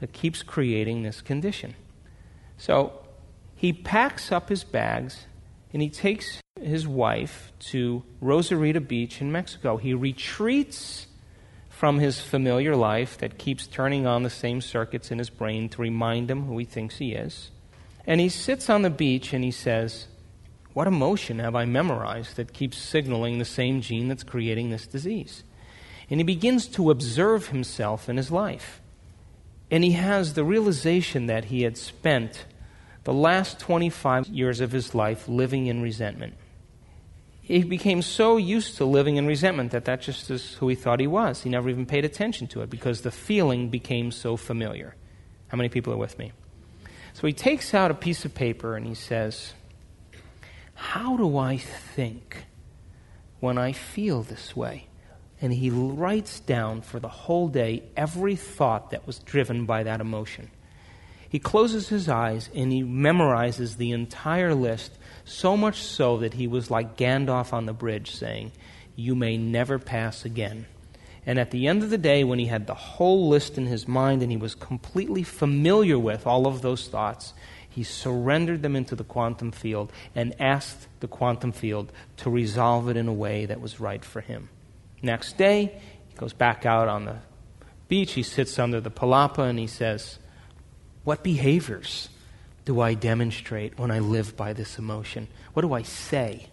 that 0.00 0.12
keeps 0.12 0.42
creating 0.42 1.02
this 1.02 1.22
condition? 1.22 1.74
So 2.58 3.06
he 3.54 3.72
packs 3.72 4.30
up 4.30 4.50
his 4.50 4.62
bags 4.62 5.26
and 5.72 5.80
he 5.80 5.88
takes 5.88 6.42
his 6.60 6.86
wife 6.86 7.52
to 7.58 8.02
Rosarito 8.20 8.80
Beach 8.80 9.20
in 9.20 9.32
Mexico. 9.32 9.76
He 9.76 9.94
retreats 9.94 11.06
from 11.74 11.98
his 11.98 12.20
familiar 12.20 12.76
life 12.76 13.18
that 13.18 13.36
keeps 13.36 13.66
turning 13.66 14.06
on 14.06 14.22
the 14.22 14.30
same 14.30 14.60
circuits 14.60 15.10
in 15.10 15.18
his 15.18 15.28
brain 15.28 15.68
to 15.68 15.82
remind 15.82 16.30
him 16.30 16.44
who 16.44 16.56
he 16.56 16.64
thinks 16.64 16.98
he 16.98 17.14
is. 17.14 17.50
And 18.06 18.20
he 18.20 18.28
sits 18.28 18.70
on 18.70 18.82
the 18.82 18.90
beach 18.90 19.32
and 19.32 19.42
he 19.42 19.50
says, 19.50 20.06
What 20.72 20.86
emotion 20.86 21.40
have 21.40 21.56
I 21.56 21.64
memorized 21.64 22.36
that 22.36 22.52
keeps 22.52 22.78
signaling 22.78 23.38
the 23.38 23.44
same 23.44 23.80
gene 23.80 24.06
that's 24.06 24.22
creating 24.22 24.70
this 24.70 24.86
disease? 24.86 25.42
And 26.08 26.20
he 26.20 26.24
begins 26.24 26.68
to 26.68 26.92
observe 26.92 27.48
himself 27.48 28.08
in 28.08 28.18
his 28.18 28.30
life. 28.30 28.80
And 29.68 29.82
he 29.82 29.92
has 29.92 30.34
the 30.34 30.44
realization 30.44 31.26
that 31.26 31.46
he 31.46 31.62
had 31.62 31.76
spent 31.76 32.44
the 33.02 33.12
last 33.12 33.58
25 33.58 34.28
years 34.28 34.60
of 34.60 34.70
his 34.70 34.94
life 34.94 35.26
living 35.26 35.66
in 35.66 35.82
resentment. 35.82 36.34
He 37.44 37.62
became 37.62 38.00
so 38.00 38.38
used 38.38 38.78
to 38.78 38.86
living 38.86 39.16
in 39.16 39.26
resentment 39.26 39.72
that 39.72 39.84
that 39.84 40.00
just 40.00 40.30
is 40.30 40.54
who 40.54 40.68
he 40.68 40.74
thought 40.74 40.98
he 40.98 41.06
was. 41.06 41.42
He 41.42 41.50
never 41.50 41.68
even 41.68 41.84
paid 41.84 42.06
attention 42.06 42.46
to 42.48 42.62
it 42.62 42.70
because 42.70 43.02
the 43.02 43.10
feeling 43.10 43.68
became 43.68 44.10
so 44.10 44.38
familiar. 44.38 44.96
How 45.48 45.58
many 45.58 45.68
people 45.68 45.92
are 45.92 45.98
with 45.98 46.18
me? 46.18 46.32
So 47.12 47.26
he 47.26 47.34
takes 47.34 47.74
out 47.74 47.90
a 47.90 47.94
piece 47.94 48.24
of 48.24 48.34
paper 48.34 48.76
and 48.76 48.86
he 48.86 48.94
says, 48.94 49.52
How 50.74 51.18
do 51.18 51.36
I 51.36 51.58
think 51.58 52.46
when 53.40 53.58
I 53.58 53.72
feel 53.72 54.22
this 54.22 54.56
way? 54.56 54.86
And 55.38 55.52
he 55.52 55.68
writes 55.68 56.40
down 56.40 56.80
for 56.80 56.98
the 56.98 57.10
whole 57.10 57.48
day 57.48 57.82
every 57.94 58.36
thought 58.36 58.90
that 58.90 59.06
was 59.06 59.18
driven 59.18 59.66
by 59.66 59.82
that 59.82 60.00
emotion. 60.00 60.50
He 61.28 61.38
closes 61.38 61.90
his 61.90 62.08
eyes 62.08 62.48
and 62.54 62.72
he 62.72 62.82
memorizes 62.82 63.76
the 63.76 63.92
entire 63.92 64.54
list, 64.54 64.96
so 65.24 65.56
much 65.56 65.82
so 65.82 66.18
that 66.18 66.34
he 66.34 66.46
was 66.46 66.70
like 66.70 66.96
Gandalf 66.96 67.52
on 67.52 67.66
the 67.66 67.72
bridge 67.72 68.14
saying, 68.14 68.52
You 68.96 69.14
may 69.14 69.36
never 69.36 69.78
pass 69.78 70.24
again. 70.24 70.66
And 71.26 71.38
at 71.38 71.50
the 71.50 71.66
end 71.66 71.82
of 71.82 71.90
the 71.90 71.98
day, 71.98 72.22
when 72.22 72.38
he 72.38 72.46
had 72.46 72.66
the 72.66 72.74
whole 72.74 73.28
list 73.28 73.56
in 73.56 73.66
his 73.66 73.88
mind 73.88 74.22
and 74.22 74.30
he 74.30 74.36
was 74.36 74.54
completely 74.54 75.22
familiar 75.22 75.98
with 75.98 76.26
all 76.26 76.46
of 76.46 76.60
those 76.60 76.88
thoughts, 76.88 77.32
he 77.68 77.82
surrendered 77.82 78.62
them 78.62 78.76
into 78.76 78.94
the 78.94 79.04
quantum 79.04 79.50
field 79.50 79.90
and 80.14 80.34
asked 80.38 80.86
the 81.00 81.08
quantum 81.08 81.52
field 81.52 81.90
to 82.18 82.30
resolve 82.30 82.88
it 82.88 82.96
in 82.96 83.08
a 83.08 83.12
way 83.12 83.46
that 83.46 83.60
was 83.60 83.80
right 83.80 84.04
for 84.04 84.20
him. 84.20 84.50
Next 85.02 85.38
day, 85.38 85.80
he 86.08 86.16
goes 86.16 86.34
back 86.34 86.66
out 86.66 86.88
on 86.88 87.06
the 87.06 87.16
beach. 87.88 88.12
He 88.12 88.22
sits 88.22 88.58
under 88.58 88.80
the 88.80 88.90
palapa 88.90 89.48
and 89.48 89.58
he 89.58 89.66
says, 89.66 90.18
what 91.04 91.22
behaviors 91.22 92.08
do 92.64 92.80
I 92.80 92.94
demonstrate 92.94 93.78
when 93.78 93.90
I 93.90 93.98
live 93.98 94.36
by 94.36 94.52
this 94.52 94.78
emotion? 94.78 95.28
What 95.52 95.62
do 95.62 95.72
I 95.72 95.82
say? 95.82 96.46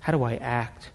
How 0.00 0.12
do 0.12 0.22
I 0.22 0.36
act? 0.36 0.90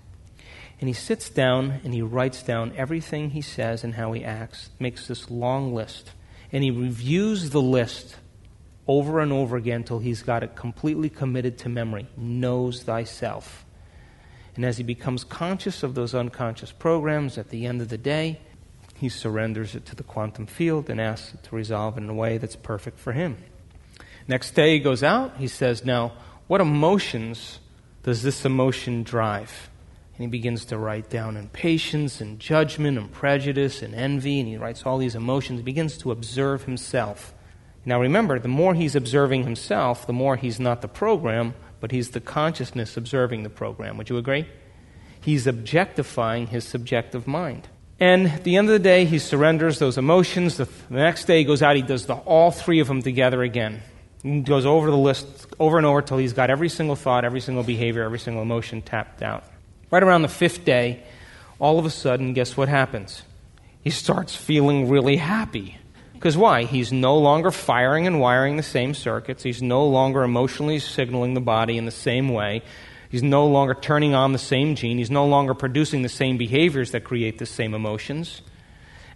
And 0.80 0.88
he 0.88 0.94
sits 0.94 1.30
down 1.30 1.80
and 1.84 1.94
he 1.94 2.02
writes 2.02 2.42
down 2.42 2.74
everything 2.76 3.32
he 3.32 3.42
says 3.42 3.84
and 3.84 3.96
how 3.96 4.14
he 4.14 4.24
acts, 4.24 4.72
makes 4.80 5.08
this 5.08 5.30
long 5.30 5.76
list. 5.76 6.12
And 6.52 6.64
he 6.64 6.72
reviews 6.72 7.52
the 7.52 7.62
list 7.62 8.16
over 8.88 9.20
and 9.20 9.32
over 9.32 9.58
again 9.58 9.84
till 9.84 10.00
he's 10.00 10.24
got 10.24 10.44
it 10.44 10.56
completely 10.56 11.10
committed 11.10 11.60
to 11.60 11.70
memory. 11.70 12.08
Knows 12.18 12.82
thyself. 12.82 13.64
And 14.56 14.66
as 14.66 14.78
he 14.78 14.84
becomes 14.84 15.24
conscious 15.24 15.84
of 15.84 15.94
those 15.94 16.16
unconscious 16.16 16.72
programs 16.72 17.38
at 17.38 17.50
the 17.50 17.68
end 17.68 17.80
of 17.82 17.89
the 17.89 17.98
day, 17.98 18.42
he 18.96 19.08
surrenders 19.08 19.76
it 19.76 19.86
to 19.86 19.96
the 19.96 20.04
quantum 20.04 20.46
field 20.48 20.89
and 20.89 21.00
asks 21.00 21.36
it 21.36 21.44
to 21.44 21.56
resolve 21.56 21.98
in 21.98 22.10
a 22.10 22.14
way 22.14 22.38
that's 22.38 22.56
perfect 22.56 23.00
for 23.00 23.14
him. 23.14 23.38
Next 24.32 24.51
day 24.51 24.75
he 24.75 24.79
goes 24.79 25.03
out, 25.03 25.36
he 25.36 25.49
says, 25.49 25.84
Now, 25.84 26.13
what 26.47 26.61
emotions 26.61 27.59
does 28.03 28.23
this 28.23 28.45
emotion 28.45 29.03
drive? 29.03 29.69
And 30.15 30.23
he 30.23 30.27
begins 30.27 30.63
to 30.67 30.77
write 30.77 31.09
down 31.09 31.36
impatience 31.36 32.21
and 32.21 32.39
judgment 32.39 32.97
and 32.97 33.11
prejudice 33.11 33.82
and 33.82 33.93
envy, 33.93 34.39
and 34.39 34.47
he 34.47 34.55
writes 34.55 34.86
all 34.86 34.97
these 34.99 35.15
emotions. 35.15 35.59
He 35.59 35.63
begins 35.63 35.97
to 35.97 36.13
observe 36.13 36.63
himself. 36.63 37.34
Now 37.84 37.99
remember, 37.99 38.39
the 38.39 38.47
more 38.47 38.73
he's 38.73 38.95
observing 38.95 39.43
himself, 39.43 40.07
the 40.07 40.13
more 40.13 40.38
he's 40.38 40.61
not 40.61 40.82
the 40.82 40.88
program, 40.88 41.53
but 41.82 41.91
he's 41.91 42.11
the 42.11 42.21
consciousness 42.21 42.95
observing 42.95 43.43
the 43.43 43.49
program. 43.49 43.97
Would 43.97 44.09
you 44.09 44.15
agree? 44.15 44.47
He's 45.19 45.45
objectifying 45.45 46.47
his 46.47 46.63
subjective 46.63 47.27
mind. 47.27 47.67
And 47.99 48.27
at 48.27 48.45
the 48.45 48.55
end 48.55 48.69
of 48.69 48.73
the 48.73 48.79
day, 48.79 49.03
he 49.03 49.19
surrenders 49.19 49.79
those 49.79 49.97
emotions. 49.97 50.55
The, 50.55 50.69
the 50.89 50.99
next 50.99 51.25
day, 51.25 51.39
he 51.39 51.43
goes 51.43 51.61
out, 51.61 51.75
he 51.75 51.82
does 51.82 52.05
the, 52.05 52.15
all 52.15 52.51
three 52.51 52.79
of 52.79 52.88
them 52.88 53.01
together 53.01 53.43
again. 53.43 53.82
Goes 54.24 54.67
over 54.67 54.91
the 54.91 54.97
list 54.97 55.47
over 55.59 55.78
and 55.78 55.86
over 55.86 55.99
until 55.99 56.17
he's 56.17 56.34
got 56.34 56.49
every 56.51 56.69
single 56.69 56.95
thought, 56.95 57.26
every 57.26 57.41
single 57.41 57.63
behavior, 57.63 58.03
every 58.03 58.19
single 58.19 58.43
emotion 58.43 58.82
tapped 58.82 59.24
out. 59.24 59.43
Right 59.89 60.03
around 60.03 60.22
the 60.22 60.28
fifth 60.28 60.63
day, 60.63 61.03
all 61.59 61.80
of 61.80 61.86
a 61.86 61.89
sudden, 61.89 62.34
guess 62.34 62.55
what 62.55 62.69
happens? 62.69 63.24
He 63.82 63.89
starts 63.89 64.36
feeling 64.36 64.89
really 64.89 65.17
happy. 65.17 65.78
Because 66.13 66.38
why? 66.38 66.65
He's 66.65 66.93
no 66.93 67.17
longer 67.17 67.49
firing 67.49 68.05
and 68.05 68.19
wiring 68.19 68.57
the 68.57 68.63
same 68.63 68.93
circuits. 68.93 69.41
He's 69.41 69.61
no 69.61 69.88
longer 69.88 70.22
emotionally 70.22 70.78
signaling 70.78 71.34
the 71.34 71.41
body 71.41 71.80
in 71.80 71.86
the 71.86 71.91
same 71.91 72.30
way. 72.30 72.61
He's 73.09 73.24
no 73.24 73.47
longer 73.47 73.74
turning 73.74 74.13
on 74.13 74.32
the 74.32 74.38
same 74.38 74.76
gene. 74.76 74.99
He's 74.99 75.09
no 75.09 75.26
longer 75.26 75.55
producing 75.55 76.03
the 76.03 76.09
same 76.09 76.38
behaviors 76.38 76.91
that 76.91 77.03
create 77.03 77.39
the 77.39 77.47
same 77.47 77.74
emotions. 77.74 78.43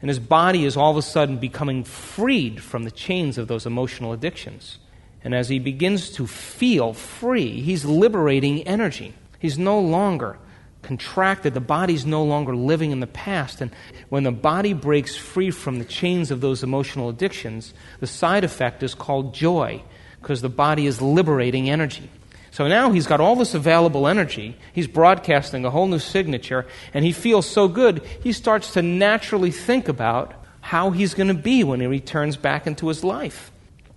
And 0.02 0.10
his 0.10 0.20
body 0.20 0.66
is 0.66 0.76
all 0.76 0.90
of 0.90 0.98
a 0.98 1.04
sudden 1.04 1.38
becoming 1.38 1.84
freed 1.84 2.62
from 2.62 2.84
the 2.84 2.92
chains 2.92 3.38
of 3.38 3.48
those 3.48 3.68
emotional 3.68 4.12
addictions. 4.12 4.80
And 5.26 5.34
as 5.34 5.50
he 5.50 5.58
begins 5.58 6.12
to 6.12 6.28
feel 6.28 6.94
free, 6.94 7.60
he's 7.60 7.84
liberating 7.84 8.62
energy. 8.68 9.16
He's 9.40 9.58
no 9.58 9.80
longer 9.80 10.38
contracted. 10.84 11.56
The 11.56 11.60
body's 11.60 12.06
no 12.06 12.24
longer 12.24 12.56
living 12.56 12.92
in 12.92 13.00
the 13.00 13.08
past. 13.08 13.60
And 13.60 13.72
when 14.10 14.22
the 14.22 14.32
body 14.32 14.74
breaks 14.74 15.16
free 15.16 15.50
from 15.50 15.80
the 15.80 15.86
chains 15.86 16.30
of 16.30 16.42
those 16.42 16.62
emotional 16.62 17.10
addictions, 17.10 17.74
the 18.00 18.08
side 18.08 18.44
effect 18.44 18.84
is 18.84 18.94
called 18.94 19.34
joy 19.34 19.82
because 20.22 20.44
the 20.44 20.50
body 20.50 20.86
is 20.86 21.02
liberating 21.02 21.72
energy. 21.72 22.08
So 22.52 22.68
now 22.68 22.92
he's 22.92 23.08
got 23.08 23.20
all 23.20 23.36
this 23.36 23.56
available 23.56 24.08
energy. 24.08 24.56
He's 24.74 24.88
broadcasting 24.88 25.66
a 25.66 25.72
whole 25.72 25.88
new 25.88 26.00
signature, 26.00 26.68
and 26.94 27.04
he 27.04 27.12
feels 27.12 27.50
so 27.50 27.68
good, 27.68 28.02
he 28.22 28.32
starts 28.32 28.74
to 28.74 28.82
naturally 28.82 29.52
think 29.52 29.90
about 29.90 30.34
how 30.62 30.92
he's 30.92 31.16
going 31.16 31.28
to 31.28 31.34
be 31.34 31.64
when 31.64 31.82
he 31.82 31.88
returns 31.88 32.38
back 32.38 32.66
into 32.66 32.88
his 32.88 33.04
life. 33.04 33.52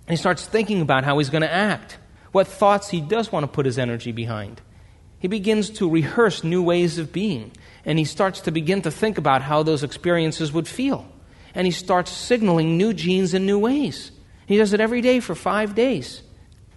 And 0.09 0.17
he 0.17 0.19
starts 0.19 0.43
thinking 0.43 0.81
about 0.81 1.03
how 1.03 1.19
he's 1.19 1.29
going 1.29 1.43
to 1.43 1.53
act, 1.53 1.99
what 2.31 2.47
thoughts 2.47 2.89
he 2.89 2.99
does 2.99 3.31
want 3.31 3.43
to 3.43 3.47
put 3.47 3.67
his 3.67 3.77
energy 3.77 4.11
behind. 4.11 4.59
He 5.19 5.27
begins 5.27 5.69
to 5.69 5.87
rehearse 5.87 6.43
new 6.43 6.63
ways 6.63 6.97
of 6.97 7.13
being, 7.13 7.51
and 7.85 7.99
he 7.99 8.05
starts 8.05 8.41
to 8.41 8.51
begin 8.51 8.81
to 8.81 8.89
think 8.89 9.19
about 9.19 9.43
how 9.43 9.61
those 9.61 9.83
experiences 9.83 10.51
would 10.51 10.67
feel. 10.67 11.07
And 11.53 11.67
he 11.67 11.71
starts 11.71 12.09
signaling 12.09 12.75
new 12.75 12.91
genes 12.91 13.35
in 13.35 13.45
new 13.45 13.59
ways. 13.59 14.09
He 14.47 14.57
does 14.57 14.73
it 14.73 14.79
every 14.79 15.01
day 15.01 15.19
for 15.19 15.35
five 15.35 15.75
days. 15.75 16.23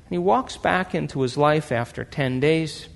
And 0.05 0.11
he 0.11 0.19
walks 0.19 0.59
back 0.59 0.95
into 0.95 1.23
his 1.23 1.39
life 1.39 1.73
after 1.73 2.05
10 2.05 2.39
days. 2.39 2.87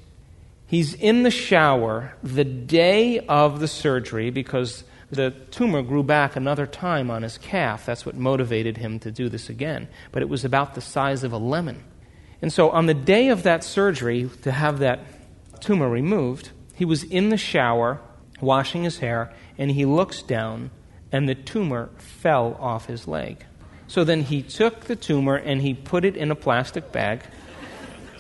He's 0.67 0.93
in 0.93 1.23
the 1.23 1.31
shower 1.31 2.15
the 2.23 2.45
day 2.45 3.21
of 3.21 3.59
the 3.59 3.69
surgery 3.69 4.29
because 4.29 4.85
the 5.11 5.31
tumor 5.51 5.83
grew 5.83 6.03
back 6.03 6.37
another 6.37 6.67
time 6.67 7.11
on 7.11 7.23
his 7.23 7.39
calf. 7.39 7.87
That's 7.87 8.05
what 8.05 8.17
motivated 8.17 8.77
him 8.77 8.99
to 9.01 9.11
do 9.11 9.29
this 9.29 9.49
again. 9.49 9.89
But 10.13 10.23
it 10.23 10.29
was 10.29 10.45
about 10.45 10.75
the 10.75 10.81
size 10.81 11.23
of 11.23 11.33
a 11.33 11.39
lemon. 11.39 11.85
And 12.43 12.53
so 12.53 12.71
on 12.71 12.87
the 12.87 12.95
day 12.95 13.29
of 13.29 13.45
that 13.45 13.65
surgery, 13.65 14.29
to 14.43 14.53
have 14.53 14.81
that 14.81 15.01
tumor 15.61 15.89
removed, 15.89 16.51
he 16.75 16.85
was 16.85 17.05
in 17.05 17.29
the 17.29 17.37
shower 17.37 18.01
washing 18.41 18.83
his 18.85 18.99
hair, 18.99 19.33
and 19.57 19.71
he 19.71 19.85
looks 19.85 20.23
down, 20.23 20.71
and 21.11 21.29
the 21.29 21.35
tumor 21.35 21.89
fell 21.97 22.57
off 22.61 22.87
his 22.87 23.09
leg. 23.09 23.45
So 23.89 24.05
then 24.05 24.23
he 24.23 24.43
took 24.43 24.81
the 24.83 24.97
tumor 24.97 25.37
and 25.37 25.63
he 25.63 25.73
put 25.73 26.05
it 26.05 26.17
in 26.17 26.31
a 26.31 26.35
plastic 26.35 26.91
bag. 26.91 27.23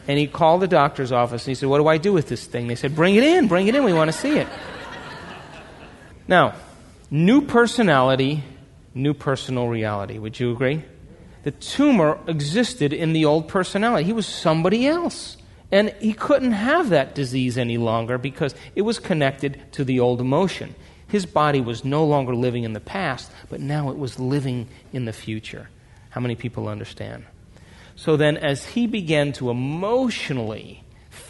And 0.08 0.18
he 0.18 0.28
called 0.28 0.62
the 0.62 0.68
doctor's 0.68 1.10
office 1.10 1.42
and 1.44 1.48
he 1.48 1.54
said, 1.56 1.68
What 1.68 1.78
do 1.78 1.88
I 1.88 1.98
do 1.98 2.12
with 2.12 2.28
this 2.28 2.46
thing? 2.46 2.68
They 2.68 2.76
said, 2.76 2.94
Bring 2.94 3.16
it 3.16 3.24
in, 3.24 3.48
bring 3.48 3.66
it 3.66 3.74
in, 3.74 3.82
we 3.82 3.92
want 3.92 4.10
to 4.12 4.16
see 4.16 4.38
it. 4.38 4.46
Now, 6.28 6.54
new 7.10 7.40
personality, 7.40 8.42
new 8.94 9.14
personal 9.14 9.68
reality. 9.68 10.18
Would 10.18 10.38
you 10.40 10.52
agree? 10.52 10.84
The 11.44 11.50
tumor 11.52 12.18
existed 12.26 12.92
in 12.92 13.12
the 13.12 13.24
old 13.24 13.48
personality. 13.48 14.04
He 14.04 14.12
was 14.12 14.26
somebody 14.26 14.86
else. 14.86 15.36
And 15.70 15.90
he 16.00 16.12
couldn't 16.12 16.52
have 16.52 16.90
that 16.90 17.14
disease 17.14 17.58
any 17.58 17.76
longer 17.76 18.18
because 18.18 18.54
it 18.74 18.82
was 18.82 18.98
connected 18.98 19.60
to 19.72 19.84
the 19.84 20.00
old 20.00 20.20
emotion. 20.20 20.74
His 21.08 21.26
body 21.26 21.60
was 21.60 21.84
no 21.84 22.04
longer 22.04 22.34
living 22.34 22.64
in 22.64 22.72
the 22.72 22.80
past, 22.80 23.30
but 23.48 23.60
now 23.60 23.90
it 23.90 23.98
was 23.98 24.18
living 24.18 24.68
in 24.92 25.04
the 25.04 25.12
future. 25.12 25.68
How 26.10 26.20
many 26.20 26.34
people 26.34 26.68
understand? 26.68 27.24
So 27.94 28.16
then, 28.16 28.36
as 28.36 28.66
he 28.66 28.86
began 28.86 29.32
to 29.34 29.50
emotionally 29.50 30.82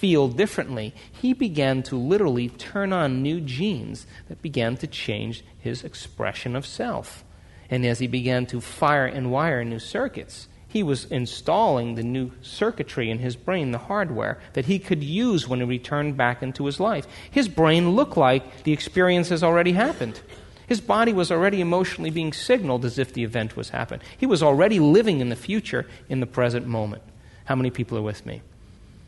feel 0.07 0.29
differently, 0.29 0.95
he 1.21 1.33
began 1.33 1.83
to 1.83 1.97
literally 1.97 2.49
turn 2.49 2.93
on 2.93 3.23
new 3.23 3.41
genes 3.41 4.07
that 4.29 4.41
began 4.41 4.77
to 4.77 4.87
change 4.87 5.45
his 5.59 5.83
expression 5.83 6.55
of 6.55 6.65
self. 6.65 7.25
And 7.69 7.85
as 7.85 7.99
he 7.99 8.07
began 8.07 8.47
to 8.47 8.61
fire 8.61 9.07
and 9.07 9.33
wire 9.33 9.65
new 9.65 9.81
circuits, 9.81 10.47
He 10.69 10.83
was 10.83 11.07
installing 11.07 11.95
the 11.95 12.03
new 12.03 12.33
circuitry 12.43 13.11
in 13.11 13.19
his 13.19 13.35
brain, 13.35 13.71
the 13.71 13.79
hardware, 13.79 14.39
that 14.53 14.67
he 14.67 14.79
could 14.79 15.03
use 15.03 15.49
when 15.49 15.61
he 15.61 15.65
returned 15.65 16.17
back 16.17 16.43
into 16.43 16.67
his 16.67 16.81
life. 16.81 17.07
His 17.31 17.49
brain 17.49 17.93
looked 17.93 18.17
like 18.17 18.65
the 18.65 18.73
experience 18.73 19.31
has 19.31 19.43
already 19.43 19.73
happened. 19.73 20.21
His 20.67 20.81
body 20.81 21.13
was 21.13 21.31
already 21.31 21.61
emotionally 21.61 22.11
being 22.11 22.33
signaled 22.33 22.85
as 22.85 22.99
if 22.99 23.15
the 23.15 23.23
event 23.25 23.57
was 23.57 23.71
happening. 23.71 24.05
He 24.19 24.27
was 24.27 24.43
already 24.43 24.81
living 24.81 25.21
in 25.21 25.31
the 25.31 25.37
future 25.37 25.87
in 26.09 26.21
the 26.21 26.27
present 26.27 26.67
moment. 26.67 27.05
How 27.45 27.55
many 27.55 27.71
people 27.71 27.97
are 27.97 28.03
with 28.03 28.27
me? 28.27 28.43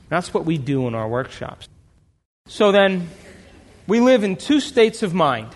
That's 0.09 0.33
what 0.33 0.45
we 0.45 0.59
do 0.59 0.87
in 0.87 0.95
our 0.95 1.09
workshops. 1.09 1.69
So 2.47 2.73
then, 2.73 3.09
we 3.87 4.01
live 4.01 4.25
in 4.25 4.37
two 4.37 4.61
states 4.61 5.03
of 5.03 5.15
mind. 5.15 5.49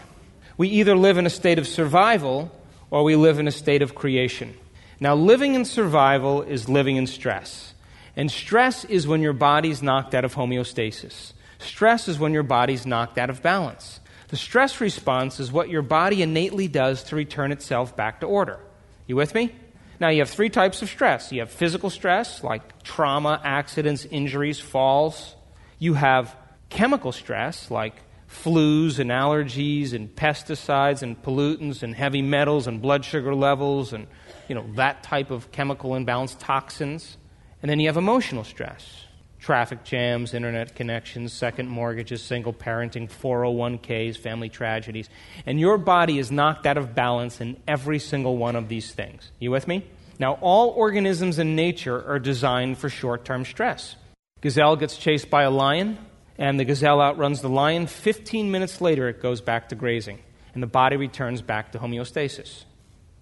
We 0.57 0.68
either 0.68 0.96
live 0.96 1.18
in 1.18 1.26
a 1.26 1.30
state 1.30 1.59
of 1.59 1.66
survival 1.66 2.50
or 2.90 3.05
we 3.05 3.16
live 3.16 3.38
in 3.38 3.48
a 3.48 3.53
state 3.53 3.82
of 3.82 3.94
creation. 3.94 4.55
Now, 5.00 5.14
living 5.14 5.55
in 5.55 5.64
survival 5.64 6.42
is 6.42 6.68
living 6.68 6.96
in 6.96 7.07
stress. 7.07 7.74
And 8.14 8.30
stress 8.30 8.84
is 8.84 9.07
when 9.07 9.22
your 9.22 9.32
body's 9.32 9.82
knocked 9.82 10.14
out 10.14 10.24
of 10.24 10.34
homeostasis. 10.34 11.32
Stress 11.59 12.09
is 12.09 12.18
when 12.18 12.32
your 12.32 12.42
body's 12.42 12.86
knocked 12.86 13.18
out 13.18 13.30
of 13.30 13.42
balance. 13.42 14.00
The 14.28 14.36
stress 14.36 14.80
response 14.80 15.40
is 15.40 15.53
what 15.53 15.68
your 15.68 15.82
body 15.82 16.22
innately 16.22 16.68
does 16.68 17.05
to 17.05 17.16
return 17.16 17.53
itself 17.53 17.96
back 17.96 18.20
to 18.20 18.26
order. 18.26 18.61
You 19.07 19.16
with 19.16 19.34
me? 19.34 19.55
Now, 20.01 20.09
you 20.09 20.20
have 20.20 20.30
three 20.30 20.51
types 20.51 20.82
of 20.82 20.88
stress. 20.88 21.32
You 21.32 21.40
have 21.40 21.51
physical 21.51 21.90
stress, 21.90 22.43
like 22.43 22.82
trauma, 22.82 23.40
accidents, 23.45 24.05
injuries, 24.05 24.59
falls. 24.59 25.36
You 25.78 25.95
have 25.95 26.36
chemical 26.68 27.12
stress, 27.12 27.70
like 27.70 27.95
flus 28.28 28.99
and 28.99 29.11
allergies 29.11 29.93
and 29.93 30.14
pesticides 30.14 31.03
and 31.03 31.22
pollutants 31.22 31.82
and 31.82 31.95
heavy 31.95 32.22
metals 32.22 32.66
and 32.66 32.80
blood 32.80 33.05
sugar 33.05 33.34
levels 33.34 33.93
and 33.93 34.07
you 34.49 34.55
know 34.55 34.64
that 34.74 35.03
type 35.03 35.30
of 35.30 35.53
chemical 35.53 35.95
imbalance 35.95 36.34
toxins. 36.36 37.18
And 37.61 37.70
then 37.70 37.78
you 37.78 37.88
have 37.88 37.97
emotional 37.97 38.43
stress 38.43 39.05
traffic 39.43 39.82
jams, 39.82 40.34
internet 40.34 40.74
connections, 40.76 41.32
second 41.32 41.68
mortgages, 41.68 42.22
single 42.22 42.53
parenting, 42.53 43.11
401ks, 43.11 44.16
family 44.16 44.49
tragedies. 44.49 45.11
And 45.45 45.59
your 45.59 45.78
body 45.78 46.18
is 46.18 46.30
knocked 46.30 46.64
out 46.64 46.78
of 46.78 46.95
balance 46.95 47.40
in 47.40 47.57
every 47.66 47.99
single 47.99 48.36
one 48.36 48.55
of 48.55 48.68
these 48.68 48.93
things. 48.93 49.32
You 49.40 49.51
with 49.51 49.66
me? 49.66 49.84
Now, 50.20 50.34
all 50.34 50.68
organisms 50.70 51.40
in 51.40 51.57
nature 51.57 52.09
are 52.09 52.20
designed 52.20 52.78
for 52.78 52.88
short 52.88 53.24
term 53.24 53.45
stress. 53.45 53.97
Gazelle 54.40 54.76
gets 54.76 54.97
chased 54.97 55.28
by 55.28 55.43
a 55.43 55.51
lion, 55.51 55.99
and 56.38 56.59
the 56.59 56.64
gazelle 56.64 57.01
outruns 57.01 57.40
the 57.40 57.49
lion. 57.49 57.88
15 57.88 58.51
minutes 58.51 58.80
later, 58.80 59.09
it 59.09 59.20
goes 59.20 59.40
back 59.40 59.70
to 59.70 59.74
grazing, 59.74 60.20
and 60.55 60.62
the 60.62 60.68
body 60.68 60.97
returns 60.97 61.43
back 61.43 61.72
to 61.72 61.80
homeostasis. 61.80 62.64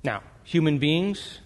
Now, 0.04 0.22
human 0.44 0.78
beings, 0.78 1.40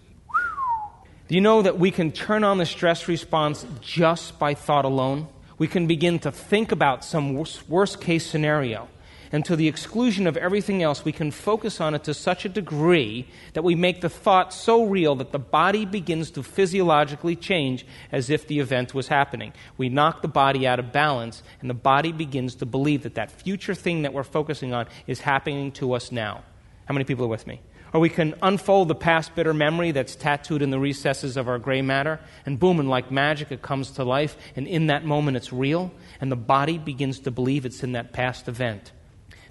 do 1.26 1.34
you 1.34 1.40
know 1.40 1.62
that 1.62 1.78
we 1.78 1.90
can 1.90 2.12
turn 2.12 2.44
on 2.44 2.58
the 2.58 2.66
stress 2.66 3.08
response 3.08 3.66
just 3.80 4.38
by 4.38 4.54
thought 4.54 4.84
alone? 4.84 5.28
We 5.56 5.68
can 5.68 5.86
begin 5.86 6.18
to 6.20 6.30
think 6.30 6.70
about 6.70 7.04
some 7.04 7.34
worst 7.68 8.00
case 8.00 8.26
scenario. 8.26 8.88
And 9.32 9.44
to 9.46 9.56
the 9.56 9.66
exclusion 9.66 10.26
of 10.26 10.36
everything 10.36 10.82
else, 10.82 11.04
we 11.04 11.10
can 11.10 11.30
focus 11.30 11.80
on 11.80 11.94
it 11.94 12.04
to 12.04 12.14
such 12.14 12.44
a 12.44 12.48
degree 12.48 13.26
that 13.54 13.64
we 13.64 13.74
make 13.74 14.00
the 14.00 14.08
thought 14.08 14.52
so 14.52 14.84
real 14.84 15.16
that 15.16 15.32
the 15.32 15.38
body 15.38 15.84
begins 15.84 16.30
to 16.32 16.42
physiologically 16.42 17.34
change 17.34 17.86
as 18.12 18.30
if 18.30 18.46
the 18.46 18.60
event 18.60 18.94
was 18.94 19.08
happening. 19.08 19.52
We 19.76 19.88
knock 19.88 20.22
the 20.22 20.28
body 20.28 20.68
out 20.68 20.78
of 20.78 20.92
balance, 20.92 21.42
and 21.60 21.70
the 21.70 21.74
body 21.74 22.12
begins 22.12 22.54
to 22.56 22.66
believe 22.66 23.02
that 23.02 23.16
that 23.16 23.30
future 23.30 23.74
thing 23.74 24.02
that 24.02 24.12
we're 24.12 24.22
focusing 24.22 24.72
on 24.72 24.86
is 25.06 25.20
happening 25.20 25.72
to 25.72 25.94
us 25.94 26.12
now. 26.12 26.44
How 26.84 26.92
many 26.92 27.04
people 27.04 27.24
are 27.24 27.28
with 27.28 27.46
me? 27.46 27.60
Or 27.94 28.00
we 28.00 28.08
can 28.08 28.34
unfold 28.42 28.88
the 28.88 28.96
past 28.96 29.36
bitter 29.36 29.54
memory 29.54 29.92
that's 29.92 30.16
tattooed 30.16 30.62
in 30.62 30.70
the 30.70 30.80
recesses 30.80 31.36
of 31.36 31.48
our 31.48 31.60
gray 31.60 31.80
matter, 31.80 32.18
and 32.44 32.58
boom, 32.58 32.80
and 32.80 32.90
like 32.90 33.12
magic, 33.12 33.52
it 33.52 33.62
comes 33.62 33.92
to 33.92 34.04
life, 34.04 34.36
and 34.56 34.66
in 34.66 34.88
that 34.88 35.04
moment 35.04 35.36
it's 35.36 35.52
real, 35.52 35.92
and 36.20 36.30
the 36.30 36.36
body 36.36 36.76
begins 36.76 37.20
to 37.20 37.30
believe 37.30 37.64
it's 37.64 37.84
in 37.84 37.92
that 37.92 38.12
past 38.12 38.48
event. 38.48 38.90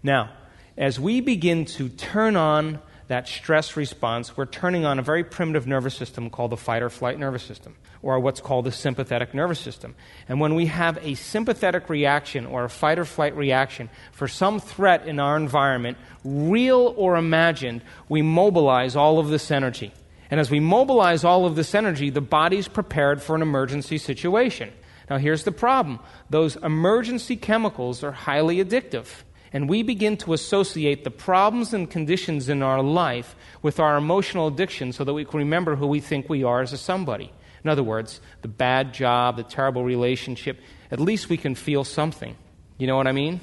Now, 0.03 0.33
as 0.77 0.99
we 0.99 1.21
begin 1.21 1.63
to 1.65 1.87
turn 1.87 2.35
on 2.35 2.79
that 3.07 3.27
stress 3.27 3.75
response, 3.75 4.35
we're 4.37 4.45
turning 4.45 4.85
on 4.85 4.99
a 4.99 5.01
very 5.01 5.23
primitive 5.23 5.67
nervous 5.67 5.95
system 5.95 6.29
called 6.29 6.51
the 6.51 6.57
fight 6.57 6.81
or 6.81 6.89
flight 6.89 7.19
nervous 7.19 7.43
system, 7.43 7.75
or 8.01 8.19
what's 8.19 8.39
called 8.39 8.65
the 8.65 8.71
sympathetic 8.71 9.33
nervous 9.33 9.59
system. 9.59 9.95
And 10.27 10.39
when 10.39 10.55
we 10.55 10.67
have 10.67 10.97
a 11.01 11.15
sympathetic 11.15 11.89
reaction 11.89 12.45
or 12.45 12.63
a 12.63 12.69
fight 12.69 12.99
or 12.99 13.05
flight 13.05 13.35
reaction 13.35 13.89
for 14.11 14.27
some 14.27 14.59
threat 14.59 15.07
in 15.07 15.19
our 15.19 15.37
environment, 15.37 15.97
real 16.23 16.93
or 16.97 17.15
imagined, 17.15 17.81
we 18.07 18.21
mobilize 18.21 18.95
all 18.95 19.19
of 19.19 19.29
this 19.29 19.51
energy. 19.51 19.91
And 20.31 20.39
as 20.39 20.49
we 20.49 20.59
mobilize 20.59 21.23
all 21.23 21.45
of 21.45 21.55
this 21.55 21.75
energy, 21.75 22.09
the 22.09 22.21
body's 22.21 22.67
prepared 22.67 23.21
for 23.21 23.35
an 23.35 23.41
emergency 23.41 23.97
situation. 23.97 24.71
Now, 25.09 25.17
here's 25.17 25.43
the 25.43 25.51
problem 25.51 25.99
those 26.29 26.55
emergency 26.55 27.35
chemicals 27.35 28.03
are 28.03 28.11
highly 28.11 28.63
addictive 28.63 29.07
and 29.53 29.69
we 29.69 29.83
begin 29.83 30.17
to 30.17 30.33
associate 30.33 31.03
the 31.03 31.11
problems 31.11 31.73
and 31.73 31.89
conditions 31.89 32.49
in 32.49 32.63
our 32.63 32.81
life 32.81 33.35
with 33.61 33.79
our 33.79 33.95
emotional 33.97 34.47
addiction 34.47 34.91
so 34.91 35.03
that 35.03 35.13
we 35.13 35.23
can 35.23 35.37
remember 35.37 35.75
who 35.75 35.85
we 35.85 35.99
think 35.99 36.27
we 36.27 36.43
are 36.43 36.61
as 36.61 36.73
a 36.73 36.77
somebody. 36.77 37.31
In 37.63 37.69
other 37.69 37.83
words, 37.83 38.19
the 38.41 38.47
bad 38.47 38.93
job, 38.93 39.37
the 39.37 39.43
terrible 39.43 39.83
relationship, 39.83 40.59
at 40.91 40.99
least 40.99 41.29
we 41.29 41.37
can 41.37 41.53
feel 41.53 41.83
something. 41.83 42.35
You 42.79 42.87
know 42.87 42.97
what 42.97 43.07
I 43.07 43.11
mean? 43.11 43.39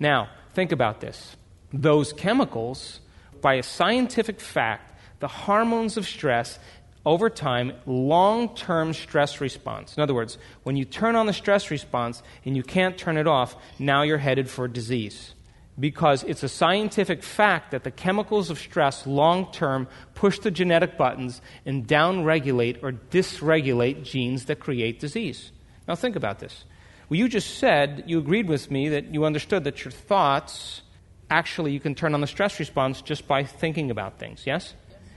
Now, 0.00 0.28
think 0.54 0.72
about 0.72 1.00
this. 1.00 1.36
Those 1.72 2.12
chemicals, 2.12 3.00
by 3.40 3.54
a 3.54 3.62
scientific 3.62 4.40
fact, 4.40 4.98
the 5.20 5.28
hormones 5.28 5.96
of 5.96 6.04
stress, 6.04 6.58
over 7.06 7.30
time, 7.30 7.72
long 7.86 8.54
term 8.54 8.92
stress 8.92 9.40
response. 9.40 9.96
In 9.96 10.02
other 10.02 10.14
words, 10.14 10.36
when 10.64 10.76
you 10.76 10.84
turn 10.84 11.16
on 11.16 11.26
the 11.26 11.32
stress 11.32 11.70
response 11.70 12.22
and 12.44 12.56
you 12.56 12.62
can't 12.62 12.98
turn 12.98 13.18
it 13.18 13.26
off, 13.26 13.54
now 13.78 14.02
you're 14.02 14.18
headed 14.18 14.48
for 14.48 14.66
disease 14.66 15.33
because 15.78 16.22
it's 16.24 16.42
a 16.42 16.48
scientific 16.48 17.22
fact 17.22 17.72
that 17.72 17.84
the 17.84 17.90
chemicals 17.90 18.50
of 18.50 18.58
stress 18.58 19.06
long 19.06 19.50
term 19.52 19.88
push 20.14 20.38
the 20.38 20.50
genetic 20.50 20.96
buttons 20.96 21.40
and 21.66 21.86
downregulate 21.86 22.82
or 22.82 22.92
dysregulate 22.92 24.04
genes 24.04 24.44
that 24.44 24.60
create 24.60 25.00
disease. 25.00 25.50
Now, 25.88 25.94
think 25.94 26.16
about 26.16 26.38
this. 26.38 26.64
Well, 27.08 27.18
you 27.18 27.28
just 27.28 27.58
said, 27.58 28.04
you 28.06 28.18
agreed 28.18 28.48
with 28.48 28.70
me 28.70 28.88
that 28.90 29.12
you 29.12 29.24
understood 29.24 29.64
that 29.64 29.84
your 29.84 29.92
thoughts 29.92 30.82
actually 31.30 31.72
you 31.72 31.80
can 31.80 31.94
turn 31.94 32.14
on 32.14 32.20
the 32.20 32.26
stress 32.26 32.58
response 32.58 33.02
just 33.02 33.26
by 33.26 33.44
thinking 33.44 33.90
about 33.90 34.18
things, 34.18 34.44
yes? 34.46 34.74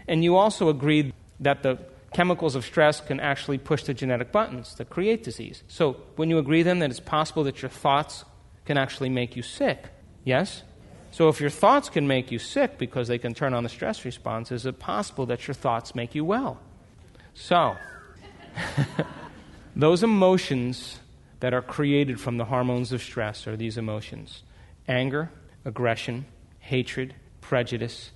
And 0.07 0.23
you 0.23 0.35
also 0.35 0.69
agreed 0.69 1.13
that 1.39 1.63
the 1.63 1.77
chemicals 2.13 2.55
of 2.55 2.65
stress 2.65 3.01
can 3.01 3.19
actually 3.19 3.57
push 3.57 3.83
the 3.83 3.93
genetic 3.93 4.31
buttons 4.31 4.75
that 4.75 4.89
create 4.89 5.23
disease. 5.23 5.63
So, 5.67 5.97
when 6.15 6.29
you 6.29 6.37
agree 6.37 6.63
then 6.63 6.79
that 6.79 6.89
it's 6.89 6.99
possible 6.99 7.43
that 7.43 7.61
your 7.61 7.69
thoughts 7.69 8.25
can 8.65 8.77
actually 8.77 9.09
make 9.09 9.35
you 9.35 9.43
sick, 9.43 9.89
Yes? 10.27 10.63
So 11.11 11.29
if 11.29 11.39
your 11.39 11.49
thoughts 11.49 11.87
can 11.89 12.05
make 12.05 12.33
you 12.33 12.37
sick 12.37 12.77
because 12.77 13.07
they 13.07 13.17
can 13.17 13.33
turn 13.33 13.53
on 13.53 13.63
the 13.63 13.69
stress 13.69 14.03
response, 14.03 14.51
is 14.51 14.65
it 14.65 14.77
possible 14.77 15.25
that 15.27 15.47
your 15.47 15.55
thoughts 15.55 15.95
make 15.95 16.13
you 16.13 16.25
well? 16.25 16.59
So, 17.33 17.77
those 19.75 20.03
emotions 20.03 20.99
that 21.39 21.53
are 21.53 21.61
created 21.61 22.19
from 22.19 22.35
the 22.35 22.43
hormones 22.43 22.91
of 22.91 23.01
stress 23.01 23.47
are 23.47 23.55
these 23.55 23.77
emotions 23.77 24.43
anger, 24.85 25.31
aggression, 25.63 26.25
hatred, 26.59 27.15
prejudice, 27.39 28.11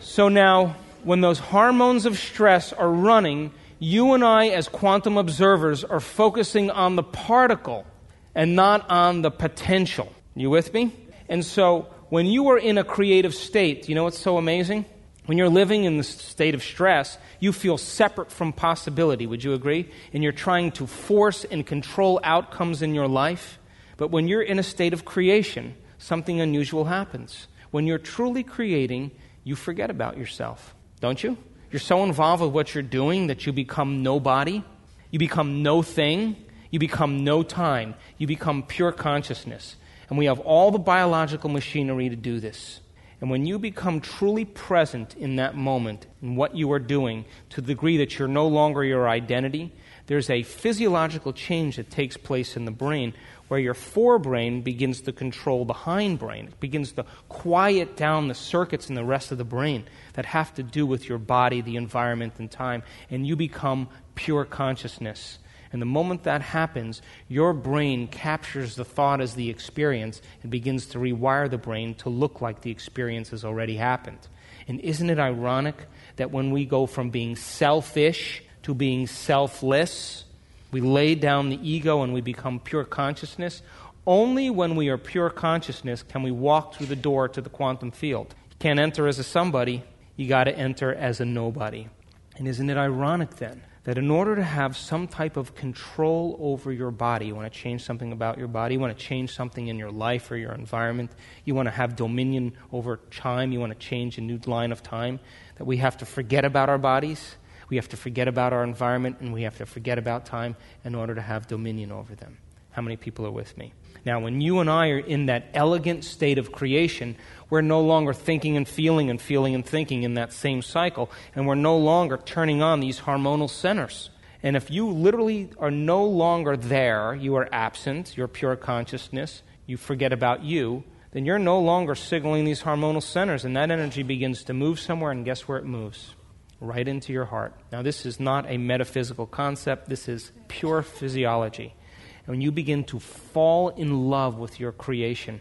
So 0.00 0.28
now, 0.28 0.76
when 1.04 1.20
those 1.20 1.38
hormones 1.38 2.06
of 2.06 2.18
stress 2.18 2.72
are 2.72 2.90
running, 2.90 3.52
you 3.78 4.14
and 4.14 4.24
I, 4.24 4.48
as 4.48 4.68
quantum 4.68 5.16
observers, 5.16 5.84
are 5.84 6.00
focusing 6.00 6.70
on 6.70 6.96
the 6.96 7.02
particle 7.02 7.86
and 8.34 8.56
not 8.56 8.88
on 8.88 9.22
the 9.22 9.30
potential. 9.30 10.12
You 10.34 10.50
with 10.50 10.72
me? 10.72 10.92
And 11.28 11.44
so 11.44 11.88
when 12.08 12.26
you 12.26 12.48
are 12.48 12.58
in 12.58 12.78
a 12.78 12.84
creative 12.84 13.34
state, 13.34 13.88
you 13.88 13.94
know 13.94 14.04
what's 14.04 14.18
so 14.18 14.36
amazing? 14.36 14.84
When 15.26 15.38
you're 15.38 15.48
living 15.48 15.84
in 15.84 15.98
the 15.98 16.02
state 16.02 16.54
of 16.54 16.62
stress, 16.62 17.16
you 17.38 17.52
feel 17.52 17.78
separate 17.78 18.32
from 18.32 18.52
possibility. 18.52 19.26
Would 19.26 19.44
you 19.44 19.54
agree? 19.54 19.88
And 20.12 20.22
you're 20.22 20.32
trying 20.32 20.72
to 20.72 20.86
force 20.86 21.44
and 21.44 21.66
control 21.66 22.20
outcomes 22.24 22.82
in 22.82 22.94
your 22.94 23.08
life. 23.08 23.58
But 23.96 24.10
when 24.10 24.26
you're 24.26 24.42
in 24.42 24.58
a 24.58 24.64
state 24.64 24.92
of 24.92 25.04
creation, 25.04 25.76
something 25.98 26.40
unusual 26.40 26.86
happens. 26.86 27.46
When 27.70 27.86
you're 27.86 27.98
truly 27.98 28.42
creating, 28.42 29.12
you 29.44 29.54
forget 29.54 29.90
about 29.90 30.18
yourself, 30.18 30.74
don't 31.02 31.22
you? 31.22 31.36
You're 31.72 31.80
so 31.80 32.04
involved 32.04 32.44
with 32.44 32.52
what 32.52 32.74
you're 32.74 32.82
doing 32.82 33.26
that 33.26 33.44
you 33.44 33.52
become 33.52 34.04
nobody. 34.04 34.62
You 35.10 35.18
become 35.18 35.64
no 35.64 35.82
thing. 35.82 36.36
You 36.70 36.78
become 36.78 37.24
no 37.24 37.42
time. 37.42 37.96
You 38.18 38.28
become 38.28 38.62
pure 38.62 38.92
consciousness. 38.92 39.74
And 40.08 40.16
we 40.16 40.26
have 40.26 40.38
all 40.38 40.70
the 40.70 40.78
biological 40.78 41.50
machinery 41.50 42.08
to 42.08 42.14
do 42.14 42.38
this. 42.38 42.80
And 43.20 43.30
when 43.30 43.46
you 43.46 43.58
become 43.58 44.00
truly 44.00 44.44
present 44.44 45.16
in 45.16 45.36
that 45.36 45.56
moment, 45.56 46.06
in 46.22 46.36
what 46.36 46.54
you 46.54 46.70
are 46.70 46.78
doing, 46.78 47.24
to 47.50 47.60
the 47.60 47.74
degree 47.74 47.96
that 47.96 48.16
you're 48.16 48.28
no 48.28 48.46
longer 48.46 48.84
your 48.84 49.08
identity, 49.08 49.72
there's 50.06 50.30
a 50.30 50.44
physiological 50.44 51.32
change 51.32 51.76
that 51.76 51.90
takes 51.90 52.16
place 52.16 52.56
in 52.56 52.64
the 52.64 52.70
brain 52.70 53.12
where 53.52 53.60
your 53.60 53.74
forebrain 53.74 54.64
begins 54.64 55.02
to 55.02 55.12
control 55.12 55.66
the 55.66 55.74
hindbrain. 55.74 56.48
It 56.48 56.58
begins 56.58 56.92
to 56.92 57.04
quiet 57.28 57.98
down 57.98 58.28
the 58.28 58.34
circuits 58.34 58.88
in 58.88 58.94
the 58.94 59.04
rest 59.04 59.30
of 59.30 59.36
the 59.36 59.44
brain 59.44 59.84
that 60.14 60.24
have 60.24 60.54
to 60.54 60.62
do 60.62 60.86
with 60.86 61.06
your 61.06 61.18
body, 61.18 61.60
the 61.60 61.76
environment, 61.76 62.32
and 62.38 62.50
time, 62.50 62.82
and 63.10 63.26
you 63.26 63.36
become 63.36 63.90
pure 64.14 64.46
consciousness. 64.46 65.38
And 65.70 65.82
the 65.82 65.86
moment 65.86 66.22
that 66.22 66.40
happens, 66.40 67.02
your 67.28 67.52
brain 67.52 68.08
captures 68.08 68.74
the 68.74 68.86
thought 68.86 69.20
as 69.20 69.34
the 69.34 69.50
experience 69.50 70.22
and 70.42 70.50
begins 70.50 70.86
to 70.86 70.98
rewire 70.98 71.50
the 71.50 71.58
brain 71.58 71.94
to 71.96 72.08
look 72.08 72.40
like 72.40 72.62
the 72.62 72.70
experience 72.70 73.28
has 73.32 73.44
already 73.44 73.76
happened. 73.76 74.28
And 74.66 74.80
isn't 74.80 75.10
it 75.10 75.18
ironic 75.18 75.76
that 76.16 76.30
when 76.30 76.52
we 76.52 76.64
go 76.64 76.86
from 76.86 77.10
being 77.10 77.36
selfish 77.36 78.42
to 78.62 78.72
being 78.72 79.06
selfless, 79.06 80.24
we 80.72 80.80
lay 80.80 81.14
down 81.14 81.50
the 81.50 81.68
ego 81.68 82.02
and 82.02 82.12
we 82.12 82.20
become 82.20 82.58
pure 82.58 82.84
consciousness? 82.84 83.62
Only 84.06 84.50
when 84.50 84.74
we 84.74 84.88
are 84.88 84.98
pure 84.98 85.30
consciousness 85.30 86.02
can 86.02 86.24
we 86.24 86.32
walk 86.32 86.74
through 86.74 86.86
the 86.86 86.96
door 86.96 87.28
to 87.28 87.40
the 87.40 87.50
quantum 87.50 87.92
field. 87.92 88.34
You 88.50 88.56
can't 88.58 88.80
enter 88.80 89.06
as 89.06 89.20
a 89.20 89.24
somebody, 89.24 89.84
you 90.16 90.26
got 90.26 90.44
to 90.44 90.56
enter 90.56 90.92
as 90.92 91.20
a 91.20 91.24
nobody. 91.24 91.88
And 92.36 92.48
isn't 92.48 92.68
it 92.68 92.76
ironic 92.76 93.36
then 93.36 93.62
that 93.84 93.98
in 93.98 94.10
order 94.10 94.36
to 94.36 94.42
have 94.42 94.76
some 94.76 95.08
type 95.08 95.36
of 95.36 95.54
control 95.54 96.36
over 96.40 96.70
your 96.70 96.90
body, 96.90 97.26
you 97.26 97.34
want 97.34 97.52
to 97.52 97.58
change 97.58 97.84
something 97.84 98.12
about 98.12 98.38
your 98.38 98.46
body, 98.46 98.74
you 98.74 98.80
want 98.80 98.96
to 98.96 99.04
change 99.04 99.34
something 99.34 99.66
in 99.66 99.76
your 99.76 99.90
life 99.90 100.30
or 100.30 100.36
your 100.36 100.52
environment, 100.52 101.10
you 101.44 101.54
want 101.54 101.66
to 101.66 101.70
have 101.70 101.96
dominion 101.96 102.52
over 102.72 102.98
time, 103.10 103.50
you 103.50 103.58
want 103.58 103.72
to 103.72 103.78
change 103.78 104.18
a 104.18 104.20
new 104.20 104.38
line 104.46 104.70
of 104.70 104.82
time, 104.82 105.18
that 105.56 105.64
we 105.64 105.78
have 105.78 105.96
to 105.96 106.06
forget 106.06 106.44
about 106.44 106.68
our 106.68 106.78
bodies, 106.78 107.36
we 107.72 107.76
have 107.76 107.88
to 107.88 107.96
forget 107.96 108.28
about 108.28 108.52
our 108.52 108.64
environment, 108.64 109.16
and 109.20 109.32
we 109.32 109.44
have 109.44 109.56
to 109.56 109.64
forget 109.64 109.96
about 109.96 110.26
time 110.26 110.56
in 110.84 110.94
order 110.94 111.14
to 111.14 111.22
have 111.22 111.46
dominion 111.46 111.90
over 111.90 112.14
them. 112.14 112.36
How 112.72 112.82
many 112.82 112.98
people 112.98 113.24
are 113.24 113.30
with 113.30 113.56
me? 113.56 113.72
Now, 114.04 114.20
when 114.20 114.42
you 114.42 114.58
and 114.58 114.68
I 114.68 114.90
are 114.90 114.98
in 114.98 115.24
that 115.24 115.46
elegant 115.54 116.04
state 116.04 116.36
of 116.36 116.52
creation, 116.52 117.16
we're 117.48 117.62
no 117.62 117.80
longer 117.80 118.12
thinking 118.12 118.58
and 118.58 118.68
feeling 118.68 119.08
and 119.08 119.18
feeling 119.18 119.54
and 119.54 119.64
thinking 119.64 120.02
in 120.02 120.12
that 120.14 120.34
same 120.34 120.60
cycle, 120.60 121.10
and 121.34 121.46
we're 121.46 121.54
no 121.54 121.78
longer 121.78 122.18
turning 122.18 122.60
on 122.60 122.80
these 122.80 123.00
hormonal 123.00 123.48
centers. 123.48 124.10
And 124.42 124.54
if 124.54 124.70
you 124.70 124.88
literally 124.88 125.48
are 125.58 125.70
no 125.70 126.04
longer 126.04 126.58
there, 126.58 127.14
you 127.14 127.36
are 127.36 127.48
absent, 127.52 128.18
you're 128.18 128.28
pure 128.28 128.54
consciousness, 128.54 129.42
you 129.64 129.78
forget 129.78 130.12
about 130.12 130.42
you, 130.42 130.84
then 131.12 131.24
you're 131.24 131.38
no 131.38 131.58
longer 131.58 131.94
signaling 131.94 132.44
these 132.44 132.64
hormonal 132.64 133.02
centers, 133.02 133.46
and 133.46 133.56
that 133.56 133.70
energy 133.70 134.02
begins 134.02 134.44
to 134.44 134.52
move 134.52 134.78
somewhere, 134.78 135.10
and 135.10 135.24
guess 135.24 135.48
where 135.48 135.56
it 135.56 135.64
moves? 135.64 136.14
Right 136.62 136.86
into 136.86 137.12
your 137.12 137.24
heart. 137.24 137.54
Now, 137.72 137.82
this 137.82 138.06
is 138.06 138.20
not 138.20 138.48
a 138.48 138.56
metaphysical 138.56 139.26
concept, 139.26 139.88
this 139.88 140.08
is 140.08 140.30
pure 140.46 140.82
physiology. 140.82 141.74
And 142.18 142.28
when 142.28 142.40
you 142.40 142.52
begin 142.52 142.84
to 142.84 143.00
fall 143.00 143.70
in 143.70 144.08
love 144.08 144.38
with 144.38 144.60
your 144.60 144.70
creation, 144.70 145.40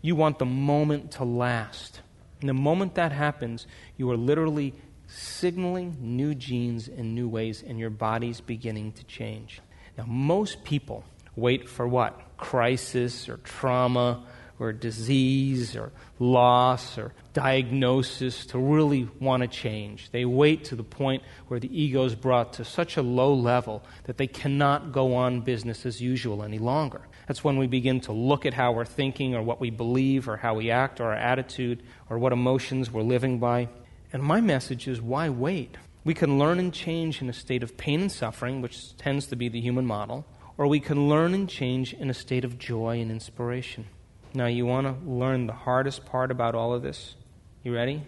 you 0.00 0.16
want 0.16 0.38
the 0.38 0.46
moment 0.46 1.10
to 1.12 1.24
last. 1.24 2.00
And 2.40 2.48
the 2.48 2.54
moment 2.54 2.94
that 2.94 3.12
happens, 3.12 3.66
you 3.98 4.10
are 4.10 4.16
literally 4.16 4.72
signaling 5.08 5.98
new 6.00 6.34
genes 6.34 6.88
in 6.88 7.14
new 7.14 7.28
ways, 7.28 7.62
and 7.62 7.78
your 7.78 7.90
body's 7.90 8.40
beginning 8.40 8.92
to 8.92 9.04
change. 9.04 9.60
Now, 9.98 10.04
most 10.06 10.64
people 10.64 11.04
wait 11.36 11.68
for 11.68 11.86
what? 11.86 12.18
Crisis 12.38 13.28
or 13.28 13.36
trauma 13.36 14.24
or 14.62 14.72
disease 14.72 15.74
or 15.74 15.90
loss 16.20 16.96
or 16.96 17.12
diagnosis 17.32 18.46
to 18.46 18.58
really 18.58 19.08
want 19.18 19.42
to 19.42 19.48
change. 19.48 20.10
They 20.10 20.24
wait 20.24 20.64
to 20.66 20.76
the 20.76 20.84
point 20.84 21.24
where 21.48 21.58
the 21.58 21.68
ego 21.76 22.04
is 22.04 22.14
brought 22.14 22.52
to 22.54 22.64
such 22.64 22.96
a 22.96 23.02
low 23.02 23.34
level 23.34 23.82
that 24.04 24.18
they 24.18 24.28
cannot 24.28 24.92
go 24.92 25.14
on 25.16 25.40
business 25.40 25.84
as 25.84 26.00
usual 26.00 26.44
any 26.44 26.58
longer. 26.58 27.02
That's 27.26 27.42
when 27.42 27.58
we 27.58 27.66
begin 27.66 28.00
to 28.02 28.12
look 28.12 28.46
at 28.46 28.54
how 28.54 28.72
we're 28.72 28.84
thinking 28.84 29.34
or 29.34 29.42
what 29.42 29.60
we 29.60 29.70
believe 29.70 30.28
or 30.28 30.36
how 30.36 30.54
we 30.54 30.70
act 30.70 31.00
or 31.00 31.06
our 31.06 31.14
attitude 31.14 31.82
or 32.08 32.18
what 32.18 32.32
emotions 32.32 32.90
we're 32.90 33.02
living 33.02 33.38
by. 33.38 33.68
And 34.12 34.22
my 34.22 34.40
message 34.40 34.86
is 34.86 35.00
why 35.00 35.28
wait? 35.28 35.76
We 36.04 36.14
can 36.14 36.38
learn 36.38 36.58
and 36.58 36.72
change 36.72 37.20
in 37.20 37.28
a 37.28 37.32
state 37.32 37.62
of 37.62 37.76
pain 37.76 38.00
and 38.02 38.12
suffering, 38.12 38.60
which 38.60 38.96
tends 38.96 39.26
to 39.26 39.36
be 39.36 39.48
the 39.48 39.60
human 39.60 39.86
model, 39.86 40.26
or 40.58 40.66
we 40.66 40.80
can 40.80 41.08
learn 41.08 41.32
and 41.32 41.48
change 41.48 41.94
in 41.94 42.10
a 42.10 42.14
state 42.14 42.44
of 42.44 42.58
joy 42.58 43.00
and 43.00 43.10
inspiration. 43.10 43.86
Now, 44.34 44.46
you 44.46 44.64
want 44.64 44.86
to 44.86 45.10
learn 45.10 45.46
the 45.46 45.52
hardest 45.52 46.06
part 46.06 46.30
about 46.30 46.54
all 46.54 46.72
of 46.72 46.82
this? 46.82 47.14
You 47.62 47.74
ready? 47.74 48.02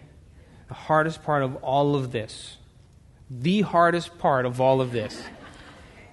The 0.67 0.73
hardest 0.73 1.23
part 1.23 1.43
of 1.43 1.55
all 1.57 1.95
of 1.95 2.11
this, 2.11 2.57
the 3.29 3.61
hardest 3.61 4.17
part 4.17 4.45
of 4.47 4.59
all 4.59 4.81
of 4.81 4.91
this, 4.91 5.21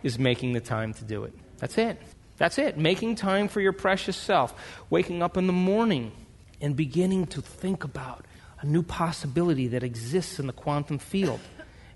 is 0.03 0.19
making 0.19 0.53
the 0.53 0.61
time 0.61 0.93
to 0.95 1.05
do 1.05 1.25
it. 1.25 1.33
That's 1.59 1.79
it. 1.79 1.99
That's 2.37 2.59
it. 2.59 2.77
Making 2.77 3.15
time 3.15 3.49
for 3.49 3.61
your 3.61 3.73
precious 3.73 4.17
self. 4.17 4.55
Waking 4.91 5.23
up 5.23 5.37
in 5.37 5.47
the 5.47 5.53
morning 5.53 6.13
and 6.61 6.77
beginning 6.77 7.27
to 7.29 7.41
think 7.41 7.85
about 7.85 8.27
a 8.61 8.67
new 8.67 8.83
possibility 8.83 9.69
that 9.69 9.83
exists 9.83 10.39
in 10.39 10.47
the 10.47 10.53
quantum 10.53 10.99
field. 10.99 11.41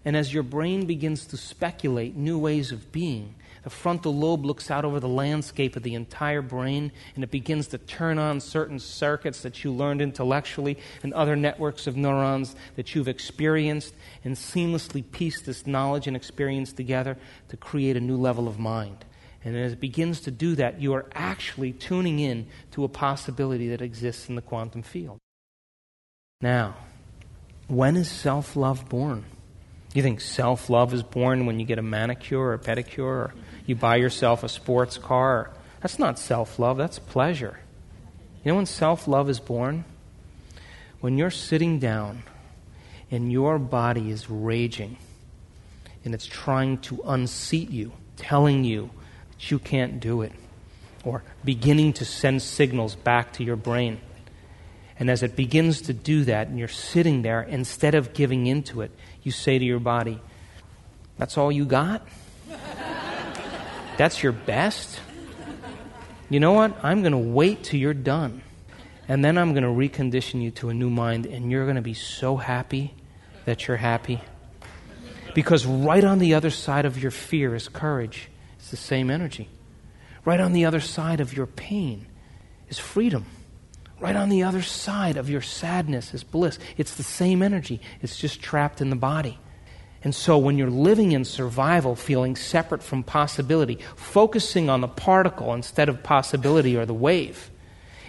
And 0.05 0.17
as 0.17 0.33
your 0.33 0.43
brain 0.43 0.87
begins 0.87 1.27
to 1.27 1.37
speculate 1.37 2.17
new 2.17 2.39
ways 2.39 2.73
of 2.73 2.93
being, 2.93 3.35
the 3.67 3.71
frontal 3.71 4.15
lobe 4.15 4.47
looks 4.47 4.71
out 4.71 4.85
over 4.85 5.01
the 5.01 5.09
landscape 5.09 5.75
of 5.75 5.83
the 5.83 5.97
entire 5.97 6.41
brain 6.41 6.93
and 7.17 7.25
it 7.25 7.33
begins 7.33 7.67
to 7.67 7.79
turn 7.79 8.17
on 8.17 8.39
certain 8.39 8.79
circuits 8.79 9.43
that 9.43 9.65
you 9.65 9.73
learned 9.73 10.01
intellectually 10.01 10.79
and 11.03 11.13
other 11.15 11.35
networks 11.35 11.89
of 11.89 11.97
neurons 11.97 12.55
that 12.77 12.95
you've 12.95 13.09
experienced 13.09 13.93
and 14.23 14.37
seamlessly 14.37 15.03
piece 15.11 15.41
this 15.41 15.67
knowledge 15.67 16.07
and 16.07 16.15
experience 16.15 16.73
together 16.73 17.17
to 17.49 17.57
create 17.57 17.97
a 17.97 18.01
new 18.01 18.17
level 18.17 18.47
of 18.47 18.57
mind. 18.57 19.05
And 19.45 19.57
as 19.57 19.73
it 19.73 19.81
begins 19.81 20.21
to 20.21 20.31
do 20.31 20.55
that, 20.55 20.81
you 20.81 20.95
are 20.95 21.07
actually 21.13 21.73
tuning 21.73 22.21
in 22.21 22.47
to 22.71 22.85
a 22.85 22.89
possibility 22.89 23.71
that 23.71 23.83
exists 23.83 24.29
in 24.29 24.37
the 24.37 24.43
quantum 24.43 24.85
field. 24.85 25.19
Now, 26.41 26.77
when 27.67 27.97
is 27.97 28.09
self 28.09 28.55
love 28.55 28.89
born? 28.89 29.25
You 29.97 30.03
think 30.03 30.21
self 30.21 30.69
love 30.69 30.93
is 30.93 31.03
born 31.03 31.47
when 31.47 31.59
you 31.59 31.65
get 31.65 31.79
a 31.79 31.83
manicure 31.83 32.39
or 32.39 32.53
a 32.53 32.59
pedicure 32.59 33.03
or 33.03 33.35
you 33.67 33.77
buy 33.77 33.97
yourself 33.97 34.43
a 34.43 34.49
sports 34.49 34.99
car? 34.99 35.51
That's 35.81 35.99
not 35.99 36.19
self 36.19 36.59
love, 36.59 36.77
that's 36.79 36.99
pleasure. 36.99 37.59
You 38.45 38.53
know 38.53 38.57
when 38.57 38.67
self 38.67 39.09
love 39.09 39.29
is 39.29 39.41
born? 39.41 39.85
When 41.01 41.19
you're 41.19 41.31
sitting 41.31 41.79
down 41.79 42.23
and 43.11 43.31
your 43.31 43.59
body 43.59 44.11
is 44.11 44.31
raging 44.31 44.97
and 46.05 46.15
it's 46.15 46.27
trying 46.27 46.79
to 46.79 47.03
unseat 47.05 47.71
you, 47.71 47.93
telling 48.17 48.65
you 48.65 48.91
that 49.31 49.51
you 49.51 49.59
can't 49.59 50.01
do 50.01 50.23
it, 50.23 50.33
or 51.05 51.23
beginning 51.45 51.93
to 51.95 52.05
send 52.05 52.43
signals 52.43 52.95
back 52.95 53.33
to 53.35 53.45
your 53.45 53.57
brain. 53.57 54.01
And 54.99 55.11
as 55.11 55.23
it 55.23 55.37
begins 55.37 55.83
to 55.83 55.93
do 55.93 56.25
that, 56.25 56.49
and 56.49 56.59
you're 56.59 56.69
sitting 56.69 57.23
there, 57.23 57.43
instead 57.43 57.95
of 57.95 58.15
giving 58.15 58.47
into 58.47 58.81
it, 58.81 58.91
you 59.23 59.31
say 59.31 59.59
to 59.59 59.65
your 59.65 59.81
body, 59.81 60.21
That's 61.19 61.37
all 61.37 61.53
you 61.53 61.65
got? 61.65 62.07
That's 63.97 64.23
your 64.23 64.33
best? 64.33 65.01
You 66.29 66.41
know 66.41 66.53
what? 66.53 66.77
I'm 66.85 67.03
going 67.03 67.13
to 67.13 67.19
wait 67.19 67.65
till 67.65 67.81
you're 67.81 67.95
done. 67.95 68.43
And 69.09 69.25
then 69.25 69.39
I'm 69.39 69.53
going 69.55 69.63
to 69.63 69.69
recondition 69.69 70.43
you 70.43 70.51
to 70.53 70.69
a 70.69 70.75
new 70.75 70.91
mind, 70.91 71.27
and 71.27 71.51
you're 71.51 71.65
going 71.65 71.77
to 71.77 71.83
be 71.83 71.95
so 71.95 72.37
happy 72.37 72.95
that 73.45 73.69
you're 73.69 73.77
happy. 73.77 74.21
Because 75.35 75.65
right 75.65 76.03
on 76.03 76.19
the 76.19 76.35
other 76.35 76.51
side 76.51 76.85
of 76.85 77.01
your 77.01 77.11
fear 77.11 77.55
is 77.55 77.69
courage. 77.69 78.29
It's 78.59 78.71
the 78.71 78.77
same 78.77 79.11
energy. 79.11 79.49
Right 80.25 80.41
on 80.41 80.53
the 80.53 80.65
other 80.65 80.81
side 80.81 81.21
of 81.21 81.37
your 81.37 81.47
pain 81.47 82.07
is 82.69 82.79
freedom. 82.79 83.27
Right 84.01 84.17
on 84.17 84.29
the 84.29 84.43
other 84.43 84.63
side 84.63 85.17
of 85.17 85.31
your 85.31 85.41
sadness 85.41 86.13
is 86.13 86.25
bliss. 86.25 86.59
It's 86.77 86.97
the 86.97 87.03
same 87.03 87.43
energy, 87.43 87.81
it's 88.03 88.19
just 88.19 88.43
trapped 88.43 88.81
in 88.81 88.91
the 88.91 88.97
body. 88.97 89.39
And 90.07 90.15
so, 90.15 90.39
when 90.39 90.57
you're 90.57 90.71
living 90.71 91.11
in 91.11 91.25
survival, 91.25 91.97
feeling 91.97 92.37
separate 92.37 92.81
from 92.81 93.03
possibility, 93.03 93.81
focusing 93.97 94.71
on 94.71 94.81
the 94.81 94.87
particle 94.87 95.53
instead 95.53 95.89
of 95.89 96.05
possibility 96.05 96.77
or 96.77 96.87
the 96.87 96.95
wave, 96.95 97.51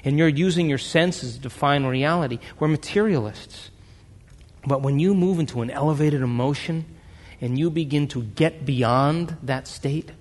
and 0.05 0.15
you're 0.15 0.27
using 0.27 0.69
your 0.69 0.77
senses 0.77 1.33
to 1.33 1.39
define 1.39 1.85
reality, 1.85 2.37
we're 2.59 2.67
materialists. 2.67 3.71
But 4.63 4.83
when 4.83 4.99
you 4.99 5.15
move 5.15 5.39
into 5.39 5.63
an 5.63 5.71
elevated 5.71 6.21
emotion 6.21 6.85
and 7.41 7.57
you 7.57 7.71
begin 7.71 8.07
to 8.09 8.21
get 8.21 8.63
beyond 8.63 9.35
that 9.41 9.67
state, 9.67 10.11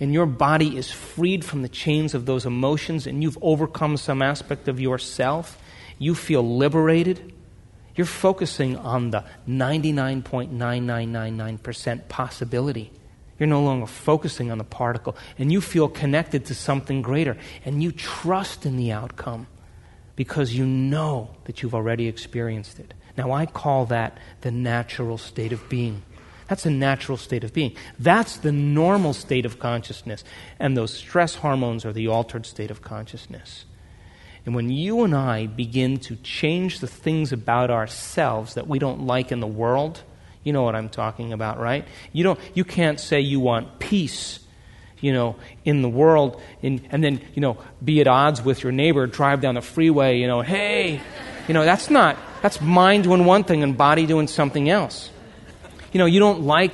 and 0.00 0.14
your 0.14 0.24
body 0.24 0.74
is 0.74 0.90
freed 0.90 1.44
from 1.44 1.60
the 1.60 1.68
chains 1.68 2.14
of 2.14 2.24
those 2.24 2.46
emotions 2.46 3.06
and 3.06 3.22
you've 3.22 3.36
overcome 3.42 3.98
some 3.98 4.22
aspect 4.22 4.68
of 4.68 4.80
yourself, 4.80 5.58
you 5.98 6.14
feel 6.14 6.56
liberated. 6.56 7.34
You're 8.00 8.06
focusing 8.06 8.78
on 8.78 9.10
the 9.10 9.26
99.9999% 9.46 12.08
possibility. 12.08 12.90
You're 13.38 13.46
no 13.46 13.62
longer 13.62 13.86
focusing 13.86 14.50
on 14.50 14.56
the 14.56 14.64
particle, 14.64 15.18
and 15.36 15.52
you 15.52 15.60
feel 15.60 15.86
connected 15.86 16.46
to 16.46 16.54
something 16.54 17.02
greater, 17.02 17.36
and 17.62 17.82
you 17.82 17.92
trust 17.92 18.64
in 18.64 18.78
the 18.78 18.90
outcome 18.90 19.48
because 20.16 20.54
you 20.54 20.64
know 20.64 21.28
that 21.44 21.62
you've 21.62 21.74
already 21.74 22.08
experienced 22.08 22.80
it. 22.80 22.94
Now, 23.18 23.32
I 23.32 23.44
call 23.44 23.84
that 23.84 24.16
the 24.40 24.50
natural 24.50 25.18
state 25.18 25.52
of 25.52 25.68
being. 25.68 26.02
That's 26.48 26.64
a 26.64 26.70
natural 26.70 27.18
state 27.18 27.44
of 27.44 27.52
being. 27.52 27.76
That's 27.98 28.38
the 28.38 28.50
normal 28.50 29.12
state 29.12 29.44
of 29.44 29.58
consciousness. 29.58 30.24
And 30.58 30.74
those 30.74 30.94
stress 30.94 31.34
hormones 31.34 31.84
are 31.84 31.92
the 31.92 32.08
altered 32.08 32.46
state 32.46 32.70
of 32.70 32.80
consciousness. 32.80 33.66
And 34.46 34.54
when 34.54 34.70
you 34.70 35.04
and 35.04 35.14
I 35.14 35.46
begin 35.46 35.98
to 35.98 36.16
change 36.16 36.80
the 36.80 36.86
things 36.86 37.32
about 37.32 37.70
ourselves 37.70 38.54
that 38.54 38.66
we 38.66 38.78
don't 38.78 39.06
like 39.06 39.32
in 39.32 39.40
the 39.40 39.46
world, 39.46 40.02
you 40.44 40.52
know 40.52 40.62
what 40.62 40.74
I'm 40.74 40.88
talking 40.88 41.32
about, 41.32 41.58
right? 41.58 41.86
You, 42.12 42.24
don't, 42.24 42.40
you 42.54 42.64
can't 42.64 42.98
say 42.98 43.20
you 43.20 43.40
want 43.40 43.78
peace 43.78 44.40
you 45.00 45.14
know, 45.14 45.34
in 45.64 45.80
the 45.80 45.88
world, 45.88 46.38
and, 46.62 46.86
and 46.90 47.02
then, 47.02 47.22
you 47.34 47.40
know, 47.40 47.56
be 47.82 48.02
at 48.02 48.06
odds 48.06 48.42
with 48.42 48.62
your 48.62 48.70
neighbor, 48.70 49.06
drive 49.06 49.40
down 49.40 49.54
the 49.54 49.62
freeway, 49.62 50.18
you 50.18 50.26
know, 50.26 50.42
hey, 50.42 51.00
you 51.48 51.54
know, 51.54 51.64
that's 51.64 51.88
not, 51.88 52.18
that's 52.42 52.60
mind 52.60 53.04
doing 53.04 53.24
one 53.24 53.42
thing 53.42 53.62
and 53.62 53.78
body 53.78 54.04
doing 54.04 54.28
something 54.28 54.68
else 54.68 55.08
you 55.92 55.98
know, 55.98 56.06
you 56.06 56.20
don't 56.20 56.42
like 56.42 56.72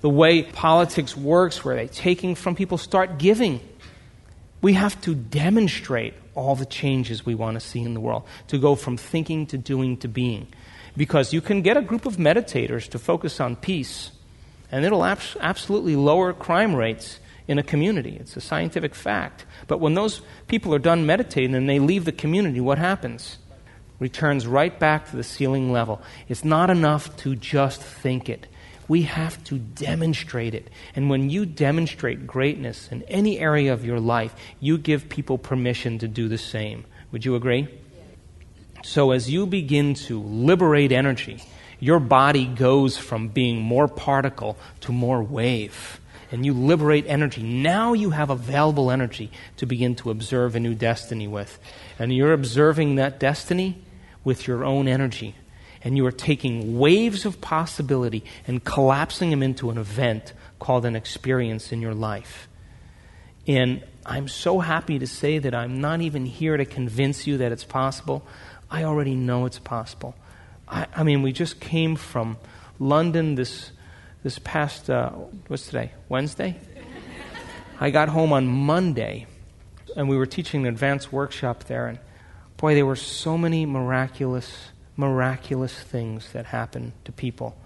the 0.00 0.08
way 0.08 0.42
politics 0.42 1.16
works, 1.16 1.64
where 1.64 1.76
they're 1.76 1.88
taking 1.88 2.34
from 2.34 2.54
people, 2.54 2.78
start 2.78 3.18
giving. 3.18 3.60
We 4.62 4.74
have 4.74 5.00
to 5.02 5.14
demonstrate 5.14 6.14
all 6.36 6.54
the 6.54 6.66
changes 6.66 7.26
we 7.26 7.34
want 7.34 7.54
to 7.54 7.60
see 7.60 7.80
in 7.82 7.94
the 7.94 8.00
world, 8.00 8.22
to 8.46 8.58
go 8.58 8.76
from 8.76 8.96
thinking 8.96 9.46
to 9.46 9.58
doing 9.58 9.96
to 9.98 10.08
being. 10.08 10.46
Because 10.96 11.32
you 11.32 11.40
can 11.40 11.62
get 11.62 11.76
a 11.76 11.82
group 11.82 12.06
of 12.06 12.16
meditators 12.16 12.88
to 12.90 12.98
focus 12.98 13.40
on 13.40 13.56
peace, 13.56 14.12
and 14.70 14.84
it'll 14.84 15.04
abs- 15.04 15.36
absolutely 15.40 15.96
lower 15.96 16.32
crime 16.32 16.74
rates 16.76 17.18
in 17.48 17.58
a 17.58 17.62
community. 17.62 18.16
It's 18.20 18.36
a 18.36 18.40
scientific 18.40 18.94
fact. 18.94 19.44
But 19.66 19.80
when 19.80 19.94
those 19.94 20.20
people 20.46 20.74
are 20.74 20.78
done 20.78 21.06
meditating 21.06 21.54
and 21.54 21.68
they 21.68 21.78
leave 21.78 22.04
the 22.04 22.12
community, 22.12 22.60
what 22.60 22.78
happens? 22.78 23.38
returns 23.98 24.46
right 24.46 24.78
back 24.78 25.08
to 25.10 25.16
the 25.16 25.22
ceiling 25.22 25.72
level. 25.72 26.00
It's 26.28 26.44
not 26.44 26.70
enough 26.70 27.16
to 27.18 27.34
just 27.34 27.82
think 27.82 28.28
it. 28.28 28.46
We 28.88 29.02
have 29.02 29.42
to 29.44 29.58
demonstrate 29.58 30.54
it. 30.54 30.68
And 30.94 31.10
when 31.10 31.28
you 31.30 31.44
demonstrate 31.44 32.26
greatness 32.26 32.88
in 32.90 33.02
any 33.04 33.38
area 33.38 33.72
of 33.72 33.84
your 33.84 34.00
life, 34.00 34.34
you 34.60 34.78
give 34.78 35.08
people 35.08 35.38
permission 35.38 35.98
to 35.98 36.08
do 36.08 36.28
the 36.28 36.38
same. 36.38 36.84
Would 37.10 37.24
you 37.24 37.34
agree? 37.34 37.68
So, 38.84 39.10
as 39.10 39.28
you 39.28 39.46
begin 39.46 39.94
to 39.94 40.22
liberate 40.22 40.92
energy, 40.92 41.42
your 41.80 41.98
body 41.98 42.46
goes 42.46 42.96
from 42.96 43.28
being 43.28 43.60
more 43.60 43.88
particle 43.88 44.56
to 44.82 44.92
more 44.92 45.22
wave. 45.22 46.00
And 46.32 46.44
you 46.44 46.52
liberate 46.52 47.04
energy. 47.06 47.42
Now 47.42 47.92
you 47.92 48.10
have 48.10 48.30
available 48.30 48.90
energy 48.90 49.30
to 49.58 49.66
begin 49.66 49.94
to 49.96 50.10
observe 50.10 50.56
a 50.56 50.60
new 50.60 50.74
destiny 50.74 51.28
with. 51.28 51.58
And 51.98 52.14
you're 52.14 52.32
observing 52.32 52.96
that 52.96 53.20
destiny 53.20 53.78
with 54.24 54.46
your 54.46 54.64
own 54.64 54.88
energy. 54.88 55.36
And 55.86 55.96
you 55.96 56.04
are 56.04 56.10
taking 56.10 56.80
waves 56.80 57.24
of 57.24 57.40
possibility 57.40 58.24
and 58.48 58.64
collapsing 58.64 59.30
them 59.30 59.40
into 59.40 59.70
an 59.70 59.78
event 59.78 60.32
called 60.58 60.84
an 60.84 60.96
experience 60.96 61.70
in 61.70 61.80
your 61.80 61.94
life. 61.94 62.48
And 63.46 63.84
I'm 64.04 64.26
so 64.26 64.58
happy 64.58 64.98
to 64.98 65.06
say 65.06 65.38
that 65.38 65.54
I'm 65.54 65.80
not 65.80 66.00
even 66.00 66.26
here 66.26 66.56
to 66.56 66.64
convince 66.64 67.28
you 67.28 67.38
that 67.38 67.52
it's 67.52 67.62
possible. 67.62 68.26
I 68.68 68.82
already 68.82 69.14
know 69.14 69.46
it's 69.46 69.60
possible. 69.60 70.16
I, 70.66 70.88
I 70.92 71.04
mean, 71.04 71.22
we 71.22 71.30
just 71.30 71.60
came 71.60 71.94
from 71.94 72.36
London 72.80 73.36
this, 73.36 73.70
this 74.24 74.40
past, 74.40 74.90
uh, 74.90 75.10
what's 75.46 75.66
today? 75.66 75.92
Wednesday? 76.08 76.56
I 77.78 77.90
got 77.90 78.08
home 78.08 78.32
on 78.32 78.48
Monday, 78.48 79.28
and 79.94 80.08
we 80.08 80.16
were 80.16 80.26
teaching 80.26 80.66
an 80.66 80.74
advanced 80.74 81.12
workshop 81.12 81.62
there. 81.64 81.86
And 81.86 82.00
Boy, 82.56 82.74
there 82.74 82.86
were 82.86 82.96
so 82.96 83.36
many 83.36 83.66
miraculous, 83.66 84.50
miraculous 84.96 85.74
things 85.74 86.32
that 86.32 86.46
happen 86.46 86.92
to 87.04 87.12
people. 87.12 87.56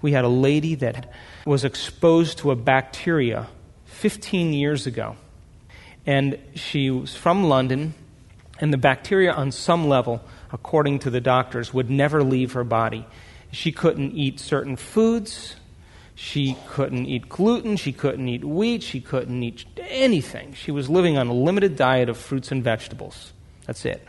We 0.00 0.12
had 0.12 0.24
a 0.24 0.28
lady 0.28 0.74
that 0.76 1.12
was 1.44 1.64
exposed 1.64 2.38
to 2.38 2.50
a 2.50 2.56
bacteria 2.56 3.48
15 3.86 4.52
years 4.52 4.86
ago. 4.86 5.16
And 6.06 6.38
she 6.54 6.90
was 6.90 7.14
from 7.14 7.44
London, 7.44 7.94
and 8.60 8.72
the 8.72 8.78
bacteria, 8.78 9.32
on 9.32 9.52
some 9.52 9.88
level, 9.88 10.22
according 10.52 11.00
to 11.00 11.10
the 11.10 11.20
doctors, 11.20 11.74
would 11.74 11.90
never 11.90 12.22
leave 12.22 12.52
her 12.52 12.64
body. 12.64 13.06
She 13.50 13.72
couldn't 13.72 14.12
eat 14.12 14.40
certain 14.40 14.76
foods. 14.76 15.56
She 16.14 16.56
couldn't 16.68 17.06
eat 17.06 17.28
gluten. 17.28 17.76
She 17.76 17.92
couldn't 17.92 18.28
eat 18.28 18.44
wheat. 18.44 18.82
She 18.82 19.00
couldn't 19.00 19.42
eat 19.42 19.64
anything. 19.76 20.54
She 20.54 20.70
was 20.70 20.88
living 20.88 21.18
on 21.18 21.28
a 21.28 21.34
limited 21.34 21.76
diet 21.76 22.08
of 22.08 22.16
fruits 22.16 22.50
and 22.50 22.64
vegetables. 22.64 23.32
That's 23.66 23.84
it. 23.84 24.06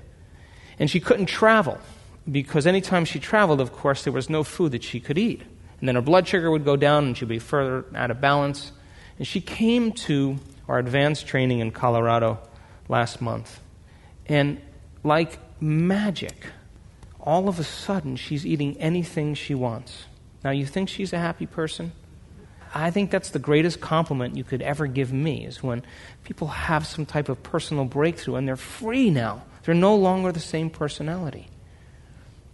And 0.79 0.89
she 0.89 0.99
couldn't 0.99 1.27
travel 1.27 1.77
because 2.31 2.67
anytime 2.67 3.05
she 3.05 3.19
traveled, 3.19 3.61
of 3.61 3.71
course, 3.71 4.03
there 4.03 4.13
was 4.13 4.29
no 4.29 4.43
food 4.43 4.71
that 4.73 4.83
she 4.83 4.99
could 4.99 5.17
eat. 5.17 5.41
And 5.79 5.87
then 5.87 5.95
her 5.95 6.01
blood 6.01 6.27
sugar 6.27 6.51
would 6.51 6.65
go 6.65 6.75
down 6.75 7.05
and 7.05 7.17
she'd 7.17 7.27
be 7.27 7.39
further 7.39 7.85
out 7.95 8.11
of 8.11 8.19
balance. 8.19 8.71
And 9.17 9.27
she 9.27 9.41
came 9.41 9.91
to 9.93 10.37
our 10.67 10.79
advanced 10.79 11.27
training 11.27 11.59
in 11.59 11.71
Colorado 11.71 12.39
last 12.87 13.21
month. 13.21 13.59
And 14.27 14.61
like 15.03 15.39
magic, 15.61 16.47
all 17.19 17.47
of 17.47 17.59
a 17.59 17.63
sudden, 17.63 18.15
she's 18.15 18.45
eating 18.45 18.77
anything 18.77 19.33
she 19.33 19.55
wants. 19.55 20.05
Now, 20.43 20.51
you 20.51 20.65
think 20.65 20.89
she's 20.89 21.13
a 21.13 21.19
happy 21.19 21.45
person? 21.45 21.91
I 22.73 22.91
think 22.91 23.09
that's 23.09 23.31
the 23.31 23.39
greatest 23.39 23.81
compliment 23.81 24.37
you 24.37 24.43
could 24.43 24.61
ever 24.61 24.85
give 24.85 25.11
me 25.11 25.45
is 25.45 25.63
when 25.63 25.83
people 26.23 26.47
have 26.47 26.85
some 26.85 27.05
type 27.05 27.27
of 27.27 27.41
personal 27.41 27.85
breakthrough 27.85 28.35
and 28.35 28.47
they're 28.47 28.55
free 28.55 29.09
now 29.09 29.41
they're 29.63 29.75
no 29.75 29.95
longer 29.95 30.31
the 30.31 30.39
same 30.39 30.69
personality. 30.69 31.47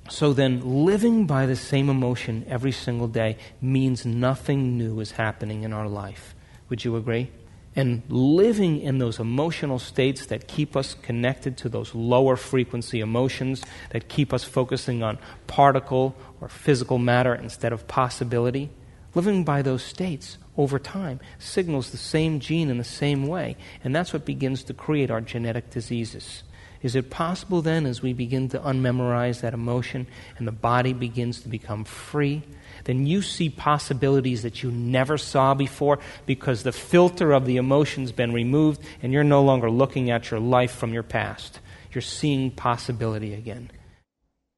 So 0.10 0.34
then, 0.34 0.86
living 0.86 1.26
by 1.26 1.46
the 1.46 1.56
same 1.56 1.90
emotion 1.90 2.46
every 2.48 2.72
single 2.72 3.08
day 3.08 3.38
means 3.60 4.06
nothing 4.06 4.78
new 4.78 5.00
is 5.00 5.12
happening 5.12 5.64
in 5.64 5.74
our 5.74 5.88
life. 5.88 6.36
Would 6.70 6.86
you 6.86 6.96
agree? 6.96 7.32
And 7.76 8.04
living 8.08 8.80
in 8.80 9.00
those 9.00 9.20
emotional 9.20 9.80
states 9.80 10.28
that 10.28 10.48
keep 10.48 10.78
us 10.78 10.94
connected 10.94 11.58
to 11.58 11.70
those 11.70 11.94
lower 11.94 12.38
frequency 12.38 13.02
emotions, 13.02 13.64
that 13.90 14.08
keep 14.08 14.32
us 14.32 14.44
focusing 14.44 15.04
on 15.04 15.18
particle 15.48 16.16
or 16.40 16.48
physical 16.48 16.98
matter 16.98 17.36
instead 17.36 17.74
of 17.74 17.88
possibility, 17.88 18.70
living 19.14 19.44
by 19.44 19.62
those 19.62 19.84
states 19.84 20.38
over 20.56 20.80
time 20.80 21.20
signals 21.38 21.90
the 21.90 21.98
same 21.98 22.40
gene 22.40 22.70
in 22.70 22.78
the 22.78 22.84
same 22.84 23.28
way. 23.28 23.58
And 23.84 23.94
that's 23.94 24.14
what 24.14 24.24
begins 24.24 24.64
to 24.66 24.74
create 24.74 25.12
our 25.12 25.20
genetic 25.20 25.70
diseases. 25.70 26.44
Is 26.82 26.96
it 26.96 27.10
possible 27.10 27.62
then, 27.62 27.86
as 27.86 28.02
we 28.02 28.14
begin 28.14 28.50
to 28.50 28.60
unmemorize 28.60 29.42
that 29.42 29.54
emotion 29.54 30.08
and 30.38 30.48
the 30.48 30.52
body 30.52 30.94
begins 30.94 31.42
to 31.42 31.50
become 31.50 31.84
free, 31.84 32.44
then 32.84 33.06
you 33.08 33.22
see 33.22 33.50
possibilities 33.50 34.44
that 34.44 34.62
you 34.62 34.72
never 34.72 35.18
saw 35.18 35.54
before 35.54 36.00
because 36.26 36.64
the 36.64 36.72
filter 36.72 37.32
of 37.32 37.46
the 37.46 37.58
emotion's 37.58 38.12
been 38.12 38.34
removed 38.34 38.82
and 39.02 39.12
you're 39.12 39.24
no 39.24 39.42
longer 39.42 39.70
looking 39.72 40.12
at 40.12 40.30
your 40.30 40.40
life 40.40 40.72
from 40.72 40.94
your 40.94 41.04
past. 41.04 41.60
You're 41.92 42.02
seeing 42.02 42.52
possibility 42.52 43.34
again. 43.34 43.72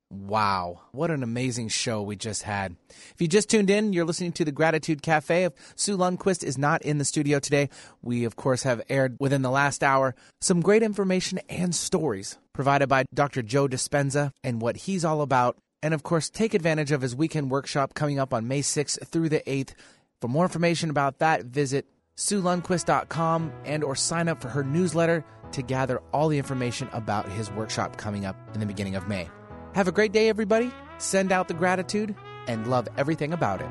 Wow, 0.09 0.83
what 0.93 1.11
an 1.11 1.21
amazing 1.21 1.67
show 1.67 2.01
we 2.01 2.15
just 2.15 2.43
had. 2.43 2.77
If 2.89 3.15
you 3.19 3.27
just 3.27 3.49
tuned 3.49 3.69
in, 3.69 3.91
you're 3.91 4.05
listening 4.05 4.31
to 4.33 4.45
the 4.45 4.53
Gratitude 4.53 5.01
Cafe. 5.01 5.43
Of 5.43 5.53
Sue 5.75 5.97
Lundquist 5.97 6.45
is 6.45 6.57
not 6.57 6.81
in 6.83 6.97
the 6.97 7.03
studio 7.03 7.39
today. 7.39 7.69
We, 8.01 8.23
of 8.23 8.37
course, 8.37 8.63
have 8.63 8.81
aired 8.87 9.17
within 9.19 9.41
the 9.41 9.51
last 9.51 9.83
hour 9.83 10.15
some 10.39 10.61
great 10.61 10.81
information 10.81 11.39
and 11.49 11.75
stories 11.75 12.37
provided 12.53 12.87
by 12.87 13.03
Dr. 13.13 13.41
Joe 13.41 13.67
Dispenza 13.67 14.31
and 14.45 14.61
what 14.61 14.77
he's 14.77 15.03
all 15.03 15.21
about. 15.21 15.57
And, 15.83 15.93
of 15.93 16.03
course, 16.03 16.29
take 16.29 16.53
advantage 16.53 16.93
of 16.93 17.01
his 17.01 17.13
weekend 17.13 17.51
workshop 17.51 17.93
coming 17.93 18.17
up 18.17 18.33
on 18.33 18.47
May 18.47 18.61
6th 18.61 19.05
through 19.07 19.27
the 19.27 19.41
8th. 19.41 19.73
For 20.21 20.29
more 20.29 20.45
information 20.45 20.89
about 20.89 21.19
that, 21.19 21.43
visit 21.43 21.85
SueLundquist.com 22.15 23.51
and 23.65 23.83
or 23.83 23.95
sign 23.95 24.29
up 24.29 24.41
for 24.41 24.47
her 24.47 24.63
newsletter 24.63 25.25
to 25.51 25.61
gather 25.61 26.01
all 26.13 26.29
the 26.29 26.37
information 26.37 26.87
about 26.93 27.27
his 27.29 27.51
workshop 27.51 27.97
coming 27.97 28.25
up 28.25 28.37
in 28.53 28.61
the 28.61 28.65
beginning 28.65 28.95
of 28.95 29.07
May. 29.07 29.29
Have 29.77 29.87
a 29.87 29.91
great 29.91 30.11
day, 30.11 30.27
everybody. 30.27 30.71
Send 30.97 31.31
out 31.31 31.47
the 31.47 31.53
gratitude 31.53 32.15
and 32.47 32.65
love 32.65 32.87
everything 32.97 33.31
about 33.31 33.61
it. 33.61 33.69